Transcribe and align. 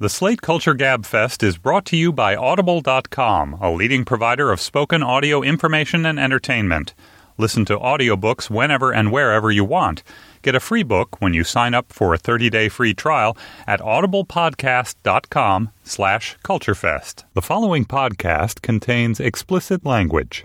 The 0.00 0.08
Slate 0.08 0.42
Culture 0.42 0.74
Gab 0.74 1.04
Fest 1.04 1.42
is 1.42 1.58
brought 1.58 1.84
to 1.86 1.96
you 1.96 2.12
by 2.12 2.36
Audible.com, 2.36 3.54
a 3.60 3.72
leading 3.72 4.04
provider 4.04 4.52
of 4.52 4.60
spoken 4.60 5.02
audio 5.02 5.42
information 5.42 6.06
and 6.06 6.20
entertainment. 6.20 6.94
Listen 7.36 7.64
to 7.64 7.76
audiobooks 7.76 8.48
whenever 8.48 8.92
and 8.92 9.10
wherever 9.10 9.50
you 9.50 9.64
want. 9.64 10.04
Get 10.42 10.54
a 10.54 10.60
free 10.60 10.84
book 10.84 11.20
when 11.20 11.34
you 11.34 11.42
sign 11.42 11.74
up 11.74 11.92
for 11.92 12.14
a 12.14 12.18
30-day 12.18 12.68
free 12.68 12.94
trial 12.94 13.36
at 13.66 13.80
audiblepodcast.com 13.80 15.70
slash 15.82 16.36
culturefest. 16.44 17.24
The 17.34 17.42
following 17.42 17.84
podcast 17.84 18.62
contains 18.62 19.18
explicit 19.18 19.84
language. 19.84 20.44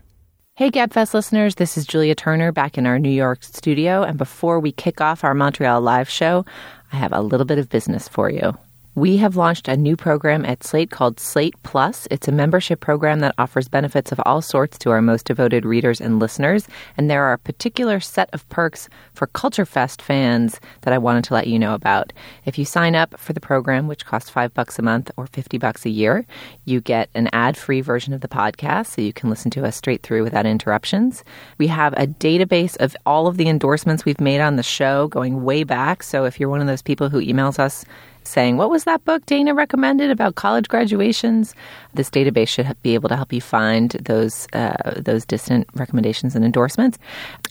Hey, 0.56 0.72
GabFest 0.72 1.14
listeners, 1.14 1.54
this 1.56 1.78
is 1.78 1.86
Julia 1.86 2.16
Turner 2.16 2.52
back 2.52 2.76
in 2.80 2.88
our 2.88 2.98
New 2.98 3.12
York 3.12 3.44
studio. 3.44 4.02
And 4.02 4.17
before 4.17 4.60
we 4.60 4.72
kick 4.72 5.00
off 5.00 5.23
our 5.23 5.36
Montreal 5.36 5.80
live 5.80 6.10
show, 6.10 6.44
I 6.92 6.95
have 6.95 7.14
a 7.14 7.22
little 7.22 7.45
bit 7.45 7.60
of 7.60 7.70
business 7.70 8.08
for 8.08 8.32
you. 8.32 8.58
We 8.95 9.17
have 9.17 9.36
launched 9.36 9.67
a 9.67 9.75
new 9.75 9.97
program 9.97 10.45
at 10.45 10.63
Slate 10.63 10.91
called 10.91 11.19
Slate 11.19 11.55
Plus. 11.63 12.08
It's 12.11 12.27
a 12.27 12.31
membership 12.31 12.80
program 12.80 13.22
that 13.22 13.33
offers 13.39 13.67
benefits 13.67 14.11
of 14.11 14.22
all 14.23 14.39
sorts 14.39 14.77
to 14.80 14.91
our 14.91 15.02
most 15.02 15.25
devoted 15.25 15.66
readers 15.66 15.99
and 15.99 16.19
listeners. 16.19 16.67
And 16.95 17.09
there 17.09 17.23
are 17.23 17.33
a 17.33 17.39
particular 17.39 17.99
set 17.99 18.30
of 18.33 18.47
perks 18.49 18.89
for 19.16 19.25
Culture 19.25 19.66
Fest 19.66 19.99
fans 19.99 20.61
that 20.81 20.94
I 20.94 20.99
wanted 20.99 21.23
to 21.23 21.33
let 21.33 21.47
you 21.47 21.58
know 21.58 21.73
about. 21.73 22.14
If 22.45 22.59
you 22.59 22.66
sign 22.66 22.94
up 22.94 23.19
for 23.19 23.33
the 23.33 23.39
program, 23.39 23.88
which 23.88 24.05
costs 24.05 24.30
five 24.30 24.53
bucks 24.53 24.77
a 24.77 24.83
month 24.83 25.09
or 25.17 25.25
50 25.25 25.58
bucks 25.58 25.88
a 25.88 25.89
year, 25.89 26.23
you 26.66 26.80
get 26.80 27.09
an 27.16 27.30
ad 27.33 27.58
free 27.58 27.81
version 27.81 28.14
of 28.14 28.21
the 28.21 28.27
podcast 28.27 28.88
so 28.88 29.02
you 29.02 29.11
can 29.11 29.31
listen 29.31 29.49
to 29.52 29.66
us 29.66 29.75
straight 29.75 30.03
through 30.03 30.21
without 30.21 30.45
interruptions. 30.45 31.23
We 31.58 31.66
have 31.66 31.94
a 31.94 32.05
database 32.05 32.77
of 32.77 32.95
all 33.08 33.25
of 33.25 33.38
the 33.38 33.49
endorsements 33.49 34.05
we've 34.05 34.21
made 34.21 34.39
on 34.39 34.55
the 34.55 34.61
show 34.61 35.08
going 35.08 35.44
way 35.44 35.64
back. 35.64 36.03
So 36.03 36.25
if 36.25 36.39
you're 36.39 36.47
one 36.47 36.61
of 36.61 36.67
those 36.67 36.83
people 36.83 37.09
who 37.09 37.19
emails 37.19 37.58
us, 37.58 37.86
saying, 38.28 38.58
What 38.58 38.70
was 38.70 38.84
that 38.86 39.04
book 39.06 39.26
Dana 39.26 39.54
recommended 39.54 40.12
about 40.12 40.36
college 40.36 40.68
graduations? 40.68 41.54
This 41.94 42.10
database 42.10 42.48
should 42.48 42.76
be 42.82 42.94
able 42.94 43.10
to 43.10 43.16
help 43.16 43.32
you 43.32 43.42
find 43.42 43.92
those, 43.92 44.48
uh, 44.54 44.94
those 44.98 45.26
distant 45.26 45.68
recommendations 45.76 46.36
and 46.36 46.44
endorsements. 46.44 46.98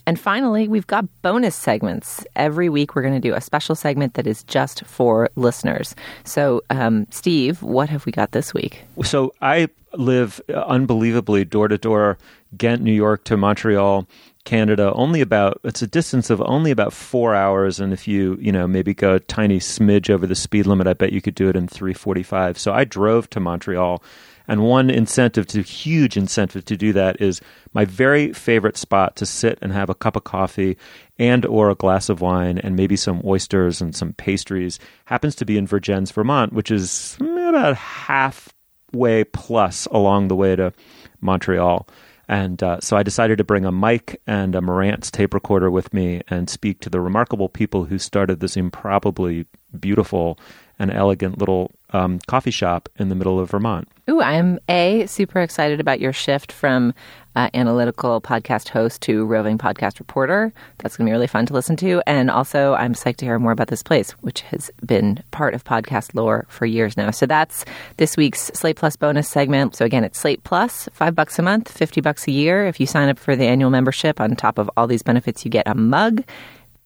And 0.05 0.19
finally, 0.19 0.67
we've 0.67 0.87
got 0.87 1.05
bonus 1.21 1.55
segments. 1.55 2.25
Every 2.35 2.69
week, 2.69 2.95
we're 2.95 3.01
going 3.01 3.13
to 3.13 3.19
do 3.19 3.33
a 3.33 3.41
special 3.41 3.75
segment 3.75 4.15
that 4.15 4.27
is 4.27 4.43
just 4.43 4.85
for 4.85 5.29
listeners. 5.35 5.95
So, 6.23 6.61
um, 6.69 7.07
Steve, 7.09 7.61
what 7.61 7.89
have 7.89 8.05
we 8.05 8.11
got 8.11 8.31
this 8.31 8.53
week? 8.53 8.83
So, 9.03 9.33
I 9.41 9.69
live 9.93 10.41
unbelievably 10.49 11.45
door 11.45 11.67
to 11.67 11.77
door, 11.77 12.17
Ghent, 12.57 12.81
New 12.81 12.93
York 12.93 13.23
to 13.25 13.37
Montreal. 13.37 14.07
Canada 14.45 14.91
only 14.93 15.21
about 15.21 15.59
it's 15.63 15.81
a 15.81 15.87
distance 15.87 16.29
of 16.29 16.41
only 16.41 16.71
about 16.71 16.91
four 16.93 17.33
hours 17.33 17.79
and 17.79 17.93
if 17.93 18.07
you 18.07 18.37
you 18.41 18.51
know 18.51 18.67
maybe 18.67 18.93
go 18.93 19.15
a 19.15 19.19
tiny 19.19 19.59
smidge 19.59 20.09
over 20.09 20.27
the 20.27 20.35
speed 20.35 20.65
limit 20.65 20.87
I 20.87 20.93
bet 20.93 21.13
you 21.13 21.21
could 21.21 21.35
do 21.35 21.49
it 21.49 21.55
in 21.55 21.67
345 21.67 22.57
so 22.57 22.73
I 22.73 22.83
drove 22.83 23.29
to 23.31 23.39
Montreal 23.39 24.03
and 24.47 24.63
one 24.63 24.89
incentive 24.89 25.47
to 25.47 25.61
huge 25.61 26.17
incentive 26.17 26.65
to 26.65 26.77
do 26.77 26.93
that 26.93 27.21
is 27.21 27.41
my 27.73 27.85
very 27.85 28.33
favorite 28.33 28.77
spot 28.77 29.15
to 29.17 29.25
sit 29.25 29.57
and 29.61 29.71
have 29.71 29.89
a 29.89 29.95
cup 29.95 30.15
of 30.15 30.23
coffee 30.25 30.77
and 31.17 31.45
or 31.45 31.69
a 31.69 31.75
glass 31.75 32.09
of 32.09 32.21
wine 32.21 32.57
and 32.57 32.75
maybe 32.75 32.95
some 32.95 33.21
oysters 33.23 33.81
and 33.81 33.95
some 33.95 34.13
pastries. 34.13 34.79
Happens 35.05 35.35
to 35.35 35.45
be 35.45 35.57
in 35.57 35.67
Vergennes 35.67 36.11
Vermont 36.11 36.51
which 36.51 36.71
is 36.71 37.17
about 37.21 37.75
halfway 37.75 39.23
plus 39.23 39.85
along 39.87 40.27
the 40.27 40.35
way 40.35 40.55
to 40.55 40.73
Montreal 41.21 41.87
and 42.27 42.61
uh, 42.63 42.79
so 42.79 42.95
I 42.95 43.03
decided 43.03 43.37
to 43.37 43.43
bring 43.43 43.65
a 43.65 43.71
mic 43.71 44.21
and 44.25 44.55
a 44.55 44.61
Marantz 44.61 45.11
tape 45.11 45.33
recorder 45.33 45.69
with 45.69 45.93
me 45.93 46.21
and 46.27 46.49
speak 46.49 46.79
to 46.81 46.89
the 46.89 47.01
remarkable 47.01 47.49
people 47.49 47.85
who 47.85 47.99
started 47.99 48.39
this 48.39 48.55
improbably 48.55 49.45
beautiful 49.77 50.39
and 50.79 50.91
elegant 50.91 51.37
little 51.37 51.71
um, 51.91 52.19
coffee 52.27 52.51
shop 52.51 52.89
in 52.97 53.09
the 53.09 53.15
middle 53.15 53.39
of 53.39 53.49
Vermont. 53.51 53.87
Ooh, 54.09 54.21
I'm 54.21 54.59
A, 54.67 55.05
super 55.05 55.39
excited 55.39 55.79
about 55.79 55.99
your 55.99 56.11
shift 56.11 56.51
from 56.51 56.93
uh, 57.35 57.49
analytical 57.53 58.19
podcast 58.19 58.69
host 58.69 59.01
to 59.03 59.25
roving 59.25 59.57
podcast 59.57 59.99
reporter. 59.99 60.51
That's 60.79 60.97
going 60.97 61.05
to 61.05 61.09
be 61.09 61.13
really 61.13 61.27
fun 61.27 61.45
to 61.47 61.53
listen 61.53 61.75
to. 61.77 62.01
And 62.05 62.29
also, 62.29 62.73
I'm 62.73 62.93
psyched 62.93 63.17
to 63.17 63.25
hear 63.25 63.39
more 63.39 63.51
about 63.51 63.67
this 63.67 63.81
place, 63.83 64.11
which 64.21 64.41
has 64.41 64.69
been 64.85 65.23
part 65.31 65.53
of 65.53 65.63
podcast 65.63 66.15
lore 66.15 66.45
for 66.49 66.65
years 66.65 66.97
now. 66.97 67.11
So 67.11 67.25
that's 67.25 67.65
this 67.97 68.17
week's 68.17 68.51
Slate 68.53 68.75
Plus 68.75 68.95
bonus 68.95 69.29
segment. 69.29 69.75
So 69.75 69.85
again, 69.85 70.03
it's 70.03 70.19
Slate 70.19 70.43
Plus, 70.43 70.89
five 70.93 71.15
bucks 71.15 71.39
a 71.39 71.41
month, 71.41 71.71
50 71.71 72.01
bucks 72.01 72.27
a 72.27 72.31
year. 72.31 72.67
If 72.67 72.79
you 72.79 72.85
sign 72.85 73.09
up 73.09 73.17
for 73.17 73.35
the 73.35 73.45
annual 73.45 73.69
membership, 73.69 74.19
on 74.19 74.35
top 74.35 74.57
of 74.57 74.69
all 74.75 74.87
these 74.87 75.03
benefits, 75.03 75.45
you 75.45 75.51
get 75.51 75.67
a 75.67 75.75
mug. 75.75 76.23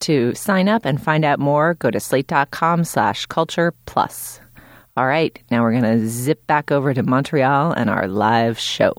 To 0.02 0.34
sign 0.36 0.70
up 0.70 0.86
and 0.86 1.02
find 1.02 1.26
out 1.26 1.40
more, 1.40 1.74
go 1.74 1.92
to 1.92 2.00
slate.com 2.00 2.84
slash 2.84 3.26
culture 3.26 3.74
plus. 3.86 4.40
All 4.96 5.06
right, 5.06 5.38
now 5.52 5.62
we're 5.62 5.80
going 5.80 6.00
to 6.00 6.08
zip 6.08 6.46
back 6.48 6.72
over 6.72 6.94
to 6.94 7.04
Montreal 7.04 7.72
and 7.72 7.90
our 7.90 8.08
live 8.08 8.58
show. 8.58 8.94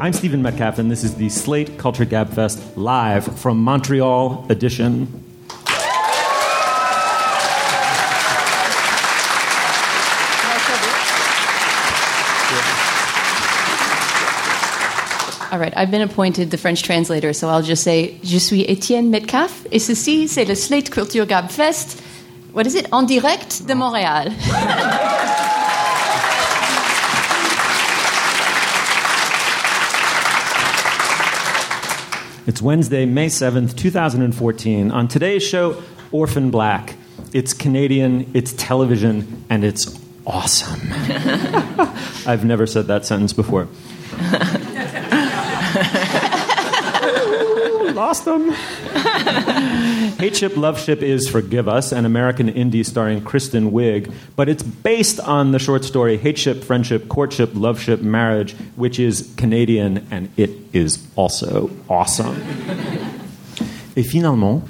I'm 0.00 0.14
Stephen 0.14 0.42
Metcalf, 0.42 0.78
and 0.78 0.90
this 0.90 1.04
is 1.04 1.14
the 1.14 1.28
Slate 1.28 1.78
Culture 1.78 2.04
Gab 2.04 2.32
Fest 2.32 2.76
live 2.76 3.38
from 3.38 3.62
Montreal 3.62 4.46
edition. 4.48 5.29
All 15.50 15.58
right, 15.58 15.72
I've 15.76 15.90
been 15.90 16.02
appointed 16.02 16.52
the 16.52 16.56
French 16.56 16.84
translator, 16.84 17.32
so 17.32 17.48
I'll 17.48 17.62
just 17.62 17.82
say 17.82 18.16
Je 18.22 18.38
suis 18.38 18.64
Étienne 18.66 19.10
Metcalf, 19.10 19.66
et 19.72 19.80
ceci, 19.80 20.28
c'est 20.28 20.44
le 20.44 20.54
Slate 20.54 20.90
Culture 20.90 21.26
Gab 21.26 21.50
Fest. 21.50 22.00
What 22.52 22.66
is 22.66 22.76
it? 22.76 22.86
En 22.92 23.04
direct 23.04 23.66
de 23.66 23.74
Montréal. 23.74 24.30
It's 32.46 32.62
Wednesday, 32.62 33.06
May 33.06 33.26
7th, 33.26 33.76
2014. 33.76 34.90
On 34.90 35.06
today's 35.06 35.42
show, 35.42 35.82
Orphan 36.10 36.50
Black. 36.50 36.94
It's 37.32 37.52
Canadian, 37.52 38.30
it's 38.34 38.52
television, 38.54 39.44
and 39.48 39.62
it's 39.62 39.96
awesome. 40.26 40.80
I've 42.26 42.44
never 42.44 42.66
said 42.66 42.86
that 42.86 43.04
sentence 43.06 43.32
before. 43.32 43.68
Lost 48.00 48.24
them. 48.24 48.50
Hateship, 50.16 50.56
Love 50.56 50.80
Ship 50.80 51.02
is 51.02 51.28
Forgive 51.28 51.68
Us, 51.68 51.92
an 51.92 52.06
American 52.06 52.50
indie 52.50 52.82
starring 52.82 53.20
Kristen 53.22 53.72
Wiig, 53.72 54.10
but 54.36 54.48
it's 54.48 54.62
based 54.62 55.20
on 55.20 55.52
the 55.52 55.58
short 55.58 55.84
story 55.84 56.16
Hateship, 56.16 56.64
Friendship, 56.64 57.08
Courtship, 57.08 57.50
Loveship, 57.50 58.00
Marriage, 58.00 58.54
which 58.76 58.98
is 58.98 59.30
Canadian, 59.36 60.06
and 60.10 60.30
it 60.38 60.48
is 60.72 61.06
also 61.14 61.70
awesome. 61.90 62.42
Et 63.94 64.06
finalement, 64.06 64.64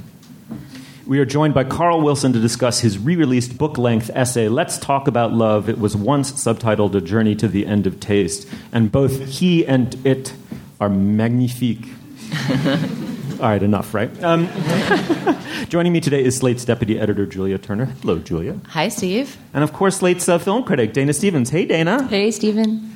we 1.07 1.21
are 1.21 1.25
joined 1.25 1.55
by 1.55 1.63
Carl 1.63 2.01
Wilson 2.01 2.33
to 2.33 2.41
discuss 2.41 2.81
his 2.81 2.99
re 2.99 3.15
released 3.15 3.57
book 3.57 3.79
length 3.79 4.11
essay, 4.13 4.49
Let's 4.49 4.77
Talk 4.77 5.07
About 5.07 5.33
Love. 5.33 5.69
It 5.69 5.79
was 5.79 5.95
once 5.95 6.33
subtitled 6.33 6.97
A 6.97 7.01
Journey 7.01 7.37
to 7.37 7.47
the 7.47 7.65
End 7.65 7.87
of 7.87 8.01
Taste, 8.01 8.49
and 8.73 8.91
both 8.91 9.25
he 9.29 9.65
and 9.65 9.95
it 10.05 10.33
are 10.81 10.89
magnifique. 10.89 11.87
All 13.41 13.49
right, 13.49 13.63
enough, 13.63 13.95
right? 13.95 14.11
Um, 14.23 14.49
joining 15.71 15.95
me 15.95 16.01
today 16.01 16.23
is 16.23 16.37
Slate's 16.37 16.63
deputy 16.67 17.01
editor, 17.01 17.25
Julia 17.25 17.57
Turner. 17.57 17.87
Hello, 17.87 18.19
Julia. 18.19 18.61
Hi, 18.69 18.89
Steve. 18.89 19.39
And 19.55 19.65
of 19.65 19.73
course, 19.73 19.97
Slate's 19.97 20.29
uh, 20.29 20.39
film 20.39 20.63
critic, 20.63 20.93
Dana 20.93 21.15
Stevens. 21.15 21.49
Hey, 21.49 21.65
Dana. 21.65 22.07
Hey, 22.09 22.31
Stephen. 22.33 22.95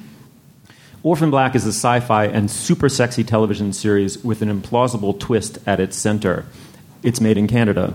Orphan 1.02 1.30
Black 1.30 1.54
is 1.54 1.64
a 1.64 1.70
sci 1.72 2.00
fi 2.00 2.26
and 2.26 2.50
super 2.50 2.90
sexy 2.90 3.24
television 3.24 3.72
series 3.72 4.22
with 4.22 4.42
an 4.42 4.50
implausible 4.50 5.18
twist 5.18 5.58
at 5.66 5.80
its 5.80 5.96
center. 5.96 6.44
it's 7.02 7.20
made 7.22 7.38
in 7.38 7.46
Canada. 7.46 7.94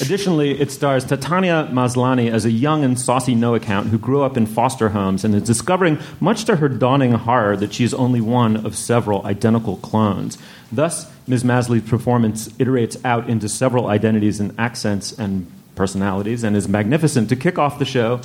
Additionally, 0.00 0.60
it 0.60 0.70
stars 0.70 1.04
Tatiana 1.04 1.70
Maslany 1.72 2.30
as 2.30 2.44
a 2.44 2.50
young 2.50 2.84
and 2.84 2.98
saucy 2.98 3.34
no 3.34 3.54
account 3.54 3.88
who 3.88 3.98
grew 3.98 4.22
up 4.22 4.36
in 4.36 4.46
foster 4.46 4.90
homes 4.90 5.24
and 5.24 5.34
is 5.34 5.42
discovering, 5.42 5.98
much 6.20 6.44
to 6.44 6.56
her 6.56 6.68
dawning 6.68 7.12
horror, 7.12 7.56
that 7.56 7.72
she 7.72 7.84
is 7.84 7.94
only 7.94 8.20
one 8.20 8.64
of 8.64 8.76
several 8.76 9.24
identical 9.26 9.76
clones. 9.76 10.38
Thus, 10.70 11.10
Ms. 11.26 11.44
Maslany's 11.44 11.88
performance 11.88 12.48
iterates 12.50 13.02
out 13.04 13.28
into 13.28 13.48
several 13.48 13.86
identities 13.86 14.40
and 14.40 14.54
accents 14.58 15.12
and 15.12 15.50
personalities 15.74 16.44
and 16.44 16.56
is 16.56 16.68
magnificent. 16.68 17.28
To 17.30 17.36
kick 17.36 17.58
off 17.58 17.78
the 17.78 17.84
show, 17.84 18.20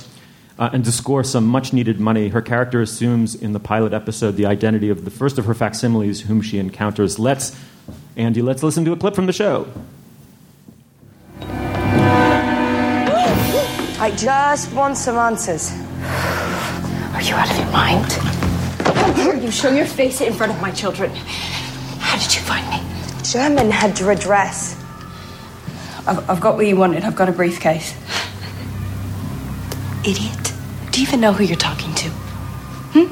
uh, 0.58 0.68
and 0.74 0.84
to 0.84 0.92
score 0.92 1.24
some 1.24 1.46
much 1.46 1.72
needed 1.72 1.98
money, 1.98 2.28
her 2.28 2.42
character 2.42 2.82
assumes 2.82 3.34
in 3.34 3.52
the 3.52 3.60
pilot 3.60 3.94
episode 3.94 4.36
the 4.36 4.44
identity 4.44 4.90
of 4.90 5.06
the 5.06 5.10
first 5.10 5.38
of 5.38 5.46
her 5.46 5.54
facsimiles 5.54 6.20
whom 6.20 6.42
she 6.42 6.58
encounters. 6.58 7.18
Let's, 7.18 7.58
Andy, 8.14 8.42
let's 8.42 8.62
listen 8.62 8.84
to 8.84 8.92
a 8.92 8.96
clip 8.96 9.14
from 9.14 9.24
the 9.24 9.32
show. 9.32 9.66
I 14.00 14.10
just 14.12 14.72
want 14.72 14.96
some 14.96 15.16
answers. 15.16 15.70
Are 17.12 17.20
you 17.20 17.34
out 17.34 17.50
of 17.50 17.56
your 17.58 17.70
mind? 17.70 18.10
How 18.10 19.12
dare 19.12 19.36
you 19.36 19.50
show 19.50 19.70
your 19.70 19.84
face 19.84 20.22
in 20.22 20.32
front 20.32 20.52
of 20.52 20.60
my 20.62 20.70
children? 20.70 21.10
How 21.10 22.16
did 22.16 22.34
you 22.34 22.40
find 22.40 22.66
me? 22.70 22.80
German 23.22 23.70
had 23.70 24.00
your 24.00 24.10
address. 24.10 24.82
I've, 26.06 26.30
I've 26.30 26.40
got 26.40 26.56
what 26.56 26.66
you 26.66 26.76
wanted. 26.76 27.04
I've 27.04 27.14
got 27.14 27.28
a 27.28 27.32
briefcase. 27.32 27.94
Idiot. 30.02 30.54
Do 30.92 31.02
you 31.02 31.06
even 31.06 31.20
know 31.20 31.34
who 31.34 31.44
you're 31.44 31.58
talking 31.58 31.94
to? 31.96 32.08
Hmm? 32.94 33.06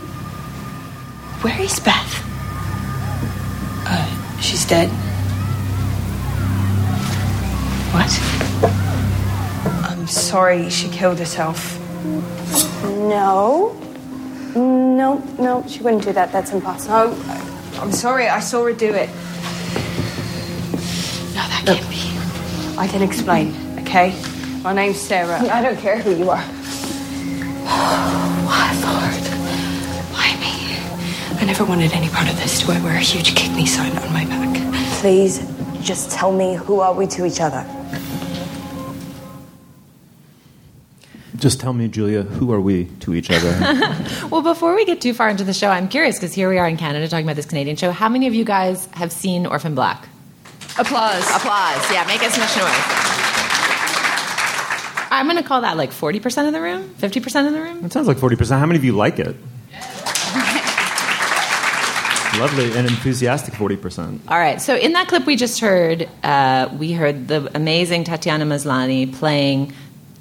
Where 1.43 1.61
is 1.61 1.79
Beth? 1.81 2.25
Uh, 3.87 4.40
she's 4.40 4.64
dead. 4.64 4.88
What? 7.93 8.88
I'm 10.08 10.14
sorry 10.14 10.70
she 10.70 10.88
killed 10.88 11.19
herself. 11.19 11.78
No. 12.82 13.75
No, 14.56 15.19
no, 15.38 15.62
she 15.69 15.82
wouldn't 15.82 16.02
do 16.02 16.14
that. 16.14 16.32
That's 16.32 16.50
impossible. 16.50 16.94
Oh, 16.94 17.78
I'm 17.82 17.93
sorry, 17.93 18.26
I 18.26 18.40
saw 18.40 18.64
her 18.64 18.72
do 18.72 18.87
it. 18.94 19.10
No, 21.37 21.44
that 21.44 21.62
can't 21.66 21.90
be. 21.90 22.78
I 22.78 22.88
can 22.88 23.02
explain, 23.02 23.55
okay? 23.81 24.19
My 24.62 24.72
name's 24.72 24.99
Sarah. 24.99 25.40
I 25.52 25.60
don't 25.60 25.78
care 25.78 26.00
who 26.00 26.14
you 26.16 26.31
are. 26.31 26.43
Oh, 27.69 28.46
Why, 28.49 28.72
Lord? 28.81 29.25
Why 30.14 30.34
me? 30.40 31.38
I 31.38 31.44
never 31.44 31.66
wanted 31.66 31.93
any 31.93 32.08
part 32.08 32.31
of 32.31 32.37
this. 32.38 32.62
Do 32.64 32.72
I 32.72 32.81
wear 32.82 32.96
a 32.96 33.00
huge 33.00 33.34
kidney 33.37 33.66
sign 33.66 33.94
on 33.99 34.11
my 34.14 34.25
back? 34.25 34.56
Please, 35.02 35.46
just 35.82 36.11
tell 36.11 36.32
me 36.32 36.54
who 36.54 36.81
are 36.81 36.94
we 36.94 37.06
to 37.08 37.26
each 37.26 37.43
other? 37.43 37.62
Just 41.38 41.61
tell 41.61 41.73
me, 41.73 41.88
Julia, 41.88 42.23
who 42.23 42.52
are 42.52 42.61
we 42.61 42.85
to 43.00 43.14
each 43.14 43.31
other? 43.31 43.55
Well, 44.31 44.43
before 44.43 44.75
we 44.75 44.85
get 44.85 45.00
too 45.00 45.14
far 45.14 45.31
into 45.31 45.43
the 45.44 45.55
show, 45.55 45.70
I'm 45.70 45.88
curious 45.88 46.17
because 46.17 46.35
here 46.35 46.50
we 46.50 46.58
are 46.58 46.69
in 46.69 46.76
Canada 46.76 47.08
talking 47.08 47.25
about 47.25 47.37
this 47.37 47.46
Canadian 47.46 47.76
show. 47.76 47.93
How 47.93 48.08
many 48.11 48.26
of 48.26 48.35
you 48.35 48.44
guys 48.44 48.85
have 48.93 49.11
seen 49.11 49.46
Orphan 49.46 49.75
Black? 49.75 50.06
Applause. 50.79 51.25
Applause. 51.31 51.90
Yeah, 51.90 52.05
make 52.06 52.23
as 52.23 52.37
much 52.37 52.55
noise. 52.56 52.75
I'm 55.11 55.26
going 55.26 55.38
to 55.38 55.43
call 55.43 55.62
that 55.62 55.76
like 55.79 55.90
40% 55.90 56.46
of 56.46 56.52
the 56.52 56.61
room, 56.61 56.90
50% 56.99 57.46
of 57.46 57.52
the 57.55 57.61
room. 57.62 57.85
It 57.85 57.93
sounds 57.93 58.06
like 58.06 58.19
40%. 58.19 58.58
How 58.58 58.67
many 58.67 58.76
of 58.79 58.85
you 58.85 58.93
like 58.93 59.19
it? 59.19 59.35
Lovely 62.38 62.67
and 62.76 62.87
enthusiastic 62.87 63.55
40%. 63.55 64.20
All 64.29 64.38
right. 64.38 64.61
So 64.61 64.76
in 64.76 64.93
that 64.93 65.08
clip 65.08 65.25
we 65.26 65.35
just 65.37 65.58
heard, 65.61 66.06
uh, 66.23 66.69
we 66.79 66.93
heard 66.93 67.26
the 67.29 67.50
amazing 67.56 68.05
Tatiana 68.05 68.44
Maslany 68.44 69.12
playing 69.12 69.73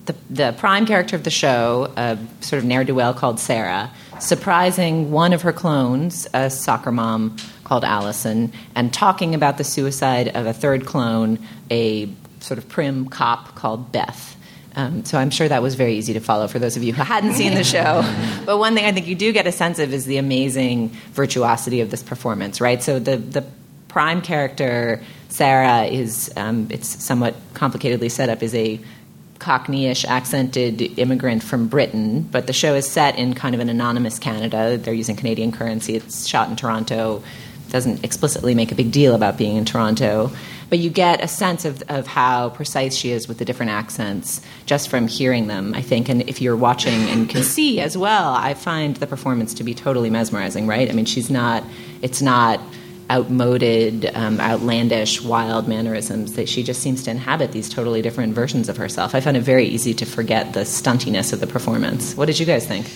the, 0.08 0.16
the 0.30 0.56
prime 0.58 0.86
character 0.86 1.16
of 1.16 1.24
the 1.24 1.30
show, 1.30 1.94
a 1.96 2.18
sort 2.42 2.60
of 2.60 2.66
ne'er 2.66 2.84
do 2.84 2.96
well 2.96 3.14
called 3.14 3.40
Sarah, 3.40 3.92
surprising 4.20 5.12
one 5.12 5.34
of 5.34 5.44
her 5.44 5.54
clones, 5.54 6.28
a 6.34 6.50
soccer 6.50 6.92
mom 6.92 7.38
called 7.64 7.84
Allison, 7.84 8.52
and 8.74 8.94
talking 8.94 9.36
about 9.36 9.58
the 9.58 9.64
suicide 9.64 10.30
of 10.30 10.46
a 10.46 10.54
third 10.54 10.86
clone, 10.86 11.40
a 11.70 12.10
sort 12.40 12.58
of 12.58 12.68
prim 12.68 13.10
cop 13.10 13.56
called 13.56 13.92
Beth. 13.92 14.36
Um, 14.76 15.06
so 15.06 15.18
I'm 15.18 15.32
sure 15.32 15.48
that 15.48 15.62
was 15.62 15.76
very 15.76 15.96
easy 15.96 16.14
to 16.14 16.20
follow 16.20 16.48
for 16.48 16.60
those 16.60 16.78
of 16.78 16.84
you 16.84 16.94
who 16.94 17.02
hadn't 17.02 17.34
seen 17.34 17.54
the 17.54 17.64
show. 17.64 18.04
But 18.46 18.60
one 18.60 18.76
thing 18.76 18.86
I 18.86 18.94
think 18.94 19.08
you 19.08 19.16
do 19.16 19.34
get 19.34 19.46
a 19.46 19.52
sense 19.52 19.78
of 19.78 19.94
is 19.94 20.06
the 20.06 20.18
amazing 20.18 20.90
virtuosity 21.12 21.82
of 21.82 21.92
this 21.92 22.02
performance, 22.02 22.62
right? 22.62 22.82
So 22.82 22.98
the 22.98 23.18
the 23.18 23.44
prime 23.90 24.22
character 24.22 25.04
Sarah 25.28 25.84
is 25.84 26.32
um, 26.38 26.68
it's 26.70 27.04
somewhat 27.04 27.36
complicatedly 27.54 28.10
set 28.10 28.30
up 28.30 28.42
is 28.42 28.56
a 28.56 28.80
Cockneyish 29.40 30.06
accented 30.06 30.82
immigrant 31.00 31.44
from 31.44 31.68
Britain, 31.68 32.22
but 32.22 32.48
the 32.48 32.54
show 32.54 32.74
is 32.76 32.90
set 32.90 33.18
in 33.18 33.34
kind 33.34 33.56
of 33.56 33.62
an 33.62 33.70
anonymous 33.70 34.20
Canada. 34.20 34.78
They're 34.78 34.94
using 34.94 35.16
Canadian 35.16 35.52
currency. 35.52 35.96
It's 35.96 36.28
shot 36.28 36.50
in 36.50 36.56
Toronto. 36.56 37.24
Doesn't 37.70 38.04
explicitly 38.04 38.56
make 38.56 38.72
a 38.72 38.76
big 38.76 38.92
deal 38.92 39.14
about 39.14 39.38
being 39.38 39.58
in 39.58 39.66
Toronto, 39.66 40.32
but 40.70 40.80
you 40.80 40.90
get 40.90 41.22
a 41.22 41.28
sense 41.28 41.66
of, 41.66 41.84
of 41.90 42.08
how 42.08 42.50
precise 42.50 42.96
she 42.96 43.12
is 43.12 43.28
with 43.28 43.40
the 43.40 43.46
different 43.46 43.72
accents 43.72 44.42
just 44.66 44.88
from 44.88 45.08
hearing 45.08 45.48
them, 45.48 45.74
I 45.74 45.82
think. 45.82 46.08
And 46.08 46.22
if 46.30 46.42
you're 46.42 46.56
watching 46.56 47.10
and 47.10 47.30
can 47.30 47.44
see 47.44 47.82
as 47.82 47.98
well, 47.98 48.34
I 48.34 48.54
find 48.54 48.96
the 48.96 49.08
performance 49.08 49.54
to 49.56 49.66
be 49.66 49.74
totally 49.74 50.10
mesmerizing, 50.10 50.66
right? 50.66 50.90
I 50.90 50.94
mean, 50.94 51.06
she's 51.06 51.30
not, 51.30 51.64
it's 52.02 52.22
not 52.22 52.62
outmoded, 53.10 54.12
um, 54.14 54.40
outlandish, 54.40 55.22
wild 55.22 55.68
mannerisms. 55.68 56.34
That 56.34 56.50
she 56.50 56.64
just 56.64 56.82
seems 56.82 57.04
to 57.04 57.12
inhabit 57.12 57.52
these 57.52 57.70
totally 57.70 58.02
different 58.02 58.34
versions 58.34 58.70
of 58.70 58.78
herself. 58.78 59.16
I 59.16 59.22
found 59.22 59.38
it 59.38 59.42
very 59.42 59.66
easy 59.66 59.94
to 59.96 60.06
forget 60.06 60.54
the 60.54 60.62
stuntiness 60.62 61.34
of 61.34 61.40
the 61.40 61.48
performance. 61.48 62.16
What 62.16 62.26
did 62.26 62.40
you 62.40 62.46
guys 62.46 62.68
think? 62.68 62.92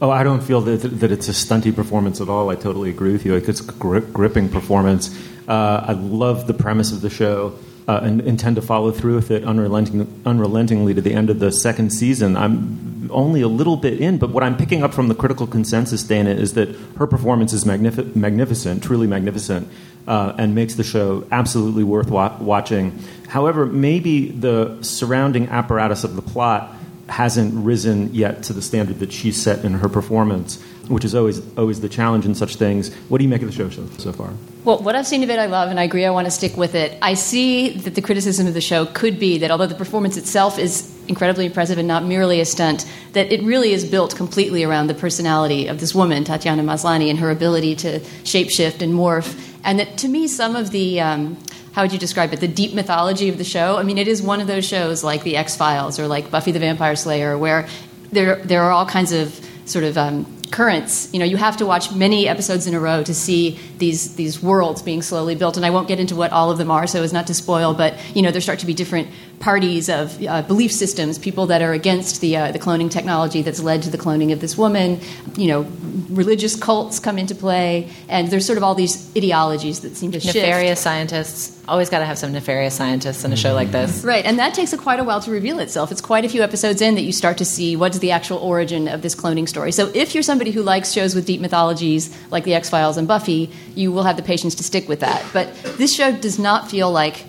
Oh, 0.00 0.10
I 0.10 0.22
don't 0.22 0.42
feel 0.42 0.60
that, 0.60 0.76
that 1.00 1.10
it's 1.10 1.28
a 1.28 1.32
stunty 1.32 1.74
performance 1.74 2.20
at 2.20 2.28
all. 2.28 2.50
I 2.50 2.54
totally 2.54 2.90
agree 2.90 3.12
with 3.12 3.26
you. 3.26 3.34
It's 3.34 3.60
a 3.60 3.64
grip, 3.64 4.12
gripping 4.12 4.48
performance. 4.48 5.10
Uh, 5.48 5.84
I 5.88 5.92
love 5.92 6.46
the 6.46 6.54
premise 6.54 6.92
of 6.92 7.00
the 7.00 7.10
show 7.10 7.58
uh, 7.88 8.00
and 8.02 8.20
intend 8.20 8.56
to 8.56 8.62
follow 8.62 8.92
through 8.92 9.16
with 9.16 9.30
it 9.32 9.42
unrelenting, 9.44 10.22
unrelentingly 10.24 10.94
to 10.94 11.00
the 11.00 11.14
end 11.14 11.30
of 11.30 11.40
the 11.40 11.50
second 11.50 11.90
season. 11.90 12.36
I'm 12.36 12.87
only 13.10 13.40
a 13.40 13.48
little 13.48 13.76
bit 13.76 14.00
in, 14.00 14.18
but 14.18 14.30
what 14.30 14.42
I'm 14.42 14.56
picking 14.56 14.82
up 14.82 14.94
from 14.94 15.08
the 15.08 15.14
critical 15.14 15.46
consensus, 15.46 16.02
Dana, 16.02 16.30
is 16.30 16.54
that 16.54 16.68
her 16.98 17.06
performance 17.06 17.52
is 17.52 17.64
magnifi- 17.64 18.14
magnificent, 18.16 18.82
truly 18.82 19.06
magnificent, 19.06 19.68
uh, 20.06 20.34
and 20.38 20.54
makes 20.54 20.74
the 20.74 20.84
show 20.84 21.26
absolutely 21.30 21.84
worth 21.84 22.10
wa- 22.10 22.36
watching. 22.40 22.98
However, 23.28 23.66
maybe 23.66 24.30
the 24.30 24.78
surrounding 24.82 25.48
apparatus 25.48 26.04
of 26.04 26.16
the 26.16 26.22
plot 26.22 26.74
hasn't 27.08 27.54
risen 27.64 28.14
yet 28.14 28.42
to 28.44 28.52
the 28.52 28.62
standard 28.62 28.98
that 28.98 29.12
she 29.12 29.32
set 29.32 29.64
in 29.64 29.74
her 29.74 29.88
performance, 29.88 30.60
which 30.88 31.04
is 31.04 31.14
always 31.14 31.40
always 31.56 31.80
the 31.80 31.88
challenge 31.88 32.26
in 32.26 32.34
such 32.34 32.56
things. 32.56 32.94
What 33.08 33.18
do 33.18 33.24
you 33.24 33.30
make 33.30 33.42
of 33.42 33.48
the 33.48 33.54
show 33.54 33.70
so, 33.70 33.86
so 33.98 34.12
far? 34.12 34.30
Well, 34.64 34.78
what 34.78 34.94
I've 34.94 35.06
seen 35.06 35.22
of 35.22 35.30
it, 35.30 35.38
I 35.38 35.46
love, 35.46 35.70
and 35.70 35.80
I 35.80 35.84
agree. 35.84 36.04
I 36.04 36.10
want 36.10 36.26
to 36.26 36.30
stick 36.30 36.56
with 36.56 36.74
it. 36.74 36.98
I 37.00 37.14
see 37.14 37.70
that 37.70 37.94
the 37.94 38.02
criticism 38.02 38.46
of 38.46 38.54
the 38.54 38.60
show 38.60 38.84
could 38.84 39.18
be 39.18 39.38
that 39.38 39.50
although 39.50 39.66
the 39.66 39.74
performance 39.74 40.16
itself 40.18 40.58
is 40.58 40.94
incredibly 41.08 41.46
impressive 41.46 41.78
and 41.78 41.88
not 41.88 42.04
merely 42.04 42.40
a 42.40 42.44
stunt, 42.44 42.86
that 43.12 43.32
it 43.32 43.42
really 43.42 43.72
is 43.72 43.84
built 43.84 44.14
completely 44.14 44.62
around 44.62 44.86
the 44.86 44.94
personality 44.94 45.66
of 45.66 45.80
this 45.80 45.94
woman, 45.94 46.24
Tatiana 46.24 46.62
Maslany, 46.62 47.10
and 47.10 47.18
her 47.18 47.30
ability 47.30 47.74
to 47.76 48.00
shapeshift 48.24 48.82
and 48.82 48.92
morph. 48.94 49.34
And 49.64 49.80
that 49.80 49.98
to 49.98 50.08
me, 50.08 50.28
some 50.28 50.54
of 50.54 50.70
the 50.70 51.00
um, 51.00 51.36
how 51.72 51.82
would 51.82 51.92
you 51.92 51.98
describe 51.98 52.32
it? 52.32 52.40
The 52.40 52.48
deep 52.48 52.74
mythology 52.74 53.28
of 53.28 53.38
the 53.38 53.44
show. 53.44 53.76
I 53.76 53.82
mean, 53.82 53.98
it 53.98 54.08
is 54.08 54.20
one 54.20 54.40
of 54.40 54.46
those 54.46 54.66
shows 54.66 55.04
like 55.04 55.22
The 55.22 55.36
X 55.36 55.56
Files 55.56 55.98
or 55.98 56.08
like 56.08 56.30
Buffy 56.30 56.52
the 56.52 56.58
Vampire 56.58 56.96
Slayer, 56.96 57.38
where 57.38 57.68
there 58.10 58.36
there 58.36 58.62
are 58.62 58.72
all 58.72 58.86
kinds 58.86 59.12
of 59.12 59.38
sort 59.64 59.84
of 59.84 59.96
um, 59.98 60.26
currents. 60.50 61.12
You 61.12 61.18
know, 61.18 61.24
you 61.24 61.36
have 61.36 61.58
to 61.58 61.66
watch 61.66 61.92
many 61.92 62.26
episodes 62.26 62.66
in 62.66 62.74
a 62.74 62.80
row 62.80 63.02
to 63.02 63.14
see 63.14 63.58
these 63.78 64.16
these 64.16 64.42
worlds 64.42 64.82
being 64.82 65.02
slowly 65.02 65.34
built. 65.34 65.56
And 65.56 65.64
I 65.64 65.70
won't 65.70 65.88
get 65.88 66.00
into 66.00 66.16
what 66.16 66.32
all 66.32 66.50
of 66.50 66.58
them 66.58 66.70
are, 66.70 66.86
so 66.86 67.02
as 67.02 67.12
not 67.12 67.26
to 67.28 67.34
spoil. 67.34 67.74
But 67.74 67.94
you 68.14 68.22
know, 68.22 68.30
there 68.30 68.40
start 68.40 68.58
to 68.60 68.66
be 68.66 68.74
different 68.74 69.08
parties 69.40 69.88
of 69.88 70.20
uh, 70.24 70.42
belief 70.42 70.72
systems, 70.72 71.18
people 71.18 71.46
that 71.46 71.62
are 71.62 71.72
against 71.72 72.20
the 72.20 72.36
uh, 72.36 72.52
the 72.52 72.58
cloning 72.58 72.90
technology 72.90 73.42
that's 73.42 73.60
led 73.60 73.82
to 73.82 73.90
the 73.90 73.98
cloning 73.98 74.32
of 74.32 74.40
this 74.40 74.58
woman. 74.58 75.00
You 75.36 75.48
know, 75.48 75.66
religious 76.10 76.56
cults 76.56 76.98
come 76.98 77.18
into 77.18 77.34
play, 77.34 77.90
and 78.08 78.28
there's 78.28 78.46
sort 78.46 78.56
of 78.56 78.64
all 78.64 78.74
these 78.74 79.16
ideologies 79.16 79.80
that 79.80 79.96
seem 79.96 80.12
to 80.12 80.20
shift. 80.20 80.34
Nefarious 80.34 80.80
scientists. 80.80 81.54
Always 81.68 81.90
got 81.90 81.98
to 81.98 82.06
have 82.06 82.18
some 82.18 82.32
nefarious 82.32 82.74
scientists 82.74 83.24
in 83.24 83.32
a 83.32 83.36
show 83.36 83.52
like 83.52 83.70
this. 83.70 84.02
Right, 84.02 84.24
and 84.24 84.38
that 84.38 84.54
takes 84.54 84.72
a 84.72 84.78
quite 84.78 85.00
a 85.00 85.04
while 85.04 85.20
to 85.20 85.30
reveal 85.30 85.58
itself. 85.58 85.92
It's 85.92 86.00
quite 86.00 86.24
a 86.24 86.28
few 86.28 86.42
episodes 86.42 86.80
in 86.80 86.94
that 86.94 87.02
you 87.02 87.12
start 87.12 87.36
to 87.38 87.44
see 87.44 87.76
what's 87.76 87.98
the 87.98 88.10
actual 88.10 88.38
origin 88.38 88.88
of 88.88 89.02
this 89.02 89.14
cloning 89.14 89.46
story. 89.46 89.72
So 89.72 89.90
if 89.94 90.14
you're 90.14 90.22
somebody 90.22 90.50
who 90.50 90.62
likes 90.62 90.92
shows 90.92 91.14
with 91.14 91.26
deep 91.26 91.40
mythologies 91.40 92.16
like 92.30 92.44
The 92.44 92.54
X 92.54 92.70
Files 92.70 92.96
and 92.96 93.06
Buffy, 93.06 93.50
you 93.74 93.92
will 93.92 94.04
have 94.04 94.16
the 94.16 94.22
patience 94.22 94.54
to 94.56 94.64
stick 94.64 94.88
with 94.88 95.00
that. 95.00 95.22
But 95.32 95.54
this 95.76 95.94
show 95.94 96.10
does 96.12 96.38
not 96.38 96.70
feel 96.70 96.90
like 96.90 97.24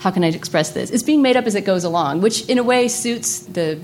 how 0.00 0.10
can 0.10 0.24
I 0.24 0.28
express 0.28 0.70
this? 0.72 0.90
It's 0.90 1.02
being 1.04 1.22
made 1.22 1.36
up 1.36 1.46
as 1.46 1.54
it 1.54 1.64
goes 1.64 1.84
along, 1.84 2.20
which 2.22 2.46
in 2.48 2.58
a 2.58 2.62
way 2.62 2.88
suits 2.88 3.40
the 3.40 3.78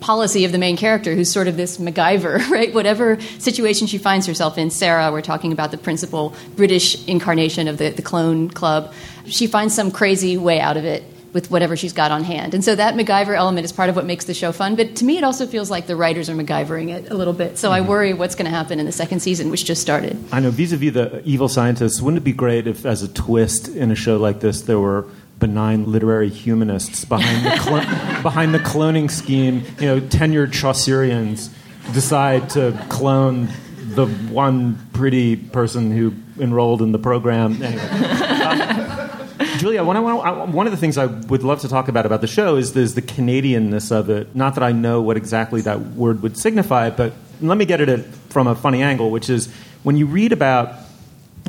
policy 0.00 0.44
of 0.44 0.52
the 0.52 0.58
main 0.58 0.76
character, 0.76 1.14
who's 1.14 1.30
sort 1.30 1.48
of 1.48 1.56
this 1.56 1.78
MacGyver, 1.78 2.48
right? 2.50 2.72
Whatever 2.72 3.20
situation 3.38 3.86
she 3.86 3.98
finds 3.98 4.26
herself 4.26 4.56
in, 4.58 4.70
Sarah, 4.70 5.10
we're 5.12 5.22
talking 5.22 5.52
about 5.52 5.70
the 5.70 5.78
principal 5.78 6.34
British 6.56 7.06
incarnation 7.06 7.68
of 7.68 7.78
the, 7.78 7.90
the 7.90 8.02
clone 8.02 8.48
club, 8.48 8.92
she 9.26 9.46
finds 9.46 9.74
some 9.74 9.90
crazy 9.90 10.36
way 10.36 10.60
out 10.60 10.76
of 10.76 10.84
it 10.84 11.02
with 11.34 11.50
whatever 11.50 11.76
she's 11.76 11.92
got 11.92 12.10
on 12.10 12.24
hand. 12.24 12.54
And 12.54 12.64
so 12.64 12.74
that 12.74 12.94
MacGyver 12.94 13.36
element 13.36 13.64
is 13.66 13.72
part 13.72 13.90
of 13.90 13.96
what 13.96 14.06
makes 14.06 14.24
the 14.24 14.32
show 14.32 14.50
fun. 14.50 14.76
But 14.76 14.96
to 14.96 15.04
me, 15.04 15.18
it 15.18 15.24
also 15.24 15.46
feels 15.46 15.70
like 15.70 15.86
the 15.86 15.94
writers 15.96 16.30
are 16.30 16.34
MacGyvering 16.34 16.88
it 16.90 17.10
a 17.10 17.14
little 17.14 17.34
bit. 17.34 17.58
So 17.58 17.70
I 17.70 17.80
Mm-hmm. 17.80 17.88
worry 17.88 18.14
what's 18.14 18.34
going 18.34 18.50
to 18.50 18.56
happen 18.56 18.80
in 18.80 18.86
the 18.86 18.92
second 18.92 19.20
season, 19.20 19.50
which 19.50 19.64
just 19.66 19.82
started. 19.82 20.16
I 20.32 20.40
know, 20.40 20.50
vis 20.50 20.72
a 20.72 20.78
vis 20.78 20.94
the 20.94 21.20
evil 21.26 21.48
scientists, 21.48 22.00
wouldn't 22.00 22.22
it 22.22 22.24
be 22.24 22.32
great 22.32 22.66
if, 22.66 22.86
as 22.86 23.02
a 23.02 23.08
twist 23.08 23.68
in 23.68 23.90
a 23.90 23.94
show 23.94 24.16
like 24.16 24.40
this, 24.40 24.62
there 24.62 24.80
were 24.80 25.06
benign 25.38 25.90
literary 25.90 26.28
humanists 26.28 27.04
behind 27.04 27.46
the, 27.46 27.56
clo- 27.58 28.22
behind 28.22 28.54
the 28.54 28.58
cloning 28.58 29.10
scheme? 29.10 29.62
You 29.78 29.86
know, 29.86 30.00
tenured 30.00 30.52
Chaucerians 30.52 31.50
decide 31.92 32.50
to 32.50 32.78
clone 32.88 33.48
the 33.76 34.06
one 34.06 34.78
pretty 34.92 35.36
person 35.36 35.90
who 35.90 36.14
enrolled 36.38 36.82
in 36.82 36.92
the 36.92 36.98
program. 36.98 37.62
Anyway. 37.62 37.82
Um, 37.82 39.08
Julia, 39.58 39.82
one, 39.82 40.02
one, 40.02 40.52
one 40.52 40.66
of 40.66 40.72
the 40.72 40.76
things 40.76 40.98
I 40.98 41.06
would 41.06 41.42
love 41.42 41.60
to 41.60 41.68
talk 41.68 41.88
about 41.88 42.06
about 42.06 42.20
the 42.20 42.26
show 42.26 42.56
is, 42.56 42.76
is 42.76 42.94
the 42.94 43.02
Canadianness 43.02 43.90
of 43.90 44.10
it. 44.10 44.34
Not 44.34 44.54
that 44.54 44.62
I 44.62 44.72
know 44.72 45.00
what 45.00 45.16
exactly 45.16 45.60
that 45.62 45.80
word 45.80 46.22
would 46.22 46.36
signify, 46.36 46.90
but 46.90 47.12
let 47.40 47.58
me 47.58 47.64
get 47.64 47.80
at 47.80 47.88
it 47.88 48.04
from 48.30 48.46
a 48.46 48.54
funny 48.54 48.82
angle, 48.82 49.10
which 49.10 49.30
is 49.30 49.52
when 49.82 49.96
you 49.96 50.06
read 50.06 50.32
about 50.32 50.74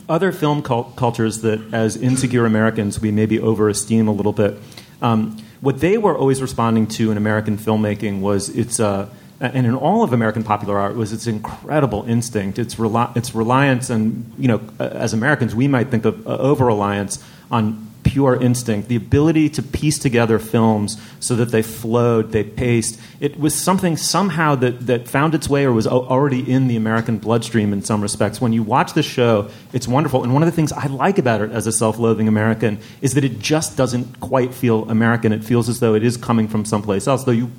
other 0.09 0.31
film 0.31 0.61
cult- 0.61 0.95
cultures 0.95 1.41
that, 1.41 1.73
as 1.73 1.95
insecure 1.95 2.45
Americans, 2.45 2.99
we 2.99 3.11
maybe 3.11 3.37
overesteem 3.37 4.07
a 4.07 4.11
little 4.11 4.33
bit. 4.33 4.57
Um, 5.01 5.37
what 5.61 5.79
they 5.79 5.97
were 5.97 6.17
always 6.17 6.41
responding 6.41 6.87
to 6.87 7.11
in 7.11 7.17
American 7.17 7.57
filmmaking 7.57 8.21
was 8.21 8.49
its, 8.49 8.79
uh, 8.79 9.09
and 9.39 9.65
in 9.65 9.75
all 9.75 10.03
of 10.03 10.11
American 10.11 10.43
popular 10.43 10.77
art, 10.77 10.95
was 10.95 11.13
its 11.13 11.27
incredible 11.27 12.03
instinct, 12.05 12.59
its, 12.59 12.75
reli- 12.75 13.15
its 13.15 13.35
reliance, 13.35 13.89
and 13.89 14.33
you 14.37 14.47
know, 14.47 14.61
as 14.79 15.13
Americans, 15.13 15.53
we 15.53 15.67
might 15.67 15.89
think 15.89 16.05
of 16.05 16.25
uh, 16.27 16.37
over 16.37 16.65
reliance 16.65 17.23
on 17.51 17.88
pure 18.03 18.35
instinct, 18.41 18.87
the 18.87 18.95
ability 18.95 19.49
to 19.49 19.61
piece 19.61 19.99
together 19.99 20.39
films 20.39 20.99
so 21.19 21.35
that 21.35 21.51
they 21.51 21.61
flowed, 21.61 22.31
they 22.31 22.43
paced. 22.43 22.99
It 23.19 23.39
was 23.39 23.53
something 23.53 23.97
somehow 23.97 24.55
that, 24.55 24.87
that 24.87 25.07
found 25.07 25.35
its 25.35 25.49
way 25.49 25.65
or 25.65 25.71
was 25.71 25.87
already 25.87 26.49
in 26.49 26.67
the 26.67 26.75
American 26.75 27.17
bloodstream 27.17 27.73
in 27.73 27.83
some 27.83 28.01
respects. 28.01 28.41
When 28.41 28.53
you 28.53 28.63
watch 28.63 28.93
the 28.93 29.03
show, 29.03 29.49
it's 29.73 29.87
wonderful. 29.87 30.23
And 30.23 30.33
one 30.33 30.41
of 30.41 30.47
the 30.47 30.55
things 30.55 30.71
I 30.71 30.87
like 30.87 31.17
about 31.17 31.41
it 31.41 31.51
as 31.51 31.67
a 31.67 31.71
self 31.71 31.99
loathing 31.99 32.27
American 32.27 32.79
is 33.01 33.13
that 33.13 33.23
it 33.23 33.39
just 33.39 33.77
doesn't 33.77 34.19
quite 34.19 34.53
feel 34.53 34.89
American. 34.89 35.31
It 35.31 35.43
feels 35.43 35.69
as 35.69 35.79
though 35.79 35.93
it 35.93 36.03
is 36.03 36.17
coming 36.17 36.47
from 36.47 36.65
someplace 36.65 37.07
else, 37.07 37.23
though 37.23 37.31
you 37.31 37.51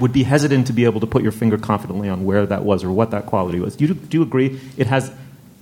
would 0.00 0.12
be 0.12 0.22
hesitant 0.22 0.66
to 0.66 0.72
be 0.72 0.84
able 0.84 1.00
to 1.00 1.06
put 1.06 1.22
your 1.22 1.32
finger 1.32 1.58
confidently 1.58 2.08
on 2.08 2.24
where 2.24 2.46
that 2.46 2.62
was 2.64 2.84
or 2.84 2.92
what 2.92 3.10
that 3.10 3.26
quality 3.26 3.58
was. 3.58 3.74
Do 3.76 3.86
you, 3.86 3.94
do 3.94 4.18
you 4.18 4.22
agree? 4.22 4.60
It 4.76 4.86
has 4.86 5.10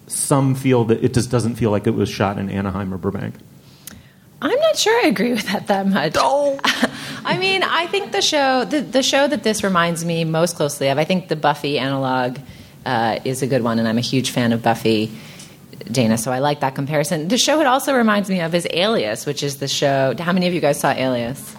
some 0.08 0.54
feel 0.54 0.85
that 0.85 1.02
it 1.02 1.14
just 1.14 1.30
doesn't 1.30 1.56
feel 1.56 1.70
like 1.70 1.87
it 1.87 1.94
was 1.94 2.08
shot 2.08 2.38
in 2.38 2.50
Anaheim 2.50 2.92
or 2.92 2.99
Burbank. 2.99 3.35
I'm 4.42 4.58
not 4.58 4.76
sure 4.76 5.04
I 5.04 5.08
agree 5.08 5.32
with 5.32 5.46
that 5.46 5.66
that 5.68 5.86
much. 5.86 6.14
I 7.24 7.38
mean, 7.38 7.62
I 7.62 7.86
think 7.86 8.12
the 8.12 8.22
show, 8.22 8.64
the, 8.64 8.80
the 8.80 9.02
show 9.02 9.26
that 9.26 9.42
this 9.42 9.64
reminds 9.64 10.04
me 10.04 10.24
most 10.24 10.56
closely 10.56 10.88
of, 10.88 10.98
I 10.98 11.04
think 11.04 11.28
the 11.28 11.36
Buffy 11.36 11.78
analog 11.78 12.38
uh, 12.84 13.18
is 13.24 13.42
a 13.42 13.46
good 13.46 13.62
one, 13.62 13.78
and 13.78 13.88
I'm 13.88 13.98
a 13.98 14.02
huge 14.02 14.30
fan 14.30 14.52
of 14.52 14.62
Buffy. 14.62 15.10
Dana, 15.90 16.18
so 16.18 16.32
I 16.32 16.40
like 16.40 16.60
that 16.60 16.74
comparison. 16.74 17.28
The 17.28 17.38
show 17.38 17.60
it 17.60 17.66
also 17.66 17.94
reminds 17.94 18.28
me 18.28 18.40
of 18.40 18.54
is 18.54 18.66
Alias, 18.70 19.24
which 19.24 19.42
is 19.42 19.58
the 19.58 19.68
show. 19.68 20.14
How 20.18 20.32
many 20.32 20.46
of 20.46 20.54
you 20.54 20.60
guys 20.60 20.80
saw 20.80 20.90
Alias? 20.90 21.55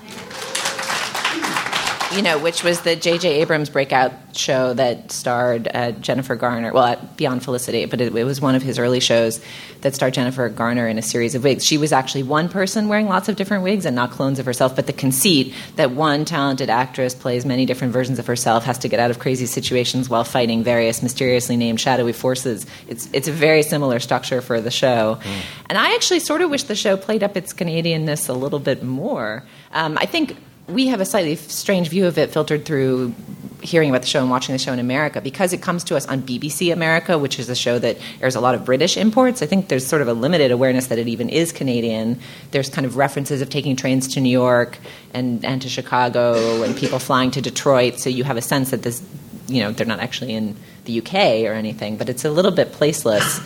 You 2.15 2.21
know, 2.21 2.39
which 2.39 2.63
was 2.63 2.81
the 2.81 2.95
J.J. 2.95 3.41
Abrams 3.41 3.69
breakout 3.69 4.13
show 4.35 4.73
that 4.73 5.11
starred 5.11 5.67
uh, 5.73 5.91
Jennifer 5.91 6.35
Garner. 6.35 6.71
Well, 6.71 6.85
at 6.85 7.17
Beyond 7.17 7.43
Felicity, 7.43 7.85
but 7.85 7.99
it, 7.99 8.15
it, 8.15 8.23
was 8.23 8.39
one 8.39 8.55
of 8.55 8.61
his 8.61 8.79
early 8.79 8.99
shows 8.99 9.43
that 9.81 9.95
starred 9.95 10.13
Jennifer 10.13 10.47
Garner 10.49 10.87
in 10.87 10.97
a 10.97 11.01
series 11.01 11.35
of 11.35 11.43
wigs. 11.43 11.65
She 11.65 11.77
was 11.77 11.91
actually 11.91 12.23
one 12.23 12.49
person 12.49 12.87
wearing 12.87 13.07
lots 13.07 13.29
of 13.29 13.35
different 13.35 13.63
wigs 13.63 13.85
and 13.85 13.95
not 13.95 14.11
clones 14.11 14.39
of 14.39 14.45
herself. 14.45 14.75
But 14.75 14.87
the 14.87 14.93
conceit 14.93 15.53
that 15.75 15.91
one 15.91 16.23
talented 16.25 16.69
actress 16.69 17.13
plays 17.13 17.45
many 17.45 17.65
different 17.65 17.93
versions 17.93 18.19
of 18.19 18.27
herself, 18.27 18.63
has 18.63 18.77
to 18.79 18.87
get 18.87 18.99
out 18.99 19.11
of 19.11 19.19
crazy 19.19 19.45
situations 19.45 20.09
while 20.09 20.23
fighting 20.23 20.63
various 20.63 21.03
mysteriously 21.03 21.57
named 21.57 21.79
shadowy 21.79 22.13
forces. 22.13 22.65
It's 22.87 23.09
it's 23.11 23.27
a 23.27 23.33
very 23.33 23.63
similar 23.63 23.99
structure 23.99 24.41
for 24.41 24.61
the 24.61 24.71
show, 24.71 25.19
mm. 25.21 25.41
and 25.69 25.77
I 25.77 25.95
actually 25.95 26.19
sort 26.19 26.41
of 26.41 26.49
wish 26.49 26.63
the 26.63 26.75
show 26.75 26.95
played 26.95 27.23
up 27.23 27.35
its 27.35 27.53
Canadianness 27.53 28.29
a 28.29 28.33
little 28.33 28.59
bit 28.59 28.83
more. 28.83 29.43
Um, 29.73 29.97
I 29.99 30.05
think 30.05 30.37
we 30.67 30.87
have 30.87 30.99
a 30.99 31.05
slightly 31.05 31.35
strange 31.35 31.89
view 31.89 32.05
of 32.07 32.17
it 32.17 32.31
filtered 32.31 32.65
through 32.65 33.13
hearing 33.61 33.89
about 33.89 34.01
the 34.01 34.07
show 34.07 34.21
and 34.21 34.29
watching 34.29 34.53
the 34.53 34.59
show 34.59 34.73
in 34.73 34.79
America 34.79 35.21
because 35.21 35.53
it 35.53 35.61
comes 35.61 35.83
to 35.85 35.95
us 35.95 36.05
on 36.07 36.21
BBC 36.21 36.71
America, 36.71 37.17
which 37.17 37.39
is 37.39 37.49
a 37.49 37.55
show 37.55 37.79
that 37.79 37.97
airs 38.21 38.35
a 38.35 38.41
lot 38.41 38.53
of 38.53 38.65
British 38.65 38.97
imports. 38.97 39.41
I 39.41 39.45
think 39.45 39.69
there's 39.69 39.85
sort 39.85 40.01
of 40.01 40.07
a 40.07 40.13
limited 40.13 40.51
awareness 40.51 40.87
that 40.87 40.99
it 40.99 41.07
even 41.07 41.29
is 41.29 41.51
Canadian. 41.51 42.19
There's 42.51 42.69
kind 42.69 42.85
of 42.85 42.97
references 42.97 43.41
of 43.41 43.49
taking 43.49 43.75
trains 43.75 44.09
to 44.09 44.21
New 44.21 44.29
York 44.29 44.77
and, 45.13 45.43
and 45.43 45.61
to 45.61 45.69
Chicago 45.69 46.63
and 46.63 46.75
people 46.75 46.99
flying 46.99 47.31
to 47.31 47.41
Detroit, 47.41 47.99
so 47.99 48.09
you 48.09 48.25
have 48.25 48.37
a 48.37 48.41
sense 48.41 48.71
that 48.71 48.83
this, 48.83 49.01
you 49.47 49.63
know, 49.63 49.71
they're 49.71 49.87
not 49.87 49.99
actually 49.99 50.33
in 50.33 50.55
the 50.83 50.99
UK 50.99 51.45
or 51.45 51.53
anything, 51.53 51.97
but 51.97 52.09
it's 52.09 52.25
a 52.25 52.31
little 52.31 52.51
bit 52.51 52.73
placeless 52.73 53.45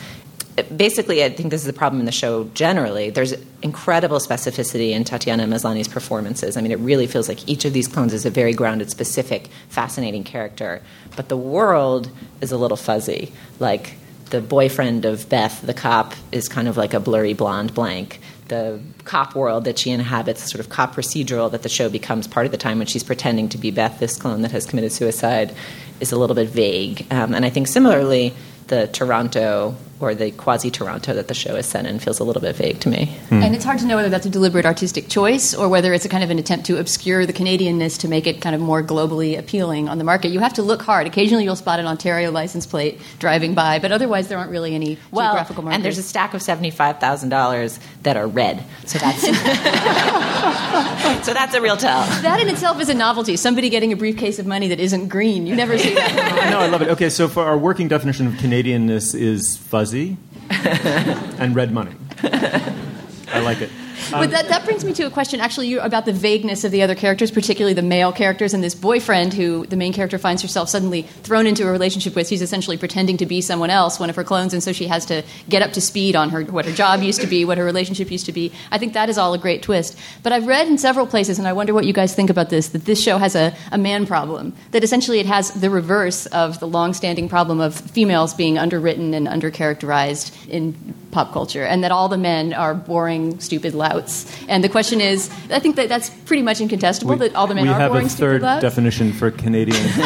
basically, 0.75 1.23
I 1.23 1.29
think 1.29 1.51
this 1.51 1.61
is 1.61 1.67
the 1.67 1.73
problem 1.73 1.99
in 1.99 2.05
the 2.05 2.11
show 2.11 2.45
generally. 2.53 3.09
There's 3.09 3.33
incredible 3.61 4.19
specificity 4.19 4.91
in 4.91 5.03
Tatiana 5.03 5.45
Maslany's 5.45 5.87
performances. 5.87 6.57
I 6.57 6.61
mean, 6.61 6.71
it 6.71 6.79
really 6.79 7.07
feels 7.07 7.27
like 7.27 7.47
each 7.47 7.65
of 7.65 7.73
these 7.73 7.87
clones 7.87 8.13
is 8.13 8.25
a 8.25 8.29
very 8.29 8.53
grounded, 8.53 8.89
specific, 8.89 9.47
fascinating 9.69 10.23
character. 10.23 10.81
But 11.15 11.29
the 11.29 11.37
world 11.37 12.11
is 12.41 12.51
a 12.51 12.57
little 12.57 12.77
fuzzy. 12.77 13.31
Like, 13.59 13.95
the 14.31 14.41
boyfriend 14.41 15.05
of 15.05 15.29
Beth, 15.29 15.61
the 15.61 15.73
cop, 15.73 16.13
is 16.31 16.47
kind 16.47 16.67
of 16.67 16.77
like 16.77 16.93
a 16.93 16.99
blurry 16.99 17.33
blonde 17.33 17.73
blank. 17.73 18.19
The 18.47 18.81
cop 19.03 19.35
world 19.35 19.65
that 19.65 19.77
she 19.77 19.91
inhabits, 19.91 20.49
sort 20.49 20.59
of 20.59 20.69
cop 20.69 20.95
procedural 20.95 21.51
that 21.51 21.63
the 21.63 21.69
show 21.69 21.89
becomes 21.89 22.27
part 22.27 22.45
of 22.45 22.51
the 22.51 22.57
time 22.57 22.77
when 22.79 22.87
she's 22.87 23.03
pretending 23.03 23.49
to 23.49 23.57
be 23.57 23.71
Beth, 23.71 23.99
this 23.99 24.17
clone 24.17 24.41
that 24.41 24.51
has 24.51 24.65
committed 24.65 24.91
suicide, 24.91 25.53
is 25.99 26.11
a 26.11 26.17
little 26.17 26.35
bit 26.35 26.49
vague. 26.49 27.05
Um, 27.11 27.33
and 27.33 27.45
I 27.45 27.49
think 27.49 27.67
similarly, 27.67 28.33
the 28.67 28.87
Toronto 28.87 29.75
or 30.01 30.15
the 30.15 30.31
quasi 30.31 30.71
Toronto 30.71 31.13
that 31.13 31.27
the 31.27 31.33
show 31.33 31.55
is 31.55 31.65
set 31.65 31.85
in 31.85 31.99
feels 31.99 32.19
a 32.19 32.23
little 32.23 32.41
bit 32.41 32.55
vague 32.55 32.79
to 32.81 32.89
me. 32.89 33.05
Hmm. 33.29 33.43
And 33.43 33.55
it's 33.55 33.63
hard 33.63 33.79
to 33.79 33.85
know 33.85 33.95
whether 33.95 34.09
that's 34.09 34.25
a 34.25 34.29
deliberate 34.29 34.65
artistic 34.65 35.07
choice 35.07 35.53
or 35.53 35.69
whether 35.69 35.93
it's 35.93 36.05
a 36.05 36.09
kind 36.09 36.23
of 36.23 36.29
an 36.29 36.39
attempt 36.39 36.65
to 36.67 36.79
obscure 36.79 37.25
the 37.25 37.33
Canadianness 37.33 37.99
to 37.99 38.07
make 38.07 38.27
it 38.27 38.41
kind 38.41 38.55
of 38.55 38.61
more 38.61 38.81
globally 38.83 39.37
appealing 39.37 39.89
on 39.89 39.97
the 39.97 40.03
market. 40.03 40.29
You 40.29 40.39
have 40.39 40.53
to 40.53 40.63
look 40.63 40.81
hard. 40.81 41.07
Occasionally 41.07 41.43
you'll 41.43 41.55
spot 41.55 41.79
an 41.79 41.85
Ontario 41.85 42.31
license 42.31 42.65
plate 42.65 42.99
driving 43.19 43.53
by, 43.53 43.79
but 43.79 43.91
otherwise 43.91 44.27
there 44.27 44.37
aren't 44.37 44.51
really 44.51 44.75
any 44.75 44.97
well, 45.11 45.31
geographical 45.31 45.63
markers. 45.63 45.75
And 45.75 45.85
there's 45.85 45.97
a 45.97 46.03
stack 46.03 46.33
of 46.33 46.41
$75,000 46.41 47.79
that 48.03 48.17
are 48.17 48.27
red. 48.27 48.63
So 48.85 48.99
that's 48.99 49.21
So 51.25 51.33
that's 51.33 51.53
a 51.53 51.61
real 51.61 51.77
tell. 51.77 52.01
That 52.21 52.39
in 52.39 52.47
itself 52.49 52.81
is 52.81 52.89
a 52.89 52.93
novelty. 52.93 53.35
Somebody 53.37 53.69
getting 53.69 53.93
a 53.93 53.95
briefcase 53.95 54.39
of 54.39 54.47
money 54.47 54.69
that 54.69 54.79
isn't 54.79 55.07
green. 55.07 55.45
You 55.45 55.55
never 55.55 55.77
see 55.77 55.93
that. 55.93 56.49
no, 56.49 56.59
I 56.59 56.67
love 56.67 56.81
it. 56.81 56.89
Okay, 56.89 57.09
so 57.09 57.27
for 57.27 57.43
our 57.43 57.57
working 57.57 57.87
definition 57.87 58.27
of 58.27 58.33
Canadianness 58.33 59.13
is 59.13 59.57
fuzzy 59.57 59.90
and 60.49 61.55
red 61.55 61.71
money. 61.71 61.95
I 62.23 63.39
like 63.43 63.61
it. 63.61 63.69
Um, 64.13 64.21
but 64.21 64.31
that, 64.31 64.47
that 64.49 64.65
brings 64.65 64.83
me 64.83 64.93
to 64.93 65.03
a 65.03 65.09
question, 65.09 65.39
actually, 65.39 65.75
about 65.75 66.05
the 66.05 66.13
vagueness 66.13 66.63
of 66.63 66.71
the 66.71 66.81
other 66.81 66.95
characters, 66.95 67.31
particularly 67.31 67.73
the 67.73 67.81
male 67.81 68.11
characters, 68.11 68.53
and 68.53 68.63
this 68.63 68.75
boyfriend 68.75 69.33
who 69.33 69.65
the 69.67 69.75
main 69.75 69.93
character 69.93 70.17
finds 70.17 70.41
herself 70.41 70.69
suddenly 70.69 71.03
thrown 71.23 71.47
into 71.47 71.67
a 71.67 71.71
relationship 71.71 72.15
with. 72.15 72.27
She's 72.27 72.41
essentially 72.41 72.77
pretending 72.77 73.17
to 73.17 73.25
be 73.25 73.41
someone 73.41 73.69
else, 73.69 73.99
one 73.99 74.09
of 74.09 74.15
her 74.15 74.23
clones, 74.23 74.53
and 74.53 74.63
so 74.63 74.71
she 74.71 74.87
has 74.87 75.05
to 75.05 75.23
get 75.49 75.61
up 75.61 75.73
to 75.73 75.81
speed 75.81 76.15
on 76.15 76.29
her 76.29 76.43
what 76.43 76.65
her 76.65 76.71
job 76.71 77.01
used 77.01 77.21
to 77.21 77.27
be, 77.27 77.45
what 77.45 77.57
her 77.57 77.65
relationship 77.65 78.11
used 78.11 78.25
to 78.25 78.31
be. 78.31 78.51
I 78.71 78.77
think 78.77 78.93
that 78.93 79.09
is 79.09 79.17
all 79.17 79.33
a 79.33 79.37
great 79.37 79.61
twist. 79.63 79.97
But 80.23 80.33
I've 80.33 80.47
read 80.47 80.67
in 80.67 80.77
several 80.77 81.07
places, 81.07 81.39
and 81.39 81.47
I 81.47 81.53
wonder 81.53 81.73
what 81.73 81.85
you 81.85 81.93
guys 81.93 82.15
think 82.15 82.29
about 82.29 82.49
this, 82.49 82.69
that 82.69 82.85
this 82.85 83.01
show 83.01 83.17
has 83.17 83.35
a, 83.35 83.55
a 83.71 83.77
man 83.77 84.05
problem. 84.05 84.53
That 84.71 84.83
essentially 84.83 85.19
it 85.19 85.25
has 85.25 85.51
the 85.51 85.69
reverse 85.69 86.25
of 86.27 86.59
the 86.59 86.67
long-standing 86.67 87.29
problem 87.29 87.59
of 87.59 87.75
females 87.75 88.33
being 88.33 88.57
underwritten 88.57 89.13
and 89.13 89.27
undercharacterized 89.27 90.49
in 90.49 90.73
pop 91.11 91.33
culture, 91.33 91.63
and 91.63 91.83
that 91.83 91.91
all 91.91 92.07
the 92.07 92.17
men 92.17 92.53
are 92.53 92.73
boring, 92.73 93.39
stupid 93.39 93.73
louts. 93.93 94.25
And 94.47 94.63
the 94.63 94.69
question 94.69 95.01
is, 95.01 95.29
I 95.49 95.59
think 95.59 95.75
that 95.75 95.89
that's 95.89 96.09
pretty 96.09 96.43
much 96.43 96.61
incontestable 96.61 97.13
we, 97.15 97.19
that 97.27 97.35
all 97.35 97.47
the 97.47 97.55
men 97.55 97.63
we 97.65 97.69
have 97.69 97.93
a 97.93 98.09
third 98.09 98.41
louts. 98.41 98.61
definition 98.61 99.13
for 99.13 99.31
Canadian. 99.31 99.81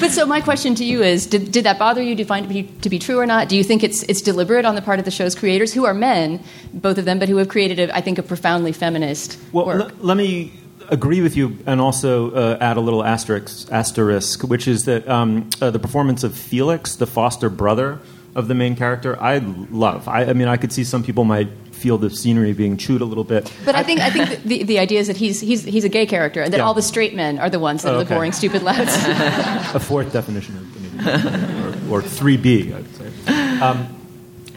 but 0.00 0.10
so 0.10 0.26
my 0.26 0.40
question 0.40 0.74
to 0.76 0.84
you 0.84 1.02
is: 1.02 1.26
Did, 1.26 1.52
did 1.52 1.64
that 1.64 1.78
bother 1.78 2.02
you? 2.02 2.14
Do 2.14 2.20
you 2.20 2.26
find 2.26 2.44
it 2.46 2.48
to 2.48 2.54
be, 2.54 2.62
to 2.80 2.90
be 2.90 2.98
true 2.98 3.18
or 3.18 3.26
not? 3.26 3.48
Do 3.48 3.56
you 3.56 3.64
think 3.64 3.82
it's 3.82 4.02
it's 4.04 4.22
deliberate 4.22 4.64
on 4.64 4.74
the 4.74 4.82
part 4.82 4.98
of 4.98 5.04
the 5.04 5.10
show's 5.10 5.34
creators, 5.34 5.72
who 5.72 5.84
are 5.84 5.94
men, 5.94 6.42
both 6.72 6.98
of 6.98 7.04
them, 7.04 7.18
but 7.18 7.28
who 7.28 7.36
have 7.36 7.48
created, 7.48 7.78
a, 7.78 7.96
I 7.96 8.00
think, 8.00 8.18
a 8.18 8.22
profoundly 8.22 8.72
feminist 8.72 9.38
well, 9.52 9.66
work? 9.66 9.80
L- 9.80 9.90
let 10.00 10.16
me 10.16 10.52
agree 10.90 11.20
with 11.20 11.36
you 11.36 11.58
and 11.66 11.80
also 11.80 12.30
uh, 12.30 12.58
add 12.60 12.76
a 12.76 12.80
little 12.80 13.04
asterisk, 13.04 13.70
asterisk 13.70 14.42
which 14.44 14.66
is 14.66 14.84
that 14.84 15.06
um, 15.08 15.48
uh, 15.60 15.70
the 15.70 15.78
performance 15.78 16.24
of 16.24 16.34
Felix, 16.36 16.96
the 16.96 17.06
foster 17.06 17.50
brother, 17.50 18.00
of 18.34 18.48
the 18.48 18.54
main 18.54 18.76
character, 18.76 19.20
I 19.20 19.38
love. 19.38 20.06
I, 20.08 20.24
I 20.26 20.32
mean, 20.32 20.48
I 20.48 20.56
could 20.56 20.72
see 20.72 20.84
some 20.84 21.02
people 21.02 21.24
might 21.24 21.48
feel 21.72 21.96
the 21.98 22.10
scenery 22.10 22.52
being 22.52 22.76
chewed 22.76 23.00
a 23.00 23.04
little 23.04 23.24
bit. 23.24 23.52
But 23.64 23.74
I 23.76 23.82
think 23.84 24.00
I 24.00 24.10
think 24.10 24.42
the, 24.42 24.62
the 24.64 24.78
idea 24.80 24.98
is 25.00 25.06
that 25.06 25.16
he's 25.16 25.40
he's 25.40 25.62
he's 25.64 25.84
a 25.84 25.88
gay 25.88 26.06
character, 26.06 26.42
and 26.42 26.52
that 26.52 26.58
Yeah. 26.58 26.64
all 26.64 26.74
the 26.74 26.82
straight 26.82 27.14
men 27.14 27.38
are 27.38 27.48
the 27.50 27.60
ones 27.60 27.82
that 27.82 27.94
Oh, 27.94 28.00
are 28.00 28.04
the 28.04 28.14
boring, 28.14 28.32
stupid 28.32 28.62
louds. 28.62 28.90
a 29.74 29.80
fourth 29.80 30.12
definition 30.12 30.56
of 30.56 31.88
or, 31.90 31.98
or 31.98 32.02
3B, 32.02 32.72
I 32.74 32.76
would 32.78 32.96
say. 32.96 33.60
Um, 33.60 33.94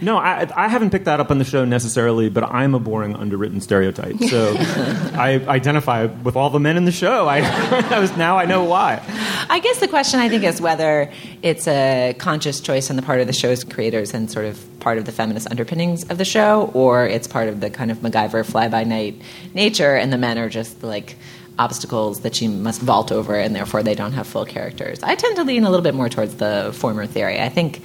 no, 0.02 0.18
I, 0.18 0.50
I 0.56 0.68
haven't 0.68 0.90
picked 0.90 1.06
that 1.06 1.20
up 1.20 1.32
on 1.32 1.38
the 1.38 1.44
show 1.44 1.64
necessarily, 1.64 2.30
but 2.30 2.44
I'm 2.44 2.74
a 2.74 2.80
boring, 2.80 3.16
underwritten 3.16 3.62
stereotype. 3.62 4.18
So 4.20 4.56
I 4.60 5.44
identify 5.48 6.06
with 6.06 6.36
all 6.36 6.50
the 6.50 6.60
men 6.60 6.78
in 6.78 6.86
the 6.86 6.92
show. 6.92 7.28
I, 7.28 7.40
I 7.92 8.00
was, 8.00 8.16
now 8.18 8.38
I 8.38 8.46
know 8.46 8.64
why. 8.64 9.02
I 9.50 9.60
guess 9.60 9.80
the 9.80 9.88
question 9.88 10.20
I 10.20 10.30
think 10.30 10.44
is 10.44 10.60
whether 10.60 11.12
it's 11.42 11.68
a 11.68 12.16
conscious 12.18 12.62
choice 12.62 12.90
on 12.90 12.96
the 12.96 13.02
part 13.02 13.22
of 13.22 13.28
the 13.28 13.34
show's 13.34 13.64
creators 13.64 14.14
and 14.14 14.30
sort 14.30 14.46
of 14.46 14.64
part 14.80 14.98
of 14.98 15.06
the 15.06 15.12
feminist 15.12 15.50
underpinnings 15.50 16.10
of 16.10 16.18
the 16.18 16.26
show, 16.26 16.72
or 16.74 17.06
it's 17.06 17.28
part 17.28 17.48
of 17.48 17.60
the 17.60 17.70
kind 17.70 17.92
of 17.92 18.00
MacGyver 18.00 18.46
fly 18.46 18.68
by 18.68 18.84
night 18.84 19.22
nature, 19.54 19.96
and 19.96 20.12
the 20.12 20.18
men 20.18 20.38
are 20.38 20.50
just 20.50 20.84
like 20.84 21.16
obstacles 21.60 22.22
that 22.22 22.36
she 22.36 22.48
must 22.48 22.82
vault 22.82 23.12
over, 23.12 23.36
and 23.36 23.56
therefore 23.56 23.84
they 23.84 23.96
don't 23.96 24.14
have 24.14 24.26
full 24.28 24.46
characters. 24.46 25.02
I 25.04 25.16
tend 25.16 25.36
to 25.36 25.44
lean 25.44 25.64
a 25.64 25.70
little 25.70 25.84
bit 25.84 25.94
more 25.94 26.10
towards 26.10 26.36
the 26.36 26.72
former 26.74 27.06
theory. 27.06 27.40
I 27.40 27.50
think, 27.50 27.82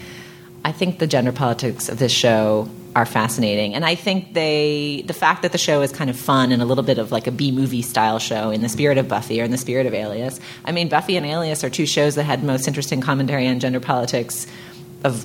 I 0.67 0.73
think 0.73 0.99
the 0.99 1.07
gender 1.07 1.31
politics 1.31 1.89
of 1.89 2.01
this 2.01 2.11
show 2.11 2.69
are 2.97 3.07
fascinating, 3.07 3.77
and 3.77 3.85
I 3.85 3.95
think 3.95 4.35
they 4.35 5.05
the 5.07 5.13
fact 5.13 5.43
that 5.43 5.53
the 5.53 5.59
show 5.59 5.81
is 5.83 5.93
kind 5.93 6.11
of 6.11 6.19
fun 6.19 6.51
and 6.51 6.61
a 6.61 6.65
little 6.65 6.83
bit 6.83 6.99
of 6.99 7.13
like 7.13 7.29
a 7.29 7.31
B 7.31 7.53
movie 7.53 7.83
style 7.83 8.19
show 8.19 8.51
in 8.51 8.63
the 8.63 8.69
spirit 8.69 8.99
of 8.99 9.07
Buffy 9.07 9.41
or 9.41 9.45
in 9.45 9.53
the 9.53 9.59
spirit 9.59 9.87
of 9.87 9.95
Alias. 9.95 10.41
I 10.65 10.73
mean, 10.73 10.89
Buffy 10.89 11.17
and 11.17 11.25
Alias 11.25 11.63
are 11.63 11.71
two 11.71 11.87
shows 11.87 12.17
that 12.17 12.25
had 12.25 12.43
most 12.43 12.67
interesting 12.67 13.01
commentary 13.01 13.47
on 13.47 13.61
gender 13.61 13.79
politics 13.79 14.49
of 15.05 15.25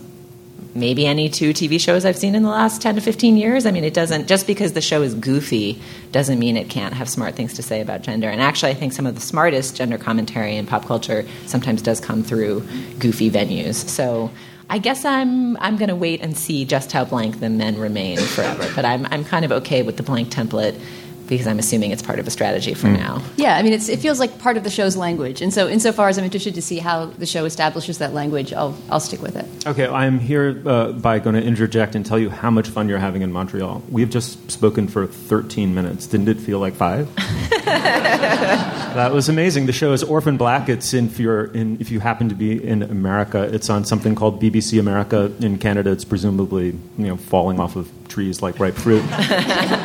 maybe 0.76 1.08
any 1.08 1.28
two 1.28 1.54
TV 1.54 1.80
shows 1.80 2.06
I've 2.06 2.18
seen 2.18 2.36
in 2.36 2.44
the 2.44 2.50
last 2.50 2.80
10 2.84 2.94
to 2.96 3.02
15 3.02 3.36
years. 3.36 3.66
I 3.66 3.72
mean, 3.72 3.84
it 3.84 3.96
doesn't, 3.96 4.28
just 4.28 4.46
because 4.46 4.74
the 4.74 4.82
show 4.82 5.02
is 5.02 5.16
goofy 5.16 5.82
doesn't 6.12 6.38
mean 6.38 6.56
it 6.56 6.70
can't 6.70 6.94
have 6.94 7.10
smart 7.10 7.34
things 7.34 7.56
to 7.56 7.64
say 7.64 7.82
about 7.82 8.04
gender. 8.04 8.30
And 8.30 8.42
actually, 8.42 8.74
I 8.74 8.76
think 8.76 8.94
some 8.94 9.08
of 9.08 9.16
the 9.16 9.22
smartest 9.22 9.76
gender 9.76 9.98
commentary 9.98 10.56
in 10.56 10.68
pop 10.68 10.86
culture 10.86 11.26
sometimes 11.48 11.82
does 11.82 12.00
come 12.00 12.22
through 12.22 12.62
goofy 13.00 13.32
venues. 13.32 13.90
So 13.90 14.30
I 14.72 14.78
guess 14.78 15.04
I'm, 15.04 15.58
I'm 15.58 15.76
going 15.76 15.90
to 15.90 15.98
wait 15.98 16.22
and 16.22 16.38
see 16.38 16.64
just 16.64 16.94
how 16.94 17.04
blank 17.04 17.42
the 17.42 17.50
men 17.50 17.78
remain 17.78 18.18
forever. 18.18 18.72
But 18.74 18.86
I'm, 18.86 19.06
I'm 19.08 19.26
kind 19.26 19.44
of 19.44 19.52
okay 19.52 19.82
with 19.82 19.98
the 19.98 20.04
blank 20.04 20.30
template 20.30 20.82
because 21.32 21.48
I'm 21.48 21.60
assuming 21.60 21.92
it's 21.92 22.02
part 22.02 22.20
of 22.20 22.28
a 22.28 22.30
strategy 22.30 22.74
for 22.74 22.88
now. 22.88 23.24
yeah, 23.38 23.56
I 23.56 23.64
mean, 23.64 23.72
it's, 23.72 23.88
it 23.88 24.00
feels 24.00 24.20
like 24.20 24.38
part 24.40 24.58
of 24.58 24.66
the 24.66 24.70
show's 24.70 24.98
language, 24.98 25.42
and 25.42 25.54
so 25.54 25.70
insofar 25.70 26.10
as 26.10 26.18
I'm 26.18 26.26
interested 26.26 26.56
to 26.56 26.62
see 26.62 26.78
how 26.78 27.06
the 27.06 27.26
show 27.26 27.46
establishes 27.46 28.00
that 28.00 28.14
language, 28.14 28.52
I'll 28.52 28.78
I'll 28.90 29.00
stick 29.00 29.22
with 29.22 29.38
it. 29.38 29.46
Okay, 29.66 29.88
I'm 29.88 30.20
here 30.20 30.62
uh, 30.66 30.92
by 30.92 31.20
going 31.20 31.38
to 31.38 31.42
interject 31.42 31.96
and 31.96 32.06
tell 32.06 32.20
you 32.20 32.30
how 32.30 32.52
much 32.52 32.68
fun 32.68 32.90
you're 32.90 33.00
having 33.00 33.22
in 33.22 33.32
Montreal. 33.32 33.82
We've 33.90 34.10
just 34.10 34.52
spoken 34.52 34.90
for 34.90 35.08
13 35.08 35.74
minutes. 35.74 36.06
Didn't 36.06 36.28
it 36.28 36.38
feel 36.38 36.60
like 36.60 36.74
five? 36.74 37.14
that 37.66 39.12
was 39.14 39.30
amazing. 39.30 39.68
The 39.68 39.74
show 39.74 39.94
is 39.94 40.04
Orphan 40.04 40.36
Black. 40.36 40.68
It's 40.68 40.94
in 40.94 41.06
if 41.06 41.18
you're 41.18 41.46
in 41.46 41.80
if 41.80 41.92
you 41.92 42.02
happen 42.02 42.28
to 42.28 42.36
be 42.36 42.62
in 42.62 42.84
America. 42.84 43.44
It's 43.44 43.70
on 43.70 43.86
something 43.86 44.16
called 44.16 44.42
BBC 44.42 44.82
America. 44.82 45.32
In 45.40 45.58
Canada, 45.58 45.92
it's 45.92 46.04
presumably 46.04 46.78
you 46.98 47.08
know 47.08 47.16
falling 47.16 47.62
off 47.62 47.78
of 47.78 47.90
trees 48.12 48.42
like 48.42 48.60
ripe 48.60 48.76
fruit. 48.76 49.02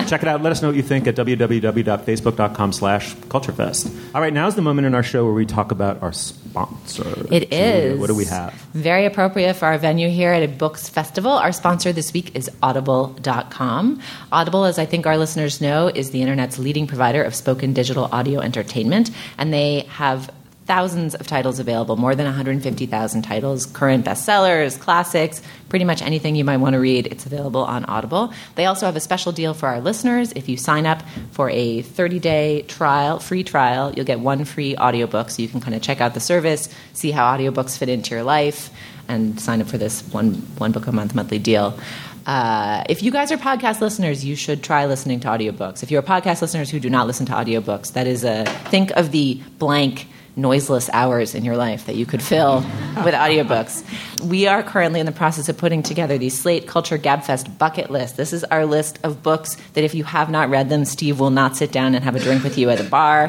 Check 0.09 0.23
it 0.23 0.29
out. 0.29 0.43
Let 0.43 0.53
us 0.53 0.61
know 0.61 0.69
what 0.69 0.77
you 0.77 0.83
think 0.83 1.07
at 1.07 1.15
www.facebook.com 1.37 2.73
slash 2.73 3.15
culturefest. 3.15 4.15
All 4.15 4.21
right, 4.21 4.33
now's 4.33 4.55
the 4.55 4.63
moment 4.63 4.87
in 4.87 4.95
our 4.95 5.03
show 5.03 5.25
where 5.25 5.35
we 5.35 5.47
talk 5.47 5.71
about 5.71 6.03
our 6.03 6.13
sponsor. 6.13 7.27
It 7.31 7.53
is. 7.53 7.99
What 7.99 8.09
do 8.09 8.15
we 8.15 8.25
have? 8.27 8.53
Very 8.73 9.07
appropriate 9.07 9.55
for 9.55 9.67
our 9.67 9.79
venue 9.79 10.09
here 10.09 10.33
at 10.33 10.43
a 10.43 10.49
books 10.49 10.89
festival. 10.89 11.33
Our 11.33 11.53
sponsor 11.53 11.93
this 11.93 12.13
week 12.13 12.35
is 12.35 12.51
audible.com. 12.63 14.01
Audible, 14.33 14.65
as 14.65 14.79
I 14.79 14.87
think 14.87 15.07
our 15.07 15.19
listeners 15.19 15.61
know, 15.61 15.89
is 15.89 16.11
the 16.11 16.23
internet's 16.23 16.59
leading 16.59 16.87
provider 16.87 17.23
of 17.23 17.35
spoken 17.35 17.73
digital 17.73 18.07
audio 18.13 18.41
entertainment, 18.41 19.11
and 19.39 19.53
they 19.53 19.81
have 19.89 20.31
thousands 20.67 21.15
of 21.15 21.27
titles 21.27 21.59
available, 21.59 21.97
more 21.97 22.15
than 22.15 22.27
150,000 22.27 23.23
titles, 23.23 23.67
current 23.67 24.05
bestsellers, 24.05 24.79
classics, 24.79 25.41
pretty 25.69 25.85
much 25.85 26.03
anything 26.03 26.35
you 26.35 26.45
might 26.45 26.57
want 26.57 26.75
to 26.75 26.81
read, 26.81 27.07
it's 27.07 27.25
available 27.25 27.63
on 27.63 27.85
Audible. 27.85 28.33
They 28.57 28.67
also 28.67 28.87
have 28.87 28.97
a 28.97 29.01
special 29.01 29.33
deal 29.33 29.55
for 29.55 29.69
our 29.69 29.81
listeners. 29.81 30.33
If 30.33 30.49
you 30.49 30.57
sign 30.57 30.85
up 30.85 31.03
for 31.31 31.49
a 31.51 31.83
30-day 31.83 32.63
trial, 32.63 33.21
free 33.21 33.45
trial, 33.45 33.93
you'll 33.95 34.05
get 34.05 34.21
one 34.21 34.45
free 34.45 34.77
audiobook 34.77 35.31
so 35.31 35.41
you 35.43 35.49
can 35.49 35.61
kind 35.61 35.75
of 35.75 35.83
check 35.83 36.01
out 36.01 36.15
the 36.15 36.21
service, 36.21 36.69
see 36.93 37.13
how 37.13 37.37
audiobooks 37.37 37.79
fit 37.79 37.89
into 37.89 38.15
your 38.15 38.25
life, 38.25 38.71
and 39.09 39.41
sign 39.41 39.61
up 39.61 39.69
for 39.69 39.79
this 39.79 40.03
one 40.13 40.35
one 40.59 40.73
book 40.73 40.89
a 40.89 40.93
month 40.93 41.15
monthly 41.15 41.39
deal. 41.39 41.79
Uh, 42.27 42.83
if 42.89 43.05
you 43.05 43.13
guys 43.13 43.31
are 43.31 43.37
podcast 43.37 43.81
listeners, 43.81 44.25
you 44.25 44.35
should 44.35 44.61
try 44.65 44.87
listening 44.87 45.21
to 45.21 45.29
audiobooks. 45.29 45.85
If 45.85 45.93
you're 45.93 46.03
podcast 46.03 46.43
listeners 46.43 46.71
who 46.71 46.81
do 46.81 46.91
not 46.91 47.07
listen 47.07 47.25
to 47.27 47.33
audiobooks, 47.33 47.93
that 47.93 48.09
is 48.09 48.25
a 48.25 48.45
think 48.69 48.91
of 48.93 49.13
the 49.13 49.41
blank 49.59 50.09
noiseless 50.37 50.91
hours 50.93 51.35
in 51.35 51.45
your 51.45 51.57
life 51.57 51.87
that 51.87 51.97
you 51.97 52.05
could 52.05 52.23
fill 52.23 52.61
with 53.05 53.15
audiobooks. 53.15 53.83
We 54.23 54.47
are 54.47 54.63
currently 54.63 55.01
in 55.01 55.07
the 55.07 55.13
process 55.13 55.49
of 55.49 55.57
putting 55.57 55.83
together 55.83 56.19
the 56.19 56.29
Slate 56.29 56.67
Culture 56.67 56.99
Gabfest 56.99 57.57
bucket 57.57 57.91
list. 57.91 58.19
This 58.19 58.35
is 58.35 58.45
our 58.45 58.67
list 58.67 58.99
of 59.03 59.23
books 59.23 59.57
that 59.73 59.83
if 59.83 59.95
you 59.95 60.05
have 60.05 60.31
not 60.31 60.51
read 60.51 60.69
them, 60.69 60.85
Steve 60.85 61.19
will 61.19 61.31
not 61.31 61.57
sit 61.57 61.73
down 61.73 61.95
and 61.95 62.05
have 62.05 62.15
a 62.15 62.21
drink 62.21 62.45
with 62.45 62.59
you 62.59 62.69
at 62.69 62.79
a 62.81 62.85
bar. 62.85 63.29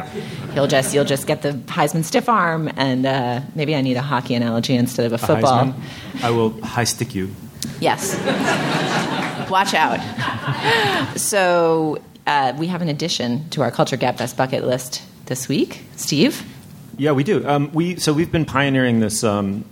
He'll 0.53 0.67
just 0.67 0.93
you'll 0.93 1.05
just 1.05 1.27
get 1.27 1.41
the 1.41 1.53
Heisman 1.53 2.03
stiff 2.03 2.27
arm 2.27 2.69
and 2.75 3.05
uh, 3.05 3.41
maybe 3.55 3.73
I 3.73 3.81
need 3.81 3.95
a 3.95 4.01
hockey 4.01 4.35
analogy 4.35 4.75
instead 4.75 5.05
of 5.05 5.13
a 5.13 5.17
football. 5.17 5.65
Heisman. 5.65 6.23
I 6.23 6.31
will 6.31 6.61
high 6.61 6.83
stick 6.83 7.15
you. 7.15 7.33
Yes. 7.79 8.15
Watch 9.49 9.73
out. 9.73 9.99
So 11.17 12.01
uh, 12.25 12.53
we 12.57 12.67
have 12.67 12.81
an 12.81 12.89
addition 12.89 13.47
to 13.51 13.61
our 13.61 13.71
Culture 13.71 13.97
Gabfest 13.97 14.35
bucket 14.35 14.65
list 14.65 15.03
this 15.27 15.47
week. 15.47 15.85
Steve? 15.95 16.43
Yeah, 16.97 17.11
we 17.11 17.23
do. 17.23 17.47
Um, 17.47 17.71
we 17.73 17.97
so 17.97 18.11
we've 18.11 18.31
been 18.31 18.45
pioneering 18.45 18.99
this. 18.99 19.23
Um, 19.23 19.65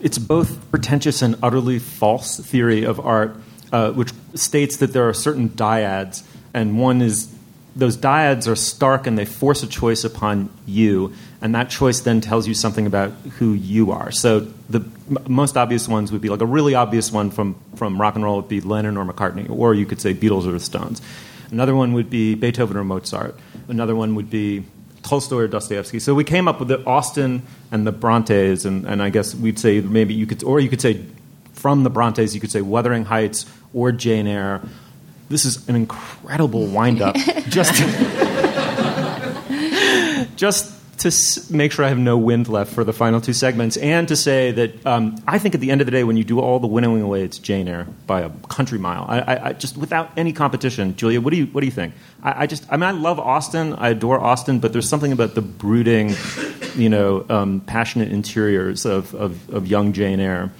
it's 0.00 0.18
both 0.18 0.70
pretentious 0.70 1.22
and 1.22 1.36
utterly 1.42 1.78
false 1.78 2.38
theory 2.38 2.84
of 2.84 3.00
art, 3.00 3.36
uh, 3.72 3.92
which 3.92 4.12
states 4.34 4.76
that 4.76 4.92
there 4.92 5.08
are 5.08 5.14
certain 5.14 5.48
dyads, 5.48 6.22
and 6.52 6.78
one 6.78 7.00
is 7.00 7.34
those 7.74 7.96
dyads 7.96 8.46
are 8.48 8.56
stark 8.56 9.06
and 9.06 9.16
they 9.16 9.24
force 9.24 9.62
a 9.62 9.66
choice 9.66 10.04
upon 10.04 10.50
you, 10.66 11.14
and 11.40 11.54
that 11.54 11.70
choice 11.70 12.00
then 12.00 12.20
tells 12.20 12.46
you 12.46 12.52
something 12.52 12.86
about 12.86 13.12
who 13.38 13.54
you 13.54 13.90
are. 13.92 14.10
So 14.10 14.40
the 14.68 14.80
m- 14.80 15.18
most 15.26 15.56
obvious 15.56 15.88
ones 15.88 16.12
would 16.12 16.20
be 16.20 16.28
like 16.28 16.42
a 16.42 16.46
really 16.46 16.74
obvious 16.74 17.10
one 17.10 17.30
from 17.30 17.56
from 17.76 17.98
rock 17.98 18.14
and 18.14 18.22
roll 18.24 18.36
would 18.36 18.48
be 18.48 18.60
Lennon 18.60 18.98
or 18.98 19.06
McCartney, 19.06 19.48
or 19.48 19.72
you 19.72 19.86
could 19.86 20.02
say 20.02 20.12
Beatles 20.12 20.46
or 20.46 20.52
the 20.52 20.60
Stones. 20.60 21.00
Another 21.50 21.74
one 21.74 21.94
would 21.94 22.10
be 22.10 22.34
Beethoven 22.34 22.76
or 22.76 22.84
Mozart. 22.84 23.34
Another 23.68 23.96
one 23.96 24.14
would 24.16 24.28
be 24.28 24.64
Tolstoy 25.08 25.38
or 25.38 25.48
Dostoevsky. 25.48 26.00
So 26.00 26.14
we 26.14 26.22
came 26.22 26.46
up 26.48 26.58
with 26.58 26.68
the 26.68 26.84
Austen 26.84 27.42
and 27.72 27.86
the 27.86 27.92
Brontes, 27.92 28.66
and, 28.66 28.84
and 28.84 29.02
I 29.02 29.08
guess 29.08 29.34
we'd 29.34 29.58
say 29.58 29.80
maybe 29.80 30.12
you 30.12 30.26
could, 30.26 30.44
or 30.44 30.60
you 30.60 30.68
could 30.68 30.82
say 30.82 31.02
from 31.54 31.82
the 31.82 31.88
Brontes, 31.88 32.34
you 32.34 32.40
could 32.40 32.50
say 32.50 32.60
Wuthering 32.60 33.06
Heights 33.06 33.46
or 33.72 33.90
Jane 33.90 34.26
Eyre. 34.26 34.60
This 35.30 35.46
is 35.46 35.66
an 35.66 35.76
incredible 35.76 36.66
wind-up. 36.66 37.16
just, 37.48 37.74
just 40.36 40.77
to 40.98 41.08
s- 41.08 41.50
make 41.50 41.72
sure 41.72 41.84
I 41.84 41.88
have 41.88 41.98
no 41.98 42.16
wind 42.18 42.48
left 42.48 42.72
for 42.72 42.84
the 42.84 42.92
final 42.92 43.20
two 43.20 43.32
segments, 43.32 43.76
and 43.76 44.06
to 44.08 44.16
say 44.16 44.50
that 44.52 44.86
um, 44.86 45.16
I 45.26 45.38
think 45.38 45.54
at 45.54 45.60
the 45.60 45.70
end 45.70 45.80
of 45.80 45.86
the 45.86 45.90
day, 45.90 46.04
when 46.04 46.16
you 46.16 46.24
do 46.24 46.40
all 46.40 46.58
the 46.58 46.66
winnowing 46.66 47.02
away, 47.02 47.22
it's 47.22 47.38
Jane 47.38 47.68
Eyre 47.68 47.86
by 48.06 48.22
a 48.22 48.30
country 48.48 48.78
mile. 48.78 49.04
I, 49.08 49.18
I, 49.20 49.48
I 49.48 49.52
just 49.52 49.76
without 49.76 50.10
any 50.16 50.32
competition. 50.32 50.96
Julia, 50.96 51.20
what 51.20 51.30
do 51.30 51.36
you 51.36 51.46
what 51.46 51.60
do 51.60 51.66
you 51.66 51.72
think? 51.72 51.94
I, 52.22 52.42
I 52.42 52.46
just 52.46 52.64
I 52.70 52.76
mean 52.76 52.84
I 52.84 52.90
love 52.92 53.18
Austen. 53.18 53.74
I 53.74 53.90
adore 53.90 54.20
Austen, 54.20 54.58
but 54.58 54.72
there's 54.72 54.88
something 54.88 55.12
about 55.12 55.34
the 55.34 55.42
brooding, 55.42 56.14
you 56.74 56.88
know, 56.88 57.24
um, 57.28 57.60
passionate 57.60 58.10
interiors 58.12 58.84
of, 58.84 59.14
of, 59.14 59.48
of 59.50 59.66
young 59.66 59.92
Jane 59.92 60.20
Eyre. 60.20 60.50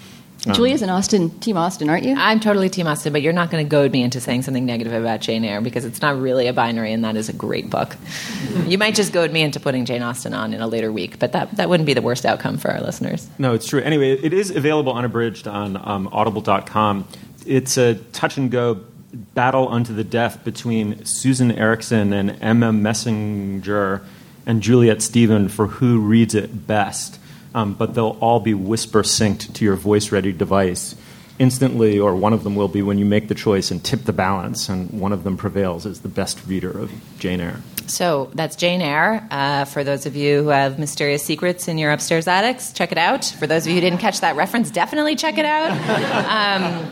Um, 0.47 0.55
Julia's 0.55 0.83
an 0.83 0.91
Austen, 0.91 1.31
Team 1.41 1.57
Austen, 1.57 1.91
aren't 1.91 2.05
you? 2.05 2.15
I'm 2.17 2.39
totally 2.39 2.69
Team 2.69 2.87
Austen, 2.87 3.13
but 3.13 3.23
you're 3.23 3.33
not 3.33 3.51
going 3.51 3.65
to 3.65 3.69
goad 3.69 3.91
me 3.91 4.03
into 4.03 4.21
saying 4.21 4.43
something 4.43 4.65
negative 4.65 4.93
about 4.93 5.21
Jane 5.21 5.45
Eyre 5.45 5.61
because 5.61 5.85
it's 5.85 6.01
not 6.01 6.21
really 6.21 6.47
a 6.47 6.53
binary, 6.53 6.93
and 6.93 7.05
that 7.05 7.17
is 7.17 7.29
a 7.29 7.33
great 7.33 7.69
book. 7.69 7.97
you 8.67 8.79
might 8.79 8.95
just 8.95 9.13
goad 9.13 9.33
me 9.33 9.43
into 9.43 9.59
putting 9.59 9.85
Jane 9.85 10.03
Austen 10.03 10.35
on 10.35 10.55
in 10.55 10.61
a 10.61 10.69
later 10.69 10.93
week, 10.93 11.19
but 11.19 11.33
that, 11.33 11.57
that 11.57 11.69
wouldn't 11.69 11.87
be 11.87 11.95
the 11.95 12.03
worst 12.03 12.25
outcome 12.25 12.57
for 12.57 12.71
our 12.71 12.81
listeners. 12.81 13.29
No, 13.39 13.53
it's 13.53 13.67
true. 13.67 13.81
Anyway, 13.81 14.13
it 14.13 14.33
is 14.33 14.51
available 14.51 14.93
unabridged 14.93 15.49
on 15.49 15.77
um, 15.77 16.09
audible.com. 16.13 17.09
It's 17.45 17.77
a 17.77 17.95
touch 17.95 18.37
and 18.37 18.51
go 18.51 18.81
battle 19.13 19.69
unto 19.69 19.95
the 19.95 20.05
death 20.05 20.45
between 20.45 21.05
Susan 21.05 21.51
Ericksen 21.51 22.13
and 22.13 22.39
Emma 22.43 22.73
Messenger 22.73 24.05
and 24.47 24.63
Juliet 24.63 25.03
Stephen 25.03 25.49
for 25.49 25.67
who 25.67 26.01
reads 26.01 26.35
it 26.35 26.67
best. 26.67 27.19
Um, 27.55 27.75
but 27.75 27.95
they'll 27.95 28.17
all 28.21 28.41
be 28.41 28.55
whisper 28.55 29.03
synced 29.03 29.55
to 29.55 29.65
your 29.65 29.77
voice 29.77 30.13
ready 30.13 30.33
device 30.33 30.95
instantly, 31.39 31.99
or 31.99 32.15
one 32.15 32.33
of 32.33 32.45
them 32.45 32.57
will 32.57 32.69
be 32.69 32.83
when 32.83 32.99
you 32.99 33.05
make 33.05 33.29
the 33.29 33.35
choice 33.35 33.71
and 33.71 33.83
tip 33.85 34.05
the 34.05 34.13
balance, 34.13 34.69
and 34.69 34.91
one 34.91 35.13
of 35.13 35.25
them 35.25 35.37
prevails 35.37 35.87
as 35.87 36.01
the 36.01 36.09
best 36.09 36.45
reader 36.47 36.71
of 36.71 36.91
Jane 37.19 37.41
Eyre. 37.41 37.61
So 37.87 38.31
that's 38.35 38.57
Jane 38.57 38.83
Eyre. 38.83 39.27
Uh, 39.31 39.65
for 39.65 39.83
those 39.83 40.05
of 40.05 40.15
you 40.15 40.43
who 40.43 40.49
have 40.49 40.79
mysterious 40.79 41.23
secrets 41.23 41.69
in 41.69 41.79
your 41.79 41.91
upstairs 41.91 42.27
attics, 42.27 42.73
check 42.73 42.93
it 42.93 42.99
out. 42.99 43.25
For 43.25 43.47
those 43.47 43.65
of 43.65 43.71
you 43.71 43.77
who 43.77 43.81
didn't 43.81 44.01
catch 44.01 44.21
that 44.21 44.37
reference, 44.37 44.71
definitely 44.71 45.17
check 45.17 45.39
it 45.39 45.47
out. 45.47 45.69
Um, 46.29 46.91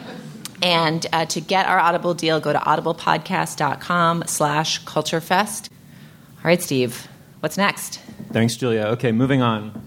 and 0.63 1.07
uh, 1.13 1.27
to 1.27 1.41
get 1.41 1.67
our 1.67 1.79
Audible 1.79 2.15
deal, 2.15 2.41
go 2.41 2.53
to 2.53 2.59
audiblepodcast.com 2.59 4.25
slash 4.27 4.83
culturefest. 4.85 5.69
All 5.71 6.43
right, 6.45 6.63
Steve, 6.63 7.07
what's 7.41 7.59
next? 7.59 8.01
Thanks, 8.33 8.57
Julia. 8.57 8.87
Okay, 8.93 9.13
moving 9.13 9.43
on. 9.43 9.83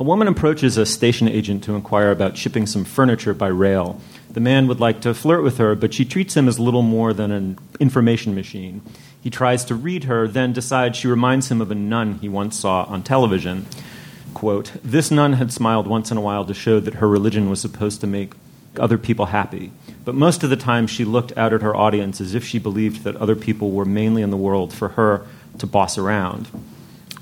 A 0.00 0.02
woman 0.02 0.26
approaches 0.26 0.76
a 0.76 0.86
station 0.86 1.28
agent 1.28 1.62
to 1.64 1.76
inquire 1.76 2.10
about 2.10 2.36
shipping 2.36 2.66
some 2.66 2.84
furniture 2.84 3.32
by 3.32 3.46
rail. 3.46 4.00
The 4.28 4.40
man 4.40 4.66
would 4.66 4.80
like 4.80 5.00
to 5.02 5.14
flirt 5.14 5.44
with 5.44 5.58
her, 5.58 5.76
but 5.76 5.94
she 5.94 6.04
treats 6.04 6.36
him 6.36 6.48
as 6.48 6.58
little 6.58 6.82
more 6.82 7.12
than 7.12 7.30
an 7.30 7.58
information 7.78 8.34
machine. 8.34 8.82
He 9.20 9.30
tries 9.30 9.64
to 9.66 9.76
read 9.76 10.04
her, 10.04 10.26
then 10.26 10.52
decides 10.52 10.98
she 10.98 11.06
reminds 11.06 11.48
him 11.48 11.60
of 11.60 11.70
a 11.70 11.76
nun 11.76 12.14
he 12.14 12.28
once 12.28 12.58
saw 12.58 12.82
on 12.84 13.04
television. 13.04 13.66
Quote, 14.34 14.72
this 14.82 15.12
nun 15.12 15.34
had 15.34 15.52
smiled 15.52 15.86
once 15.86 16.10
in 16.10 16.16
a 16.16 16.20
while 16.20 16.44
to 16.44 16.54
show 16.54 16.80
that 16.80 16.94
her 16.94 17.08
religion 17.08 17.48
was 17.48 17.60
supposed 17.60 18.00
to 18.00 18.08
make 18.08 18.32
other 18.80 18.98
people 18.98 19.26
happy. 19.26 19.70
But 20.04 20.16
most 20.16 20.42
of 20.42 20.50
the 20.50 20.56
time, 20.56 20.88
she 20.88 21.04
looked 21.04 21.38
out 21.38 21.52
at 21.52 21.62
her 21.62 21.74
audience 21.74 22.20
as 22.20 22.34
if 22.34 22.44
she 22.44 22.58
believed 22.58 23.04
that 23.04 23.14
other 23.16 23.36
people 23.36 23.70
were 23.70 23.84
mainly 23.84 24.22
in 24.22 24.30
the 24.30 24.36
world 24.36 24.72
for 24.72 24.88
her 24.88 25.24
to 25.58 25.68
boss 25.68 25.96
around. 25.96 26.48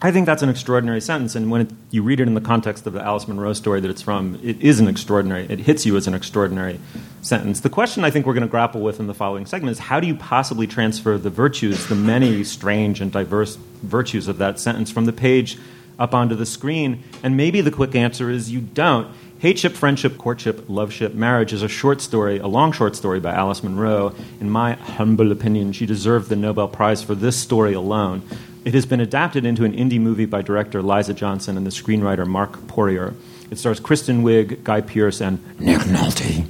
I 0.05 0.11
think 0.11 0.27
that's 0.27 0.43
an 0.43 0.49
extraordinary 0.49 1.01
sentence, 1.01 1.37
and 1.37 1.49
when 1.49 1.61
it, 1.61 1.71
you 1.93 2.03
read 2.03 2.19
it 2.19 2.27
in 2.27 2.35
the 2.35 2.41
context 2.41 2.89
of 2.89 2.93
the 2.93 3.01
Alice 3.01 3.29
Munro 3.29 3.53
story 3.53 3.79
that 3.79 3.89
it's 3.89 4.03
from, 4.03 4.35
it 4.43 4.61
is 4.61 4.81
an 4.81 4.89
extraordinary, 4.89 5.47
it 5.49 5.61
hits 5.61 5.87
you 5.87 5.97
as 5.97 6.09
an 6.09 6.15
extraordinary 6.15 6.81
sentence. 7.21 7.61
The 7.61 7.71
question 7.71 8.03
I 8.03 8.11
think 8.11 8.27
we're 8.27 8.35
going 8.35 8.43
to 8.43 8.49
grapple 8.49 8.81
with 8.81 8.99
in 8.99 9.07
the 9.07 9.15
following 9.15 9.47
segment 9.47 9.71
is 9.71 9.79
how 9.79 10.01
do 10.01 10.09
you 10.09 10.17
possibly 10.17 10.67
transfer 10.67 11.17
the 11.19 11.31
virtues, 11.31 11.87
the 11.87 11.95
many 11.95 12.43
strange 12.43 13.01
and 13.01 13.13
diverse 13.13 13.55
virtues 13.55 14.27
of 14.27 14.39
that 14.39 14.59
sentence 14.59 14.91
from 14.91 15.05
the 15.05 15.13
page 15.13 15.57
up 16.01 16.15
onto 16.15 16.35
the 16.35 16.47
screen? 16.47 17.05
And 17.23 17.37
maybe 17.37 17.61
the 17.61 17.71
quick 17.71 17.95
answer 17.95 18.29
is 18.29 18.51
you 18.51 18.61
don't. 18.61 19.07
Hateship, 19.39 19.73
Friendship, 19.73 20.19
Courtship, 20.19 20.67
Loveship, 20.69 21.15
Marriage 21.15 21.53
is 21.53 21.63
a 21.63 21.69
short 21.69 22.01
story, 22.01 22.39
a 22.39 22.49
long 22.49 22.73
short 22.73 22.97
story 22.97 23.21
by 23.21 23.33
Alice 23.33 23.63
Munro. 23.63 24.17
In 24.41 24.51
my 24.51 24.75
humble 24.75 25.31
opinion, 25.31 25.73
she 25.73 25.87
deserved 25.87 26.29
the 26.29 26.37
Nobel 26.37 26.67
Prize 26.67 27.05
for 27.05 27.15
this 27.15 27.39
story 27.39 27.73
alone. 27.73 28.23
It 28.65 28.75
has 28.75 28.87
been 28.87 29.01
adapted 29.01 29.45
into 29.45 29.65
an 29.65 29.73
indie 29.73 30.01
movie 30.01 30.27
by 30.27 30.43
director 30.43 30.83
Liza 30.83 31.15
Johnson 31.15 31.57
and 31.57 31.67
the 31.67 31.71
screenwriter 31.71 32.27
Mark 32.27 32.69
Poirier. 32.69 33.15
It 33.51 33.59
stars 33.59 33.81
Kristen 33.81 34.23
Wiig, 34.23 34.63
Guy 34.63 34.81
Pearce, 34.81 35.21
and 35.21 35.41
Nick 35.61 35.81
Nolte. 35.81 36.47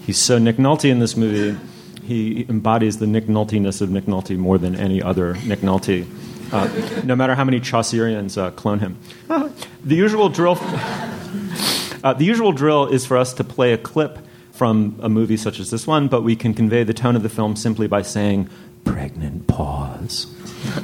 He's 0.06 0.18
so 0.18 0.38
Nick 0.38 0.56
Nolte 0.56 0.90
in 0.90 1.00
this 1.00 1.16
movie. 1.16 1.58
He 2.02 2.46
embodies 2.48 2.98
the 2.98 3.06
Nick 3.06 3.26
Noltiness 3.26 3.82
of 3.82 3.90
Nick 3.90 4.04
Nolte 4.06 4.38
more 4.38 4.56
than 4.56 4.74
any 4.74 5.02
other 5.02 5.34
Nick 5.44 5.60
Nolte. 5.60 6.06
Uh, 6.52 7.02
no 7.04 7.14
matter 7.14 7.34
how 7.34 7.44
many 7.44 7.60
Chaucerians 7.60 8.38
uh, 8.38 8.50
clone 8.52 8.78
him. 8.78 8.96
the 9.84 9.94
usual 9.94 10.28
drill. 10.28 10.56
Uh, 12.02 12.14
the 12.14 12.24
usual 12.24 12.52
drill 12.52 12.86
is 12.86 13.04
for 13.04 13.16
us 13.16 13.34
to 13.34 13.44
play 13.44 13.72
a 13.72 13.78
clip 13.78 14.18
from 14.52 14.98
a 15.02 15.08
movie 15.08 15.36
such 15.36 15.60
as 15.60 15.70
this 15.70 15.86
one, 15.86 16.08
but 16.08 16.22
we 16.22 16.34
can 16.34 16.54
convey 16.54 16.82
the 16.82 16.94
tone 16.94 17.16
of 17.16 17.22
the 17.22 17.28
film 17.28 17.56
simply 17.56 17.86
by 17.86 18.02
saying 18.02 18.48
pregnant 18.86 19.46
pause. 19.46 20.26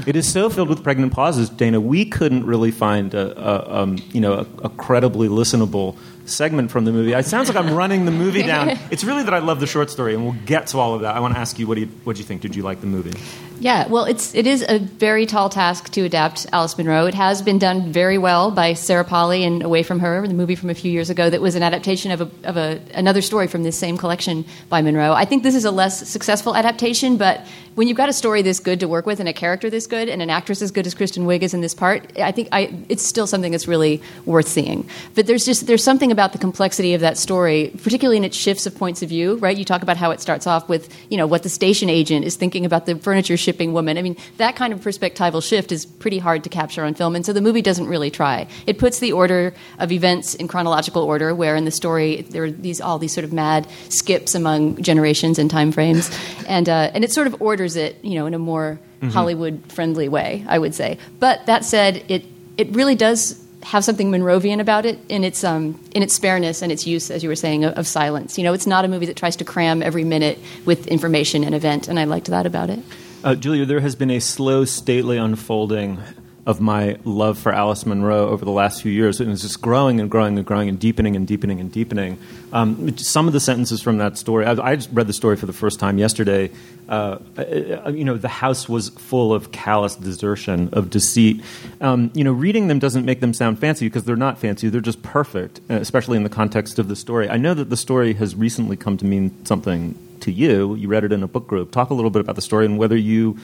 it 0.06 0.16
is 0.16 0.30
so 0.30 0.50
filled 0.50 0.68
with 0.68 0.82
pregnant 0.82 1.12
pauses, 1.12 1.48
Dana. 1.48 1.80
We 1.80 2.04
couldn't 2.04 2.44
really 2.44 2.70
find 2.70 3.14
a, 3.14 3.38
a 3.38 3.82
um, 3.82 3.98
you 4.12 4.20
know 4.20 4.34
a, 4.34 4.66
a, 4.66 4.68
credibly 4.68 5.28
listenable 5.28 5.96
segment 6.26 6.70
from 6.70 6.84
the 6.84 6.92
movie. 6.92 7.12
It 7.12 7.26
sounds 7.26 7.48
like 7.48 7.56
I'm 7.56 7.74
running 7.74 8.04
the 8.04 8.10
movie 8.10 8.42
down. 8.42 8.78
It's 8.90 9.04
really 9.04 9.22
that 9.22 9.32
I 9.32 9.38
love 9.38 9.58
the 9.58 9.66
short 9.66 9.90
story, 9.90 10.14
and 10.14 10.22
we'll 10.22 10.36
get 10.44 10.66
to 10.68 10.78
all 10.78 10.94
of 10.94 11.00
that. 11.00 11.16
I 11.16 11.20
want 11.20 11.34
to 11.34 11.40
ask 11.40 11.58
you 11.58 11.66
what 11.66 11.76
do 11.76 11.82
you 11.82 11.86
what 12.04 12.16
do 12.16 12.20
you 12.20 12.26
think? 12.26 12.42
Did 12.42 12.54
you 12.54 12.62
like 12.62 12.80
the 12.80 12.86
movie? 12.86 13.18
Yeah, 13.58 13.86
well, 13.86 14.04
it's 14.04 14.34
it 14.34 14.46
is 14.46 14.64
a 14.68 14.78
very 14.78 15.24
tall 15.24 15.48
task 15.48 15.90
to 15.92 16.02
adapt 16.02 16.46
Alice 16.52 16.76
Munro. 16.76 17.06
It 17.06 17.14
has 17.14 17.42
been 17.42 17.58
done 17.58 17.92
very 17.92 18.18
well 18.18 18.50
by 18.50 18.74
Sarah 18.74 19.04
Polley 19.04 19.44
and 19.44 19.62
Away 19.62 19.82
from 19.82 20.00
Her, 20.00 20.26
the 20.26 20.34
movie 20.34 20.56
from 20.56 20.68
a 20.68 20.74
few 20.74 20.90
years 20.90 21.10
ago 21.10 21.30
that 21.30 21.40
was 21.40 21.54
an 21.54 21.62
adaptation 21.62 22.10
of 22.10 22.20
a, 22.22 22.30
of 22.44 22.56
a 22.56 22.80
another 22.92 23.22
story 23.22 23.46
from 23.46 23.62
this 23.62 23.78
same 23.78 23.96
collection 23.96 24.44
by 24.68 24.82
Munro. 24.82 25.12
I 25.12 25.24
think 25.24 25.42
this 25.42 25.54
is 25.54 25.64
a 25.64 25.70
less 25.70 26.08
successful 26.08 26.56
adaptation, 26.56 27.16
but 27.16 27.46
when 27.74 27.88
you've 27.88 27.96
got 27.96 28.08
a 28.08 28.12
story 28.12 28.42
this 28.42 28.60
good 28.60 28.80
to 28.80 28.88
work 28.88 29.06
with 29.06 29.20
and 29.20 29.28
a 29.28 29.32
character 29.32 29.70
this 29.70 29.86
good 29.86 30.08
and 30.08 30.20
an 30.20 30.30
actress 30.30 30.62
as 30.62 30.70
good 30.70 30.86
as 30.86 30.94
Kristen 30.94 31.24
Wiig 31.24 31.42
is 31.42 31.54
in 31.54 31.60
this 31.60 31.74
part, 31.74 32.18
I 32.18 32.32
think 32.32 32.48
I, 32.52 32.74
it's 32.88 33.06
still 33.06 33.26
something 33.26 33.52
that's 33.52 33.66
really 33.66 34.02
worth 34.26 34.48
seeing. 34.48 34.88
But 35.14 35.26
there's 35.26 35.44
just 35.44 35.66
there's 35.66 35.82
something 35.82 36.12
about 36.12 36.32
the 36.32 36.38
complexity 36.38 36.94
of 36.94 37.00
that 37.00 37.16
story, 37.16 37.72
particularly 37.82 38.16
in 38.16 38.24
its 38.24 38.36
shifts 38.36 38.66
of 38.66 38.76
points 38.76 39.02
of 39.02 39.08
view. 39.08 39.36
Right? 39.36 39.56
You 39.56 39.64
talk 39.64 39.82
about 39.82 39.96
how 39.96 40.10
it 40.10 40.20
starts 40.20 40.46
off 40.46 40.68
with 40.68 40.94
you 41.10 41.16
know 41.16 41.26
what 41.26 41.42
the 41.42 41.48
station 41.48 41.88
agent 41.88 42.24
is 42.24 42.36
thinking 42.36 42.66
about 42.66 42.86
the 42.86 42.96
furniture 42.96 43.36
shipping 43.36 43.72
woman. 43.72 43.98
I 43.98 44.02
mean, 44.02 44.16
that 44.36 44.56
kind 44.56 44.72
of 44.72 44.80
perspectival 44.80 45.42
shift 45.42 45.72
is 45.72 45.86
pretty 45.86 46.18
hard 46.18 46.44
to 46.44 46.50
capture 46.50 46.84
on 46.84 46.94
film, 46.94 47.16
and 47.16 47.24
so 47.24 47.32
the 47.32 47.40
movie 47.40 47.62
doesn't 47.62 47.86
really 47.86 48.10
try. 48.10 48.46
It 48.66 48.78
puts 48.78 48.98
the 48.98 49.12
order 49.12 49.54
of 49.78 49.92
events 49.92 50.34
in 50.34 50.48
chronological 50.48 51.02
order, 51.02 51.34
where 51.34 51.56
in 51.56 51.64
the 51.64 51.70
story 51.70 52.22
there 52.22 52.44
are 52.44 52.50
these 52.50 52.80
all 52.80 52.98
these 52.98 53.12
sort 53.12 53.24
of 53.24 53.32
mad 53.32 53.66
skips 53.88 54.34
among 54.34 54.82
generations 54.82 55.38
and 55.38 55.50
time 55.50 55.72
frames, 55.72 56.10
and 56.46 56.68
uh, 56.68 56.90
and 56.94 57.04
it 57.04 57.12
sort 57.12 57.26
of 57.26 57.40
orders 57.62 57.76
it, 57.76 57.96
you 58.02 58.16
know, 58.16 58.26
in 58.26 58.34
a 58.34 58.38
more 58.38 58.80
mm-hmm. 59.00 59.10
Hollywood 59.10 59.62
friendly 59.70 60.08
way, 60.08 60.44
I 60.48 60.58
would 60.58 60.74
say. 60.74 60.98
But 61.20 61.46
that 61.46 61.64
said, 61.64 62.04
it 62.08 62.24
it 62.56 62.68
really 62.70 62.96
does 62.96 63.38
have 63.62 63.84
something 63.84 64.10
Munrovian 64.10 64.60
about 64.60 64.84
it 64.84 64.98
in 65.08 65.22
its 65.22 65.44
um, 65.44 65.78
in 65.94 66.02
its 66.02 66.14
spareness 66.14 66.60
and 66.62 66.72
its 66.72 66.86
use, 66.86 67.10
as 67.10 67.22
you 67.22 67.28
were 67.28 67.36
saying, 67.36 67.64
of, 67.64 67.74
of, 67.74 67.86
silence. 67.86 68.36
You 68.36 68.44
know, 68.44 68.52
it's 68.52 68.66
not 68.66 68.84
a 68.84 68.88
movie 68.88 69.06
that 69.06 69.16
tries 69.16 69.36
to 69.36 69.44
cram 69.44 69.80
every 69.82 70.02
minute 70.02 70.38
with 70.64 70.88
information 70.88 71.44
and 71.44 71.54
event, 71.54 71.88
and 71.88 72.00
I 72.00 72.04
liked 72.04 72.26
that 72.26 72.46
about 72.46 72.68
it. 72.68 72.80
Uh, 73.22 73.36
Julia, 73.36 73.64
there 73.64 73.80
has 73.80 73.94
been 73.94 74.10
a 74.10 74.18
slow, 74.18 74.64
stately 74.64 75.16
unfolding 75.16 76.00
of 76.44 76.60
my 76.60 76.98
love 77.04 77.38
for 77.38 77.52
Alice 77.52 77.86
Munro 77.86 78.28
over 78.28 78.44
the 78.44 78.50
last 78.50 78.82
few 78.82 78.90
years. 78.90 79.20
And 79.20 79.30
it's 79.30 79.42
just 79.42 79.62
growing 79.62 80.00
and 80.00 80.10
growing 80.10 80.36
and 80.36 80.46
growing 80.46 80.68
and 80.68 80.78
deepening 80.78 81.14
and 81.14 81.26
deepening 81.26 81.60
and 81.60 81.70
deepening. 81.70 82.18
Um, 82.52 82.96
some 82.98 83.28
of 83.28 83.32
the 83.32 83.38
sentences 83.38 83.80
from 83.80 83.98
that 83.98 84.18
story, 84.18 84.44
I, 84.44 84.52
I, 84.52 84.76
just 84.76 84.90
read 84.92 85.06
the 85.06 85.12
story 85.12 85.36
for 85.36 85.46
the 85.46 85.52
first 85.52 85.78
time 85.78 85.98
yesterday. 85.98 86.50
Uh, 86.88 87.18
uh, 87.38 87.90
you 87.90 88.04
know, 88.04 88.16
the 88.16 88.28
house 88.28 88.68
was 88.68 88.88
full 88.88 89.32
of 89.32 89.52
callous 89.52 89.94
desertion, 89.94 90.70
of 90.72 90.90
deceit. 90.90 91.42
Um, 91.80 92.10
you 92.12 92.24
know, 92.24 92.32
reading 92.32 92.66
them 92.66 92.80
doesn't 92.80 93.04
make 93.04 93.20
them 93.20 93.32
sound 93.32 93.60
fancy 93.60 93.86
because 93.86 94.04
they're 94.04 94.16
not 94.16 94.38
fancy. 94.38 94.68
They're 94.68 94.80
just 94.80 95.02
perfect, 95.02 95.60
uh, 95.70 95.74
especially 95.74 96.16
in 96.16 96.24
the 96.24 96.28
context 96.28 96.80
of 96.80 96.88
the 96.88 96.96
story. 96.96 97.28
I 97.28 97.36
know 97.36 97.54
that 97.54 97.70
the 97.70 97.76
story 97.76 98.14
has 98.14 98.34
recently 98.34 98.76
come 98.76 98.96
to 98.96 99.04
mean 99.04 99.46
something 99.46 99.96
to 100.20 100.32
you. 100.32 100.74
You 100.74 100.88
read 100.88 101.04
it 101.04 101.12
in 101.12 101.22
a 101.22 101.28
book 101.28 101.46
group. 101.46 101.70
Talk 101.70 101.90
a 101.90 101.94
little 101.94 102.10
bit 102.10 102.20
about 102.20 102.34
the 102.34 102.42
story 102.42 102.66
and 102.66 102.78
whether 102.78 102.96
you 102.96 103.38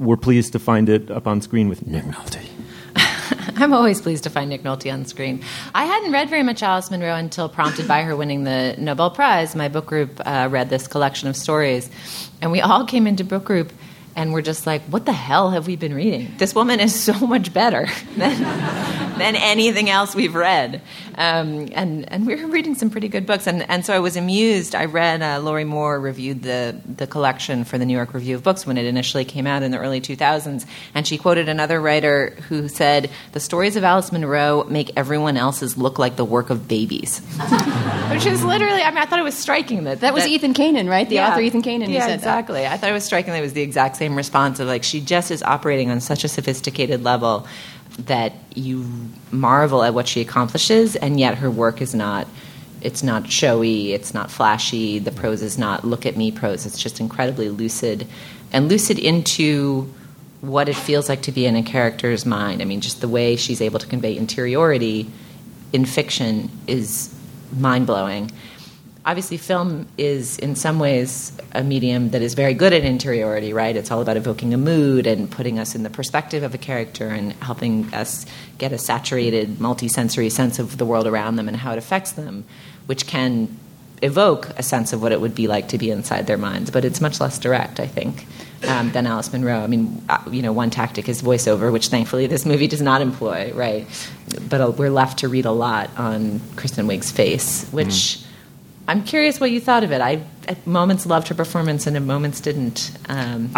were 0.00 0.16
pleased 0.16 0.52
to 0.52 0.58
find 0.58 0.88
it 0.88 1.10
up 1.10 1.26
on 1.26 1.40
screen 1.40 1.68
with 1.68 1.86
Nick 1.86 2.04
Nolte. 2.04 2.44
I'm 3.56 3.74
always 3.74 4.00
pleased 4.00 4.24
to 4.24 4.30
find 4.30 4.48
Nick 4.48 4.62
Nolte 4.62 4.92
on 4.92 5.04
screen. 5.04 5.44
I 5.74 5.84
hadn't 5.84 6.10
read 6.10 6.30
very 6.30 6.42
much 6.42 6.62
Alice 6.62 6.90
Munro 6.90 7.14
until 7.14 7.48
prompted 7.48 7.86
by 7.86 8.02
her 8.02 8.16
winning 8.16 8.44
the 8.44 8.74
Nobel 8.78 9.10
Prize. 9.10 9.54
My 9.54 9.68
book 9.68 9.86
group 9.86 10.18
uh, 10.24 10.48
read 10.50 10.70
this 10.70 10.88
collection 10.88 11.28
of 11.28 11.36
stories, 11.36 11.90
and 12.40 12.50
we 12.50 12.62
all 12.62 12.86
came 12.86 13.06
into 13.06 13.22
book 13.22 13.44
group 13.44 13.72
and 14.16 14.32
we're 14.32 14.42
just 14.42 14.66
like, 14.66 14.82
what 14.82 15.06
the 15.06 15.12
hell 15.12 15.50
have 15.50 15.66
we 15.66 15.76
been 15.76 15.94
reading? 15.94 16.34
This 16.36 16.54
woman 16.54 16.80
is 16.80 16.94
so 16.94 17.14
much 17.26 17.52
better 17.52 17.86
than, 18.16 18.42
than 19.18 19.36
anything 19.36 19.88
else 19.88 20.14
we've 20.14 20.34
read. 20.34 20.82
Um, 21.16 21.68
and, 21.72 22.10
and 22.12 22.26
we 22.26 22.36
were 22.36 22.46
reading 22.50 22.74
some 22.74 22.90
pretty 22.90 23.08
good 23.08 23.26
books. 23.26 23.46
And, 23.46 23.68
and 23.68 23.84
so 23.84 23.94
I 23.94 23.98
was 23.98 24.16
amused. 24.16 24.74
I 24.74 24.86
read, 24.86 25.22
uh, 25.22 25.40
Lorrie 25.40 25.64
Moore 25.64 25.98
reviewed 25.98 26.42
the, 26.42 26.80
the 26.96 27.06
collection 27.06 27.64
for 27.64 27.78
the 27.78 27.86
New 27.86 27.94
York 27.94 28.14
Review 28.14 28.34
of 28.36 28.42
Books 28.42 28.66
when 28.66 28.76
it 28.76 28.86
initially 28.86 29.24
came 29.24 29.46
out 29.46 29.62
in 29.62 29.70
the 29.70 29.78
early 29.78 30.00
2000s. 30.00 30.66
And 30.94 31.06
she 31.06 31.18
quoted 31.18 31.48
another 31.48 31.80
writer 31.80 32.36
who 32.48 32.68
said, 32.68 33.10
The 33.32 33.40
stories 33.40 33.76
of 33.76 33.84
Alice 33.84 34.12
Munro 34.12 34.64
make 34.64 34.92
everyone 34.96 35.36
else's 35.36 35.76
look 35.76 35.98
like 35.98 36.16
the 36.16 36.24
work 36.24 36.50
of 36.50 36.68
babies. 36.68 37.18
Which 38.10 38.26
is 38.26 38.44
literally, 38.44 38.82
I 38.82 38.90
mean, 38.90 38.98
I 38.98 39.06
thought 39.06 39.18
it 39.18 39.24
was 39.24 39.36
striking 39.36 39.84
that. 39.84 40.00
That 40.00 40.14
was 40.14 40.24
that, 40.24 40.30
Ethan 40.30 40.54
Canin, 40.54 40.88
right? 40.88 41.08
The 41.08 41.16
yeah, 41.16 41.30
author 41.30 41.40
Ethan 41.40 41.62
Canin 41.62 41.90
yeah, 41.90 42.06
said 42.06 42.14
exactly. 42.14 42.62
That. 42.62 42.72
I 42.72 42.76
thought 42.76 42.90
it 42.90 42.94
was 42.94 43.04
striking 43.04 43.32
that 43.32 43.38
it 43.38 43.42
was 43.42 43.52
the 43.52 43.62
exact 43.62 43.96
same 43.96 44.16
response 44.16 44.60
of 44.60 44.66
like, 44.66 44.82
she 44.82 45.00
just 45.00 45.30
is 45.30 45.42
operating 45.42 45.90
on 45.90 46.00
such 46.00 46.24
a 46.24 46.28
sophisticated 46.28 47.04
level 47.04 47.46
that 48.06 48.32
you 48.54 48.86
marvel 49.30 49.82
at 49.82 49.94
what 49.94 50.08
she 50.08 50.20
accomplishes, 50.20 50.96
and 50.96 51.18
yet 51.18 51.38
her 51.38 51.50
work 51.50 51.80
is 51.80 51.94
not. 51.94 52.26
It's 52.80 53.02
not 53.02 53.30
showy. 53.30 53.92
It's 53.92 54.14
not 54.14 54.30
flashy. 54.30 54.98
The 54.98 55.10
prose 55.10 55.42
is 55.42 55.58
not 55.58 55.84
look 55.84 56.06
at 56.06 56.16
me 56.16 56.32
prose. 56.32 56.64
It's 56.64 56.82
just 56.82 57.00
incredibly 57.00 57.48
lucid, 57.48 58.06
and 58.52 58.68
lucid 58.68 58.98
into 58.98 59.92
what 60.40 60.68
it 60.68 60.76
feels 60.76 61.08
like 61.08 61.22
to 61.22 61.32
be 61.32 61.44
in 61.44 61.56
a 61.56 61.62
character's 61.62 62.24
mind. 62.24 62.62
I 62.62 62.64
mean, 62.64 62.80
just 62.80 63.00
the 63.00 63.08
way 63.08 63.36
she's 63.36 63.60
able 63.60 63.78
to 63.78 63.86
convey 63.86 64.16
interiority 64.16 65.10
in 65.72 65.84
fiction 65.84 66.50
is 66.66 67.14
mind 67.52 67.86
blowing 67.86 68.30
obviously 69.10 69.36
film 69.36 69.88
is 69.98 70.38
in 70.38 70.54
some 70.54 70.78
ways 70.78 71.32
a 71.50 71.64
medium 71.64 72.10
that 72.10 72.22
is 72.22 72.34
very 72.34 72.54
good 72.54 72.72
at 72.72 72.84
interiority 72.84 73.52
right 73.52 73.74
it's 73.74 73.90
all 73.90 74.00
about 74.00 74.16
evoking 74.16 74.54
a 74.54 74.56
mood 74.56 75.04
and 75.04 75.28
putting 75.28 75.58
us 75.58 75.74
in 75.74 75.82
the 75.82 75.90
perspective 75.90 76.44
of 76.44 76.54
a 76.54 76.58
character 76.58 77.08
and 77.08 77.32
helping 77.42 77.92
us 77.92 78.24
get 78.58 78.70
a 78.72 78.78
saturated 78.78 79.56
multisensory 79.56 80.30
sense 80.30 80.60
of 80.60 80.78
the 80.78 80.86
world 80.86 81.08
around 81.08 81.34
them 81.34 81.48
and 81.48 81.56
how 81.56 81.72
it 81.72 81.78
affects 81.78 82.12
them 82.12 82.44
which 82.86 83.08
can 83.08 83.48
evoke 84.02 84.48
a 84.58 84.62
sense 84.62 84.92
of 84.92 85.02
what 85.02 85.12
it 85.12 85.20
would 85.20 85.34
be 85.34 85.46
like 85.46 85.68
to 85.68 85.78
be 85.78 85.90
inside 85.90 86.26
their 86.26 86.38
minds, 86.38 86.70
but 86.70 86.84
it's 86.84 87.00
much 87.00 87.20
less 87.20 87.38
direct, 87.38 87.80
I 87.80 87.86
think, 87.86 88.26
um, 88.66 88.90
than 88.92 89.06
Alice 89.06 89.32
Munro 89.32 89.60
I 89.60 89.66
mean, 89.66 90.02
uh, 90.08 90.22
you 90.30 90.42
know, 90.42 90.52
one 90.52 90.70
tactic 90.70 91.08
is 91.08 91.22
voiceover, 91.22 91.72
which 91.72 91.88
thankfully 91.88 92.26
this 92.26 92.46
movie 92.46 92.66
does 92.66 92.80
not 92.80 93.02
employ, 93.02 93.52
right? 93.52 93.86
But 94.48 94.60
uh, 94.60 94.70
we're 94.70 94.90
left 94.90 95.18
to 95.18 95.28
read 95.28 95.44
a 95.44 95.50
lot 95.50 95.90
on 95.98 96.40
Kristen 96.56 96.86
Wiig's 96.86 97.10
face, 97.10 97.68
which. 97.70 97.88
Mm. 97.88 98.26
I'm 98.90 99.04
curious 99.04 99.38
what 99.38 99.52
you 99.52 99.60
thought 99.60 99.84
of 99.84 99.92
it. 99.92 100.00
I 100.00 100.20
at 100.48 100.66
moments 100.66 101.06
loved 101.06 101.28
her 101.28 101.34
performance 101.36 101.86
and 101.86 101.96
at 101.96 102.02
moments 102.02 102.40
didn't. 102.40 102.90
Um, 103.08 103.52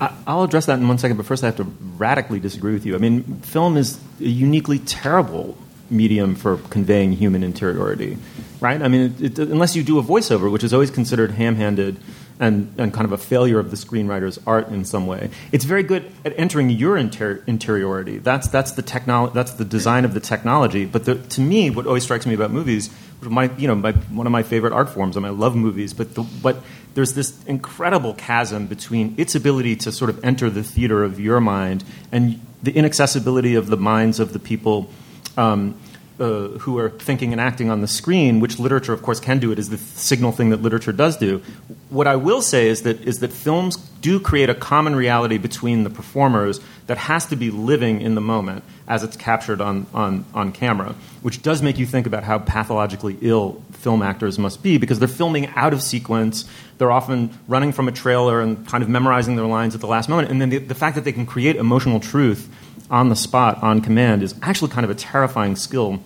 I, 0.00 0.14
will 0.26 0.44
address 0.44 0.64
that 0.64 0.78
in 0.78 0.88
one 0.88 0.96
second, 0.96 1.18
but 1.18 1.26
first 1.26 1.44
I 1.44 1.46
have 1.48 1.56
to 1.56 1.64
radically 1.98 2.40
disagree 2.40 2.72
with 2.72 2.86
you. 2.86 2.94
I 2.94 2.98
mean, 2.98 3.40
film 3.42 3.76
is 3.76 4.00
a 4.18 4.24
uniquely 4.24 4.78
terrible 4.78 5.58
medium 5.90 6.34
for 6.34 6.56
conveying 6.70 7.12
human 7.12 7.44
interiority, 7.44 8.16
right? 8.60 8.80
I 8.80 8.88
mean, 8.88 9.14
it, 9.20 9.38
it, 9.38 9.50
unless 9.50 9.76
you 9.76 9.82
do 9.82 9.98
a 9.98 10.02
voiceover, 10.02 10.50
which 10.50 10.64
is 10.64 10.72
always 10.72 10.90
considered 10.90 11.32
ham-handed 11.32 11.98
and, 12.40 12.72
and 12.78 12.92
kind 12.92 13.04
of 13.04 13.12
a 13.12 13.18
failure 13.18 13.58
of 13.58 13.70
the 13.70 13.76
screenwriter's 13.76 14.38
art 14.46 14.68
in 14.68 14.84
some 14.84 15.06
way. 15.06 15.30
It's 15.52 15.64
very 15.64 15.82
good 15.82 16.10
at 16.24 16.38
entering 16.38 16.70
your 16.70 16.96
inter- 16.96 17.42
interiority. 17.46 18.18
That's 18.18 18.48
that's 18.48 18.72
the 18.72 18.82
technolo- 18.82 19.32
That's 19.32 19.52
the 19.52 19.64
design 19.64 20.04
of 20.04 20.14
the 20.14 20.20
technology. 20.20 20.84
But 20.84 21.04
the, 21.04 21.16
to 21.16 21.40
me, 21.40 21.70
what 21.70 21.86
always 21.86 22.04
strikes 22.04 22.26
me 22.26 22.34
about 22.34 22.50
movies, 22.50 22.90
my 23.22 23.50
you 23.56 23.66
know 23.66 23.74
my, 23.74 23.92
one 23.92 24.26
of 24.26 24.32
my 24.32 24.42
favorite 24.42 24.72
art 24.72 24.88
forms. 24.88 25.16
I 25.16 25.20
mean, 25.20 25.28
I 25.28 25.34
love 25.34 25.56
movies, 25.56 25.92
but 25.92 26.14
the, 26.14 26.22
but 26.22 26.62
there's 26.94 27.14
this 27.14 27.42
incredible 27.44 28.14
chasm 28.14 28.66
between 28.66 29.14
its 29.18 29.34
ability 29.34 29.76
to 29.76 29.92
sort 29.92 30.10
of 30.10 30.24
enter 30.24 30.50
the 30.50 30.62
theater 30.62 31.04
of 31.04 31.20
your 31.20 31.40
mind 31.40 31.84
and 32.12 32.40
the 32.62 32.72
inaccessibility 32.72 33.54
of 33.54 33.68
the 33.68 33.76
minds 33.76 34.20
of 34.20 34.32
the 34.32 34.38
people. 34.38 34.90
Um, 35.36 35.78
uh, 36.18 36.58
who 36.58 36.78
are 36.78 36.90
thinking 36.90 37.32
and 37.32 37.40
acting 37.40 37.70
on 37.70 37.80
the 37.80 37.88
screen, 37.88 38.40
which 38.40 38.58
literature, 38.58 38.92
of 38.92 39.02
course, 39.02 39.20
can 39.20 39.38
do. 39.38 39.52
It 39.52 39.58
is 39.58 39.70
the 39.70 39.78
signal 39.78 40.32
thing 40.32 40.50
that 40.50 40.62
literature 40.62 40.92
does 40.92 41.16
do. 41.16 41.42
What 41.90 42.06
I 42.06 42.16
will 42.16 42.42
say 42.42 42.68
is 42.68 42.82
that 42.82 43.00
is 43.02 43.20
that 43.20 43.32
films 43.32 43.76
do 43.76 44.20
create 44.20 44.50
a 44.50 44.54
common 44.54 44.96
reality 44.96 45.38
between 45.38 45.84
the 45.84 45.90
performers 45.90 46.60
that 46.86 46.98
has 46.98 47.26
to 47.26 47.36
be 47.36 47.50
living 47.50 48.00
in 48.00 48.14
the 48.14 48.20
moment 48.20 48.64
as 48.88 49.04
it's 49.04 49.16
captured 49.16 49.60
on, 49.60 49.86
on, 49.92 50.24
on 50.34 50.50
camera, 50.50 50.94
which 51.20 51.42
does 51.42 51.60
make 51.62 51.78
you 51.78 51.84
think 51.84 52.06
about 52.06 52.24
how 52.24 52.38
pathologically 52.38 53.18
ill 53.20 53.62
film 53.72 54.02
actors 54.02 54.38
must 54.38 54.62
be 54.62 54.78
because 54.78 54.98
they're 54.98 55.06
filming 55.06 55.46
out 55.48 55.74
of 55.74 55.82
sequence. 55.82 56.48
They're 56.78 56.90
often 56.90 57.38
running 57.46 57.72
from 57.72 57.86
a 57.86 57.92
trailer 57.92 58.40
and 58.40 58.66
kind 58.66 58.82
of 58.82 58.88
memorizing 58.88 59.36
their 59.36 59.46
lines 59.46 59.74
at 59.74 59.82
the 59.82 59.86
last 59.86 60.08
moment. 60.08 60.30
And 60.30 60.40
then 60.40 60.48
the, 60.48 60.58
the 60.58 60.74
fact 60.74 60.96
that 60.96 61.04
they 61.04 61.12
can 61.12 61.26
create 61.26 61.56
emotional 61.56 62.00
truth 62.00 62.48
on 62.90 63.10
the 63.10 63.16
spot, 63.16 63.62
on 63.62 63.82
command, 63.82 64.22
is 64.22 64.34
actually 64.40 64.70
kind 64.70 64.84
of 64.84 64.90
a 64.90 64.94
terrifying 64.94 65.54
skill. 65.54 66.00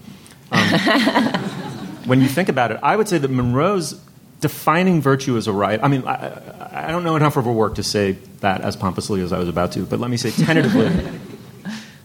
Um, 0.50 0.68
when 2.06 2.20
you 2.20 2.26
think 2.26 2.48
about 2.48 2.72
it, 2.72 2.80
I 2.82 2.96
would 2.96 3.08
say 3.08 3.18
that 3.18 3.30
Munro's 3.30 3.98
defining 4.40 5.00
virtue 5.00 5.36
as 5.36 5.46
a 5.46 5.52
right. 5.52 5.78
I 5.80 5.86
mean, 5.86 6.04
I, 6.04 6.88
I, 6.88 6.90
don't 6.90 7.04
know 7.04 7.14
enough 7.14 7.36
of 7.36 7.44
her 7.44 7.52
work 7.52 7.76
to 7.76 7.84
say 7.84 8.12
that 8.40 8.60
as 8.60 8.74
pompously 8.74 9.20
as 9.20 9.32
I 9.32 9.38
was 9.38 9.48
about 9.48 9.70
to, 9.72 9.86
but 9.86 10.00
let 10.00 10.10
me 10.10 10.16
say 10.16 10.32
tentatively 10.32 10.86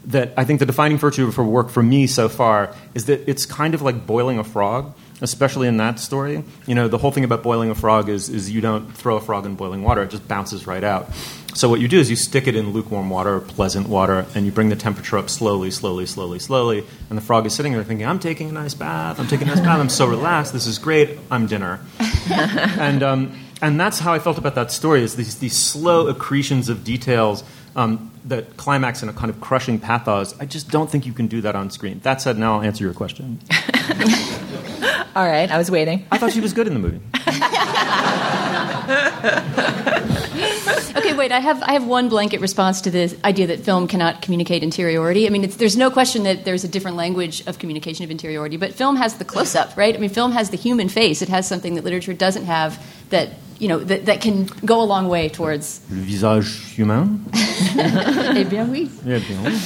that 0.08 0.32
I 0.36 0.44
think 0.44 0.58
the 0.58 0.66
defining 0.66 0.98
virtue 0.98 1.26
of 1.26 1.36
her 1.36 1.44
work 1.44 1.70
for 1.70 1.82
me 1.82 2.06
so 2.06 2.28
far 2.28 2.74
is 2.94 3.06
that 3.06 3.28
it's 3.28 3.46
kind 3.46 3.74
of 3.74 3.82
like 3.82 4.06
boiling 4.06 4.38
a 4.38 4.44
frog 4.44 4.94
especially 5.20 5.68
in 5.68 5.78
that 5.78 5.98
story. 5.98 6.44
You 6.66 6.74
know, 6.74 6.88
the 6.88 6.98
whole 6.98 7.10
thing 7.10 7.24
about 7.24 7.42
boiling 7.42 7.70
a 7.70 7.74
frog 7.74 8.08
is, 8.08 8.28
is 8.28 8.50
you 8.50 8.60
don't 8.60 8.90
throw 8.94 9.16
a 9.16 9.20
frog 9.20 9.46
in 9.46 9.54
boiling 9.56 9.82
water, 9.82 10.02
it 10.02 10.10
just 10.10 10.28
bounces 10.28 10.66
right 10.66 10.84
out. 10.84 11.10
So 11.54 11.68
what 11.68 11.80
you 11.80 11.88
do 11.88 11.98
is 11.98 12.08
you 12.08 12.14
stick 12.14 12.46
it 12.46 12.54
in 12.54 12.70
lukewarm 12.72 13.10
water, 13.10 13.40
pleasant 13.40 13.88
water, 13.88 14.26
and 14.34 14.46
you 14.46 14.52
bring 14.52 14.68
the 14.68 14.76
temperature 14.76 15.18
up 15.18 15.28
slowly, 15.28 15.70
slowly, 15.70 16.06
slowly, 16.06 16.38
slowly. 16.38 16.84
And 17.08 17.18
the 17.18 17.22
frog 17.22 17.46
is 17.46 17.54
sitting 17.54 17.72
there 17.72 17.82
thinking, 17.82 18.06
I'm 18.06 18.20
taking 18.20 18.50
a 18.50 18.52
nice 18.52 18.74
bath, 18.74 19.18
I'm 19.18 19.26
taking 19.26 19.48
a 19.48 19.54
nice 19.54 19.60
bath, 19.60 19.80
I'm 19.80 19.88
so 19.88 20.06
relaxed, 20.06 20.52
this 20.52 20.66
is 20.66 20.78
great, 20.78 21.18
I'm 21.30 21.46
dinner. 21.46 21.80
and, 22.30 23.02
um, 23.02 23.38
and 23.60 23.80
that's 23.80 23.98
how 23.98 24.12
I 24.12 24.20
felt 24.20 24.38
about 24.38 24.54
that 24.54 24.70
story, 24.70 25.02
is 25.02 25.16
these, 25.16 25.38
these 25.40 25.56
slow 25.56 26.06
accretions 26.06 26.68
of 26.68 26.84
details 26.84 27.42
um, 27.78 28.10
that 28.24 28.56
climax 28.56 29.04
in 29.04 29.08
a 29.08 29.12
kind 29.12 29.30
of 29.30 29.40
crushing 29.40 29.78
pathos. 29.78 30.38
I 30.40 30.46
just 30.46 30.68
don't 30.68 30.90
think 30.90 31.06
you 31.06 31.12
can 31.12 31.28
do 31.28 31.40
that 31.42 31.54
on 31.54 31.70
screen. 31.70 32.00
That 32.00 32.20
said, 32.20 32.36
now 32.36 32.56
I'll 32.56 32.62
answer 32.62 32.82
your 32.82 32.92
question. 32.92 33.38
All 35.14 35.24
right, 35.24 35.48
I 35.50 35.56
was 35.56 35.70
waiting. 35.70 36.04
I 36.10 36.18
thought 36.18 36.32
she 36.32 36.40
was 36.40 36.52
good 36.52 36.66
in 36.66 36.74
the 36.74 36.80
movie. 36.80 37.00
okay, 40.98 41.14
wait. 41.14 41.30
I 41.32 41.38
have 41.38 41.62
I 41.62 41.72
have 41.72 41.86
one 41.86 42.08
blanket 42.08 42.40
response 42.40 42.80
to 42.82 42.90
the 42.90 43.16
idea 43.24 43.46
that 43.46 43.60
film 43.60 43.86
cannot 43.86 44.22
communicate 44.22 44.62
interiority. 44.62 45.26
I 45.26 45.30
mean, 45.30 45.48
there's 45.48 45.76
no 45.76 45.90
question 45.90 46.24
that 46.24 46.44
there's 46.44 46.64
a 46.64 46.68
different 46.68 46.96
language 46.96 47.46
of 47.46 47.58
communication 47.58 48.04
of 48.04 48.10
interiority, 48.10 48.56
but 48.56 48.74
film 48.74 48.96
has 48.96 49.18
the 49.18 49.24
close 49.24 49.54
up, 49.54 49.76
right? 49.76 49.94
I 49.94 49.98
mean, 49.98 50.10
film 50.10 50.32
has 50.32 50.50
the 50.50 50.56
human 50.56 50.88
face. 50.88 51.22
It 51.22 51.28
has 51.28 51.46
something 51.46 51.74
that 51.76 51.84
literature 51.84 52.14
doesn't 52.14 52.44
have. 52.44 52.84
That 53.10 53.30
you 53.58 53.68
know 53.68 53.78
that, 53.78 54.06
that 54.06 54.20
can 54.20 54.46
go 54.64 54.80
a 54.80 54.84
long 54.84 55.08
way 55.08 55.28
towards. 55.28 55.80
Le 55.90 56.00
visage 56.00 56.74
humain. 56.76 57.20
eh 57.34 58.44
bien 58.44 58.70
oui. 58.70 58.90
Eh 59.06 59.20
bien 59.20 59.44
oui. 59.44 59.58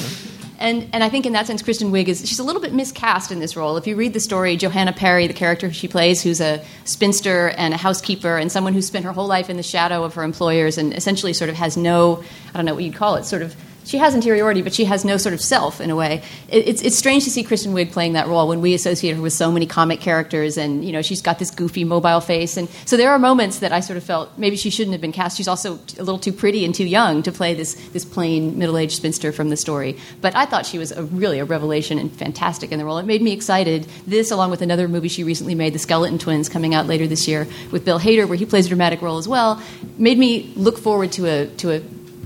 And, 0.59 0.87
and 0.93 1.03
I 1.03 1.09
think 1.09 1.25
in 1.25 1.33
that 1.33 1.45
sense, 1.45 1.61
Kristen 1.61 1.91
Wiig 1.91 2.07
is 2.07 2.19
she's 2.19 2.39
a 2.39 2.43
little 2.43 2.61
bit 2.61 2.73
miscast 2.73 3.31
in 3.31 3.39
this 3.39 3.57
role. 3.57 3.75
If 3.75 3.85
you 3.85 3.97
read 3.97 4.13
the 4.13 4.21
story, 4.21 4.55
Johanna 4.55 4.93
Perry, 4.93 5.27
the 5.27 5.33
character 5.33 5.73
she 5.73 5.89
plays, 5.89 6.23
who's 6.23 6.39
a 6.39 6.63
spinster 6.85 7.49
and 7.49 7.73
a 7.73 7.77
housekeeper 7.77 8.37
and 8.37 8.49
someone 8.49 8.73
who's 8.73 8.87
spent 8.87 9.03
her 9.03 9.11
whole 9.11 9.27
life 9.27 9.49
in 9.49 9.57
the 9.57 9.63
shadow 9.63 10.05
of 10.05 10.13
her 10.13 10.23
employers 10.23 10.77
and 10.77 10.93
essentially 10.93 11.33
sort 11.33 11.49
of 11.49 11.57
has 11.57 11.75
no, 11.75 12.23
I 12.53 12.57
don't 12.57 12.65
know 12.65 12.75
what 12.75 12.83
you'd 12.85 12.95
call 12.95 13.15
it, 13.15 13.25
sort 13.25 13.41
of 13.41 13.55
she 13.85 13.97
has 13.97 14.15
interiority, 14.15 14.61
but 14.61 14.73
she 14.73 14.85
has 14.85 15.03
no 15.03 15.17
sort 15.17 15.33
of 15.33 15.41
self 15.41 15.81
in 15.81 15.89
a 15.89 15.95
way. 15.95 16.23
It, 16.47 16.67
it's, 16.67 16.81
it's 16.81 16.97
strange 16.97 17.23
to 17.25 17.29
see 17.29 17.43
Kristen 17.43 17.73
Wiig 17.73 17.91
playing 17.91 18.13
that 18.13 18.27
role 18.27 18.47
when 18.47 18.61
we 18.61 18.73
associate 18.73 19.15
her 19.15 19.21
with 19.21 19.33
so 19.33 19.51
many 19.51 19.65
comic 19.65 19.99
characters, 19.99 20.57
and 20.57 20.83
you 20.85 20.91
know 20.91 21.01
she's 21.01 21.21
got 21.21 21.39
this 21.39 21.51
goofy 21.51 21.83
mobile 21.83 22.21
face, 22.21 22.57
and 22.57 22.69
so 22.85 22.97
there 22.97 23.11
are 23.11 23.19
moments 23.19 23.59
that 23.59 23.71
I 23.71 23.79
sort 23.79 23.97
of 23.97 24.03
felt 24.03 24.37
maybe 24.37 24.55
she 24.55 24.69
shouldn't 24.69 24.93
have 24.93 25.01
been 25.01 25.11
cast. 25.11 25.37
She's 25.37 25.47
also 25.47 25.79
a 25.97 26.03
little 26.03 26.19
too 26.19 26.33
pretty 26.33 26.65
and 26.65 26.73
too 26.73 26.85
young 26.85 27.23
to 27.23 27.31
play 27.31 27.53
this 27.53 27.73
this 27.89 28.05
plain 28.05 28.57
middle 28.57 28.77
aged 28.77 28.93
spinster 28.95 29.31
from 29.31 29.49
the 29.49 29.57
story. 29.57 29.97
But 30.21 30.35
I 30.35 30.45
thought 30.45 30.65
she 30.65 30.77
was 30.77 30.91
a, 30.91 31.03
really 31.03 31.39
a 31.39 31.45
revelation 31.45 31.99
and 31.99 32.11
fantastic 32.11 32.71
in 32.71 32.79
the 32.79 32.85
role. 32.85 32.97
It 32.97 33.05
made 33.05 33.21
me 33.21 33.31
excited. 33.31 33.87
This, 34.07 34.31
along 34.31 34.51
with 34.51 34.61
another 34.61 34.87
movie 34.87 35.07
she 35.07 35.23
recently 35.23 35.55
made, 35.55 35.73
The 35.73 35.79
Skeleton 35.79 36.19
Twins, 36.19 36.49
coming 36.49 36.73
out 36.73 36.87
later 36.87 37.07
this 37.07 37.27
year 37.27 37.47
with 37.71 37.85
Bill 37.85 37.99
Hader, 37.99 38.27
where 38.27 38.37
he 38.37 38.45
plays 38.45 38.65
a 38.65 38.69
dramatic 38.69 39.01
role 39.01 39.17
as 39.17 39.27
well, 39.27 39.61
made 39.97 40.17
me 40.17 40.53
look 40.55 40.77
forward 40.77 41.11
to 41.13 41.25
a 41.25 41.47
to 41.47 41.71
a 41.71 41.81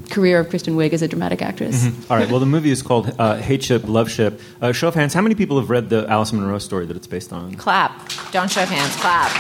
career 0.09 0.39
of 0.39 0.49
Kristen 0.49 0.75
Wiig 0.75 0.93
as 0.93 1.01
a 1.01 1.07
dramatic 1.07 1.41
actress. 1.41 1.85
Mm-hmm. 1.85 2.11
All 2.11 2.17
right. 2.17 2.29
Well, 2.29 2.39
the 2.39 2.45
movie 2.45 2.71
is 2.71 2.81
called 2.81 3.07
uh, 3.19 3.39
Hateship, 3.39 3.87
Love 3.87 4.09
Ship. 4.09 4.39
Uh, 4.61 4.71
show 4.71 4.87
of 4.87 4.95
hands. 4.95 5.13
How 5.13 5.21
many 5.21 5.35
people 5.35 5.59
have 5.59 5.69
read 5.69 5.89
the 5.89 6.07
Alice 6.09 6.31
Munro 6.33 6.57
story 6.59 6.85
that 6.85 6.97
it's 6.97 7.07
based 7.07 7.33
on? 7.33 7.55
Clap. 7.55 8.09
Don't 8.31 8.49
show 8.49 8.63
of 8.63 8.69
hands. 8.69 8.95
Clap. 8.97 9.31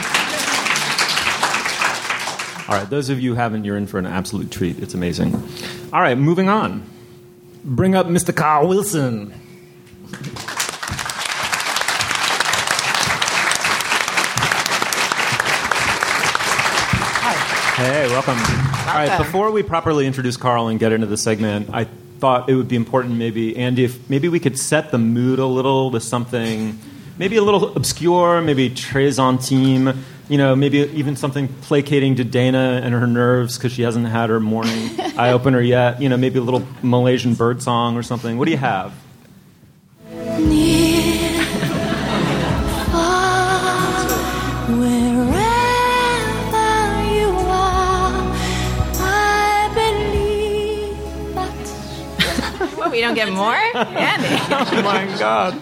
All 2.69 2.75
right. 2.75 2.89
Those 2.89 3.09
of 3.09 3.19
you 3.19 3.31
who 3.31 3.35
haven't, 3.35 3.63
you're 3.63 3.77
in 3.77 3.87
for 3.87 3.97
an 3.97 4.05
absolute 4.05 4.51
treat. 4.51 4.79
It's 4.79 4.93
amazing. 4.93 5.33
All 5.93 6.01
right. 6.01 6.17
Moving 6.17 6.49
on. 6.49 6.83
Bring 7.63 7.95
up 7.95 8.07
Mr. 8.07 8.35
Carl 8.35 8.67
Wilson. 8.67 9.33
Hey, 18.17 18.33
welcome. 18.33 18.87
All 18.89 18.95
right, 18.95 19.17
before 19.19 19.51
we 19.51 19.61
properly 19.61 20.07
introduce 20.07 20.37
Carl 20.37 20.69
and 20.69 20.79
get 20.79 20.91
into 20.91 21.05
the 21.05 21.17
segment, 21.17 21.69
I 21.71 21.83
thought 22.17 22.49
it 22.49 22.55
would 22.55 22.67
be 22.67 22.75
important 22.75 23.13
maybe, 23.15 23.55
Andy, 23.55 23.83
if 23.83 24.09
maybe 24.09 24.27
we 24.27 24.39
could 24.39 24.57
set 24.57 24.89
the 24.89 24.97
mood 24.97 25.37
a 25.37 25.45
little 25.45 25.91
with 25.91 26.01
something 26.01 26.79
maybe 27.19 27.35
a 27.35 27.43
little 27.43 27.75
obscure, 27.75 28.41
maybe 28.41 28.71
très 28.71 29.19
intime, 29.19 30.03
you 30.29 30.39
know, 30.39 30.55
maybe 30.55 30.79
even 30.95 31.15
something 31.15 31.47
placating 31.61 32.15
to 32.15 32.23
Dana 32.23 32.81
and 32.83 32.91
her 32.95 33.05
nerves 33.05 33.55
because 33.55 33.71
she 33.71 33.83
hasn't 33.83 34.07
had 34.07 34.31
her 34.31 34.39
morning 34.39 34.99
eye 35.15 35.31
opener 35.31 35.61
yet. 35.61 36.01
You 36.01 36.09
know, 36.09 36.17
maybe 36.17 36.39
a 36.39 36.43
little 36.43 36.65
Malaysian 36.81 37.35
bird 37.35 37.61
song 37.61 37.97
or 37.97 38.01
something. 38.01 38.39
What 38.39 38.45
do 38.45 38.51
you 38.51 38.57
have? 38.57 38.93
Get 53.17 53.33
more? 53.33 53.55
Andy. 53.75 54.27
oh 54.29 54.81
my 54.83 55.17
God. 55.17 55.59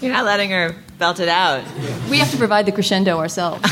You're 0.00 0.12
not 0.12 0.24
letting 0.24 0.50
her 0.50 0.76
belt 0.98 1.18
it 1.18 1.28
out. 1.28 1.64
We 2.08 2.18
have 2.18 2.30
to 2.30 2.36
provide 2.36 2.66
the 2.66 2.72
crescendo 2.72 3.18
ourselves. 3.18 3.60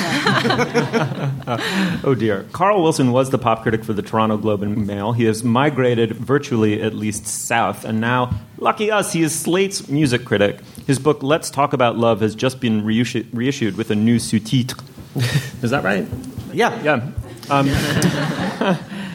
oh 2.05 2.17
dear. 2.19 2.45
Carl 2.53 2.83
Wilson 2.83 3.13
was 3.13 3.31
the 3.31 3.39
pop 3.39 3.63
critic 3.63 3.85
for 3.85 3.93
the 3.93 4.03
Toronto 4.03 4.37
Globe 4.37 4.63
and 4.63 4.87
Mail. 4.87 5.13
He 5.13 5.25
has 5.25 5.45
migrated 5.45 6.17
virtually 6.17 6.83
at 6.83 6.95
least 6.95 7.27
south, 7.27 7.85
and 7.85 8.01
now, 8.01 8.35
lucky 8.59 8.91
us, 8.91 9.13
he 9.13 9.23
is 9.23 9.39
Slate's 9.39 9.89
music 9.89 10.25
critic. 10.25 10.61
His 10.87 10.99
book, 10.99 11.23
Let's 11.23 11.51
Talk 11.51 11.73
About 11.73 11.97
Love, 11.97 12.21
has 12.21 12.35
just 12.35 12.61
been 12.61 12.85
reissued, 12.85 13.29
reissued 13.33 13.77
with 13.77 13.91
a 13.93 13.95
new 13.95 14.19
sous-titre. 14.19 14.77
is 15.63 15.71
that 15.71 15.85
right? 15.85 16.09
Yeah, 16.53 16.83
yeah. 16.83 17.13
Um, 17.51 17.69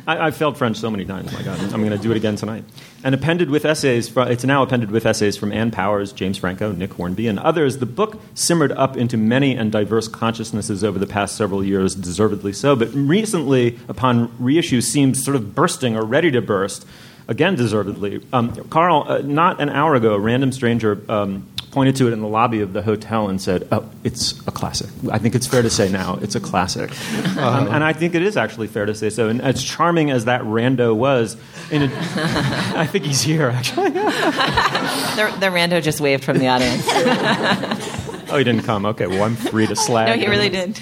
I, 0.08 0.28
I 0.28 0.32
failed 0.32 0.58
French 0.58 0.78
so 0.78 0.90
many 0.90 1.06
times. 1.06 1.32
My 1.34 1.44
God, 1.44 1.60
I'm 1.60 1.84
going 1.84 1.92
to 1.92 1.98
do 1.98 2.12
it 2.12 2.18
again 2.18 2.38
tonight. 2.38 2.64
And 3.04 3.14
appended 3.14 3.50
with 3.50 3.66
essays, 3.66 4.16
it's 4.16 4.44
now 4.46 4.64
appended 4.64 4.90
with 4.90 5.06
essays 5.06 5.38
from 5.38 5.52
Ann 5.52 5.70
Powers, 5.70 6.14
James 6.14 6.38
Franco, 6.38 6.72
Nick 6.72 6.94
Hornby, 6.94 7.28
and 7.28 7.38
others. 7.38 7.78
The 7.80 7.86
book 7.86 8.20
simmered 8.34 8.72
up 8.72 8.96
into 8.96 9.18
many 9.18 9.56
and 9.56 9.72
diverse 9.72 10.08
consciousnesses 10.08 10.84
over 10.84 10.98
the 10.98 11.08
past 11.08 11.36
several 11.36 11.64
years, 11.64 11.94
deservedly 11.94 12.54
so. 12.54 12.76
But 12.76 12.90
recently, 12.94 13.78
upon 13.88 14.32
reissue, 14.40 14.82
seems 14.82 15.24
sort 15.24 15.36
of 15.36 15.54
bursting 15.54 15.96
or 15.98 16.06
ready 16.06 16.32
to 16.32 16.42
burst 16.42 16.86
again 17.28 17.56
deservedly. 17.56 18.26
Um, 18.32 18.56
Carl, 18.70 19.06
uh, 19.08 19.20
not 19.20 19.60
an 19.60 19.70
hour 19.70 19.96
ago, 19.96 20.14
a 20.14 20.20
random 20.20 20.54
stranger 20.54 21.02
um, 21.10 21.46
pointed 21.78 21.96
to 21.96 22.08
it 22.08 22.12
in 22.12 22.22
the 22.22 22.28
lobby 22.28 22.62
of 22.62 22.74
the 22.74 22.82
hotel 22.82 23.30
and 23.30 23.40
said, 23.40 23.68
"Oh, 23.72 23.88
it's 24.04 24.32
a 24.48 24.52
classic." 24.52 24.90
I 25.12 25.20
think 25.20 25.36
it's 25.36 25.46
fair 25.46 25.62
to 25.62 25.70
say 25.70 25.92
now 25.92 26.18
it's 26.24 26.34
a 26.34 26.40
classic, 26.40 26.90
um, 27.38 27.68
and 27.68 27.84
I 27.84 27.94
think 27.94 28.16
it 28.16 28.24
is 28.24 28.36
actually 28.36 28.66
fair 28.66 28.88
to 28.88 28.96
say 28.96 29.12
so. 29.12 29.30
And 29.30 29.44
as 29.44 29.64
charming 29.64 30.10
as 30.10 30.26
that 30.26 30.42
rando 30.42 30.96
was, 30.96 31.36
a, 31.72 31.84
I 32.76 32.88
think 32.88 33.06
he's 33.06 33.22
here 33.22 33.50
actually. 33.50 33.90
the, 33.92 35.38
the 35.40 35.52
rando 35.54 35.80
just 35.80 36.02
waved 36.02 36.24
from 36.24 36.40
the 36.40 36.48
audience. 36.48 36.84
oh, 38.32 38.38
he 38.40 38.44
didn't 38.44 38.64
come. 38.64 38.88
Okay, 38.88 39.06
well, 39.06 39.22
I'm 39.22 39.36
free 39.36 39.68
to 39.68 39.76
slag. 39.76 40.08
No, 40.08 40.16
he 40.16 40.28
really 40.28 40.50
did. 40.50 40.80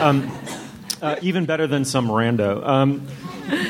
Um, 0.00 0.32
uh, 1.02 1.16
even 1.20 1.44
better 1.44 1.66
than 1.66 1.84
some 1.84 2.08
rando. 2.08 2.66
Um, 2.66 3.06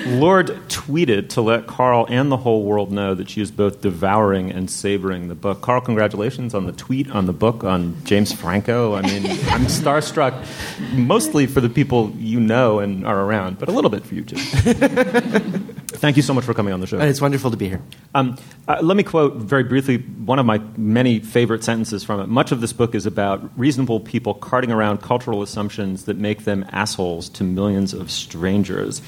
Lorde 0.07 0.49
tweeted 0.68 1.31
to 1.31 1.42
let 1.42 1.66
Carl 1.66 2.07
and 2.09 2.31
the 2.31 2.37
whole 2.37 2.62
world 2.62 2.92
know 2.92 3.14
that 3.14 3.29
she 3.29 3.40
is 3.40 3.51
both 3.51 3.81
devouring 3.81 4.51
and 4.53 4.71
savoring 4.71 5.29
the 5.29 5.35
book. 5.35 5.61
Carl, 5.61 5.81
congratulations 5.81 6.55
on 6.55 6.66
the 6.66 6.73
tweet, 6.73 7.11
on 7.11 7.27
the 7.27 7.33
book, 7.33 7.64
on 7.64 7.97
James 8.05 8.33
Franco. 8.33 8.95
I 8.95 9.03
mean, 9.03 9.27
I'm 9.27 9.66
starstruck 9.66 10.47
mostly 10.92 11.47
for 11.47 11.61
the 11.61 11.68
people 11.68 12.11
you 12.16 12.38
know 12.38 12.79
and 12.79 13.05
are 13.07 13.21
around, 13.21 13.59
but 13.59 13.68
a 13.68 13.73
little 13.73 13.90
bit 13.90 14.05
for 14.05 14.14
you 14.14 14.23
too. 14.23 14.37
Thank 16.03 16.16
you 16.16 16.23
so 16.23 16.33
much 16.33 16.45
for 16.45 16.55
coming 16.55 16.73
on 16.73 16.81
the 16.81 16.87
show. 16.87 16.99
It's 17.01 17.21
wonderful 17.21 17.51
to 17.51 17.57
be 17.57 17.68
here. 17.68 17.83
Um, 18.14 18.37
uh, 18.68 18.79
let 18.83 18.97
me 18.97 19.03
quote 19.03 19.35
very 19.37 19.64
briefly 19.64 19.99
one 19.99 20.38
of 20.38 20.47
my 20.47 20.59
many 20.77 21.18
favorite 21.21 21.64
sentences 21.64 22.05
from 22.05 22.21
it. 22.21 22.29
Much 22.29 22.53
of 22.53 22.61
this 22.61 22.73
book 22.73 22.95
is 22.95 23.05
about 23.05 23.57
reasonable 23.59 24.01
people 24.01 24.35
carting 24.35 24.71
around 24.71 25.03
cultural 25.03 25.42
assumptions 25.42 26.05
that 26.05 26.16
make 26.16 26.45
them 26.45 26.64
assholes 26.71 27.29
to 27.31 27.45
millions 27.45 27.92
of 27.95 28.11
strangers. 28.11 29.03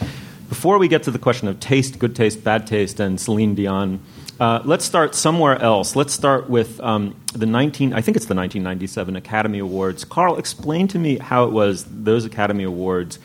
Before 0.48 0.78
we 0.78 0.88
get 0.88 1.04
to 1.04 1.10
the 1.10 1.18
question 1.18 1.48
of 1.48 1.60
taste, 1.60 1.98
good 1.98 2.14
taste, 2.14 2.44
bad 2.44 2.66
taste, 2.66 3.00
and 3.00 3.20
Celine 3.20 3.54
Dion, 3.54 4.00
uh, 4.40 4.60
let's 4.64 4.84
start 4.84 5.14
somewhere 5.14 5.60
else. 5.60 5.94
Let's 5.94 6.12
start 6.12 6.50
with 6.50 6.80
um, 6.80 7.16
the 7.32 7.46
19, 7.46 7.92
I 7.92 8.00
think 8.00 8.16
it's 8.16 8.26
the 8.26 8.34
1997 8.34 9.16
Academy 9.16 9.58
Awards. 9.60 10.04
Carl, 10.04 10.36
explain 10.36 10.88
to 10.88 10.98
me 10.98 11.18
how 11.18 11.44
it 11.44 11.52
was 11.52 11.84
those 11.84 12.24
Academy 12.24 12.64
Awards 12.64 13.18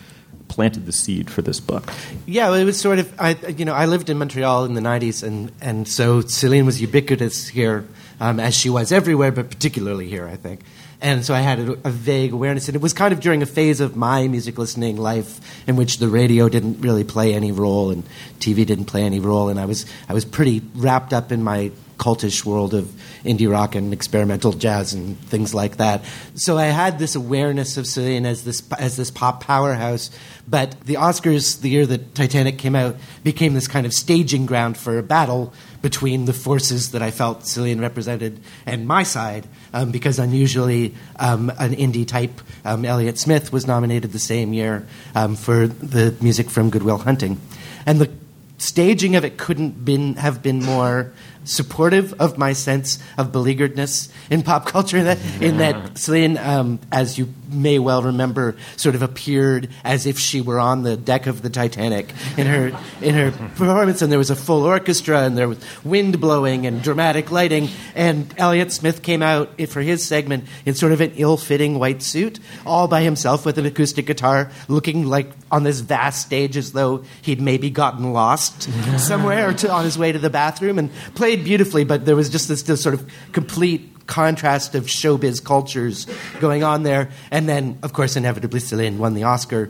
planted 0.48 0.86
the 0.86 0.92
seed 0.92 1.30
for 1.30 1.42
this 1.42 1.60
book. 1.60 1.92
Yeah, 2.26 2.54
it 2.56 2.64
was 2.64 2.80
sort 2.80 3.00
of, 3.00 3.14
I, 3.20 3.36
you 3.58 3.66
know, 3.66 3.74
I 3.74 3.86
lived 3.86 4.10
in 4.10 4.18
Montreal 4.18 4.66
in 4.66 4.74
the 4.74 4.82
90s, 4.82 5.24
and, 5.24 5.52
and 5.62 5.88
so 5.88 6.22
Celine 6.22 6.66
was 6.66 6.82
ubiquitous 6.82 7.48
here, 7.48 7.86
um, 8.20 8.40
as 8.40 8.56
she 8.56 8.70
was 8.70 8.92
everywhere, 8.92 9.32
but 9.32 9.50
particularly 9.50 10.08
here, 10.10 10.28
I 10.28 10.36
think. 10.36 10.62
And 11.02 11.26
so 11.26 11.34
I 11.34 11.40
had 11.40 11.60
a, 11.60 11.72
a, 11.86 11.90
vague 11.90 12.34
awareness. 12.34 12.68
And 12.68 12.76
it 12.76 12.82
was 12.82 12.92
kind 12.92 13.14
of 13.14 13.22
during 13.22 13.42
a 13.42 13.46
phase 13.46 13.80
of 13.80 13.96
my 13.96 14.28
music 14.28 14.58
listening 14.58 14.98
life 14.98 15.40
in 15.68 15.78
which 15.78 16.00
the 16.00 16.10
radio 16.10 16.50
didn't 16.50 16.82
really 16.82 17.06
play 17.06 17.34
any 17.34 17.54
role 17.54 17.90
and 17.90 18.04
TV 18.40 18.66
didn't 18.66 18.86
play 18.86 19.04
any 19.04 19.20
role. 19.20 19.48
And 19.48 19.60
I 19.60 19.66
was, 19.66 19.86
I 20.10 20.14
was 20.14 20.26
pretty 20.26 20.62
wrapped 20.76 21.14
up 21.14 21.32
in 21.32 21.42
my 21.42 21.72
cultish 22.00 22.46
world 22.46 22.74
of 22.74 22.86
indie 23.24 23.52
rock 23.52 23.76
and 23.76 23.94
experimental 23.94 24.54
jazz 24.54 24.94
and 24.94 25.20
things 25.20 25.54
like 25.54 25.78
that. 25.78 26.04
So 26.34 26.58
I 26.58 26.68
had 26.68 26.98
this 26.98 27.16
awareness 27.16 27.78
of 27.78 27.86
Celine 27.86 28.26
as 28.26 28.46
this 28.46 28.64
as 28.74 28.98
this 28.98 29.12
pop 29.12 29.44
powerhouse. 29.44 30.10
But 30.48 30.80
the 30.82 30.96
Oscars, 30.96 31.62
the 31.62 31.70
year 31.70 31.86
that 31.86 32.16
Titanic 32.16 32.58
came 32.58 32.76
out, 32.76 32.96
became 33.24 33.54
this 33.54 33.68
kind 33.68 33.86
of 33.86 33.94
staging 33.94 34.48
ground 34.48 34.78
for 34.78 34.98
a 34.98 35.04
battle 35.04 35.54
between 35.82 36.26
the 36.26 36.34
forces 36.34 36.92
that 36.92 37.02
I 37.02 37.12
felt 37.12 37.46
Celine 37.46 37.80
represented 37.80 38.40
and 38.66 38.88
my 38.88 39.04
side, 39.04 39.48
um, 39.74 39.92
because 39.92 40.20
unusually 40.20 40.96
um, 41.18 41.50
an 41.60 41.76
indie 41.76 42.08
type, 42.08 42.42
um, 42.66 42.86
Elliott 42.86 43.18
Smith, 43.18 43.52
was 43.52 43.68
nominated 43.68 44.12
the 44.12 44.20
same 44.20 44.54
year 44.54 44.88
um, 45.16 45.36
for 45.36 45.68
the 45.68 46.16
music 46.22 46.50
from 46.50 46.70
Good 46.70 46.84
Will 46.84 46.98
Hunting. 46.98 47.40
And 47.86 48.00
the 48.00 48.10
staging 48.58 49.16
of 49.16 49.24
it 49.24 49.38
couldn't 49.38 49.86
been, 49.86 50.16
have 50.16 50.44
been 50.44 50.64
more 50.64 51.14
supportive 51.46 52.14
of 52.20 52.38
my 52.38 52.54
sense 52.54 53.00
of 53.18 53.32
beleagueredness 53.32 54.12
in 54.30 54.44
pop 54.44 54.66
culture. 54.66 54.98
In 54.98 55.06
that, 55.06 55.20
in 55.42 55.58
that 55.58 55.98
Celine, 55.98 56.38
um, 56.38 56.80
as 56.92 57.18
you 57.18 57.34
may 57.52 57.80
well 57.80 58.04
remember, 58.04 58.56
sort 58.76 58.96
of 58.96 59.02
appeared 59.02 59.70
as 59.84 60.06
if 60.06 60.20
she 60.20 60.42
were 60.42 60.60
on 60.60 60.84
the 60.84 60.98
deck 60.98 61.28
of 61.28 61.42
the 61.42 61.50
Titanic 61.50 62.14
in 62.38 62.48
her 62.48 62.78
in 63.02 63.16
her 63.16 63.32
performance, 63.32 64.02
and 64.02 64.12
there 64.12 64.20
was 64.20 64.30
a 64.30 64.36
full 64.36 64.64
orchestra, 64.64 65.22
and 65.22 65.38
there 65.38 65.48
was 65.48 65.60
wind 65.84 66.20
blowing 66.20 66.66
and 66.66 66.82
dramatic 66.82 67.32
lighting. 67.32 67.70
And 67.96 68.34
Elliott 68.38 68.72
Smith 68.72 69.02
came 69.02 69.22
out 69.22 69.62
for 69.70 69.82
his 69.82 70.06
segment 70.06 70.46
in 70.66 70.76
sort 70.76 70.92
of 70.92 71.02
an 71.02 71.14
ill-fitting 71.16 71.80
white 71.80 72.02
suit, 72.02 72.40
all 72.66 72.88
by 72.88 73.02
himself 73.02 73.46
with 73.46 73.58
an 73.58 73.66
acoustic 73.66 74.06
guitar, 74.06 74.52
looking 74.68 75.06
like 75.06 75.32
on 75.52 75.64
this 75.64 75.80
vast 75.80 76.26
stage 76.26 76.58
as 76.58 76.72
though 76.72 77.04
he'd 77.22 77.42
maybe 77.42 77.70
gotten 77.70 78.14
lost 78.14 78.70
somewhere 79.00 79.54
to, 79.54 79.72
on 79.72 79.84
his 79.84 79.98
way 79.98 80.12
to 80.12 80.20
the 80.20 80.30
bathroom, 80.30 80.80
and 80.80 80.92
played 81.16 81.44
beautifully. 81.44 81.84
But 81.84 82.06
there 82.06 82.16
was 82.16 82.30
just 82.30 82.48
this, 82.48 82.64
this 82.64 82.82
sort 82.82 82.96
of 82.96 83.10
complete 83.32 83.99
contrast 84.10 84.76
of 84.76 84.86
showbiz 84.86 85.42
cultures 85.42 86.08
going 86.42 86.64
on 86.64 86.84
there. 86.84 87.12
And 87.32 87.48
then, 87.48 87.80
of 87.84 87.94
course, 87.94 88.16
inevitably, 88.18 88.60
Celine 88.60 88.98
won 88.98 89.14
the 89.14 89.24
Oscar. 89.24 89.70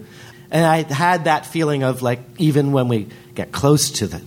And 0.50 0.66
I 0.66 0.82
had 0.92 1.26
that 1.26 1.46
feeling 1.46 1.84
of 1.84 2.02
like, 2.02 2.20
even 2.40 2.72
when 2.72 2.88
we 2.88 3.10
get 3.36 3.52
close 3.52 3.92
to 3.92 4.08
the, 4.08 4.22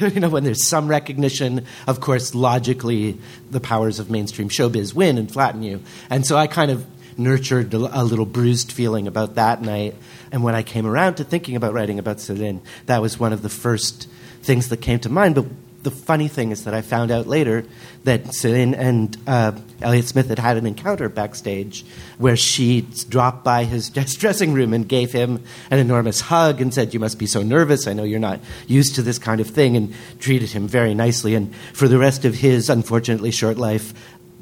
you 0.12 0.20
know, 0.20 0.28
when 0.28 0.44
there's 0.44 0.68
some 0.68 0.88
recognition, 0.88 1.64
of 1.86 2.00
course, 2.00 2.34
logically, 2.34 3.18
the 3.50 3.60
powers 3.60 3.98
of 3.98 4.10
mainstream 4.10 4.50
showbiz 4.50 4.92
win 4.94 5.16
and 5.16 5.32
flatten 5.32 5.62
you. 5.62 5.80
And 6.10 6.26
so 6.26 6.36
I 6.36 6.48
kind 6.48 6.70
of 6.70 6.84
nurtured 7.16 7.72
a 7.72 8.02
little 8.02 8.26
bruised 8.26 8.72
feeling 8.72 9.06
about 9.06 9.36
that 9.36 9.62
night. 9.62 9.94
And 10.32 10.42
when 10.42 10.54
I 10.54 10.62
came 10.62 10.86
around 10.86 11.16
to 11.16 11.24
thinking 11.24 11.56
about 11.56 11.72
writing 11.72 11.98
about 11.98 12.20
Celine, 12.20 12.62
that 12.86 13.00
was 13.00 13.18
one 13.18 13.32
of 13.32 13.42
the 13.42 13.48
first 13.48 14.08
things 14.42 14.68
that 14.70 14.78
came 14.78 14.98
to 15.00 15.08
mind. 15.08 15.36
But 15.36 15.46
the 15.82 15.90
funny 15.90 16.28
thing 16.28 16.52
is 16.52 16.64
that 16.64 16.74
I 16.74 16.80
found 16.80 17.10
out 17.10 17.26
later 17.26 17.64
that 18.04 18.34
Celine 18.34 18.74
and 18.74 19.16
uh, 19.26 19.52
Elliott 19.80 20.06
Smith 20.06 20.28
had 20.28 20.38
had 20.38 20.56
an 20.56 20.66
encounter 20.66 21.08
backstage 21.08 21.84
where 22.18 22.36
she 22.36 22.82
dropped 23.08 23.44
by 23.44 23.64
his 23.64 23.90
dressing 24.18 24.52
room 24.52 24.72
and 24.72 24.88
gave 24.88 25.12
him 25.12 25.42
an 25.70 25.78
enormous 25.78 26.20
hug 26.20 26.60
and 26.60 26.72
said, 26.72 26.94
You 26.94 27.00
must 27.00 27.18
be 27.18 27.26
so 27.26 27.42
nervous. 27.42 27.86
I 27.86 27.92
know 27.92 28.04
you're 28.04 28.20
not 28.20 28.40
used 28.66 28.94
to 28.96 29.02
this 29.02 29.18
kind 29.18 29.40
of 29.40 29.48
thing, 29.48 29.76
and 29.76 29.94
treated 30.20 30.50
him 30.50 30.68
very 30.68 30.94
nicely. 30.94 31.34
And 31.34 31.54
for 31.72 31.88
the 31.88 31.98
rest 31.98 32.24
of 32.24 32.34
his 32.34 32.70
unfortunately 32.70 33.30
short 33.30 33.56
life, 33.56 33.92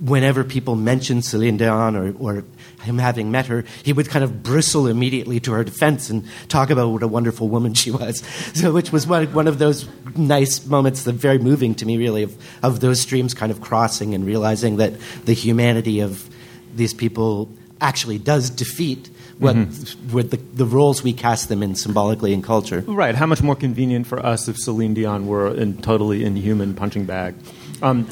whenever 0.00 0.44
people 0.44 0.76
mentioned 0.76 1.24
Celine 1.24 1.56
Dion 1.56 1.96
or, 1.96 2.14
or 2.18 2.44
him 2.82 2.98
having 2.98 3.30
met 3.30 3.46
her, 3.46 3.64
he 3.82 3.92
would 3.92 4.08
kind 4.08 4.24
of 4.24 4.42
bristle 4.42 4.86
immediately 4.86 5.40
to 5.40 5.52
her 5.52 5.64
defense 5.64 6.10
and 6.10 6.24
talk 6.48 6.70
about 6.70 6.88
what 6.88 7.02
a 7.02 7.08
wonderful 7.08 7.48
woman 7.48 7.74
she 7.74 7.90
was. 7.90 8.22
So, 8.60 8.72
which 8.72 8.90
was 8.90 9.06
one, 9.06 9.32
one 9.32 9.46
of 9.46 9.58
those 9.58 9.88
nice 10.16 10.66
moments 10.66 11.04
that 11.04 11.12
very 11.14 11.38
moving 11.38 11.74
to 11.76 11.86
me, 11.86 11.96
really, 11.96 12.24
of, 12.24 12.36
of 12.62 12.80
those 12.80 13.00
streams 13.00 13.32
kind 13.32 13.52
of 13.52 13.60
crossing 13.60 14.14
and 14.14 14.26
realizing 14.26 14.78
that 14.78 14.94
the 15.24 15.32
humanity 15.32 16.00
of 16.00 16.28
these 16.74 16.92
people 16.92 17.50
actually 17.80 18.18
does 18.18 18.50
defeat 18.50 19.08
what, 19.38 19.56
mm-hmm. 19.56 20.10
what 20.10 20.30
the, 20.30 20.36
the, 20.36 20.66
roles 20.66 21.02
we 21.02 21.12
cast 21.12 21.48
them 21.48 21.62
in 21.62 21.74
symbolically 21.74 22.32
in 22.32 22.42
culture. 22.42 22.84
Right. 22.86 23.14
How 23.14 23.26
much 23.26 23.42
more 23.42 23.56
convenient 23.56 24.06
for 24.06 24.24
us 24.24 24.48
if 24.48 24.58
Celine 24.58 24.92
Dion 24.92 25.26
were 25.26 25.46
a 25.46 25.72
totally 25.72 26.24
inhuman 26.24 26.74
punching 26.74 27.06
bag. 27.06 27.34
Um, 27.80 28.06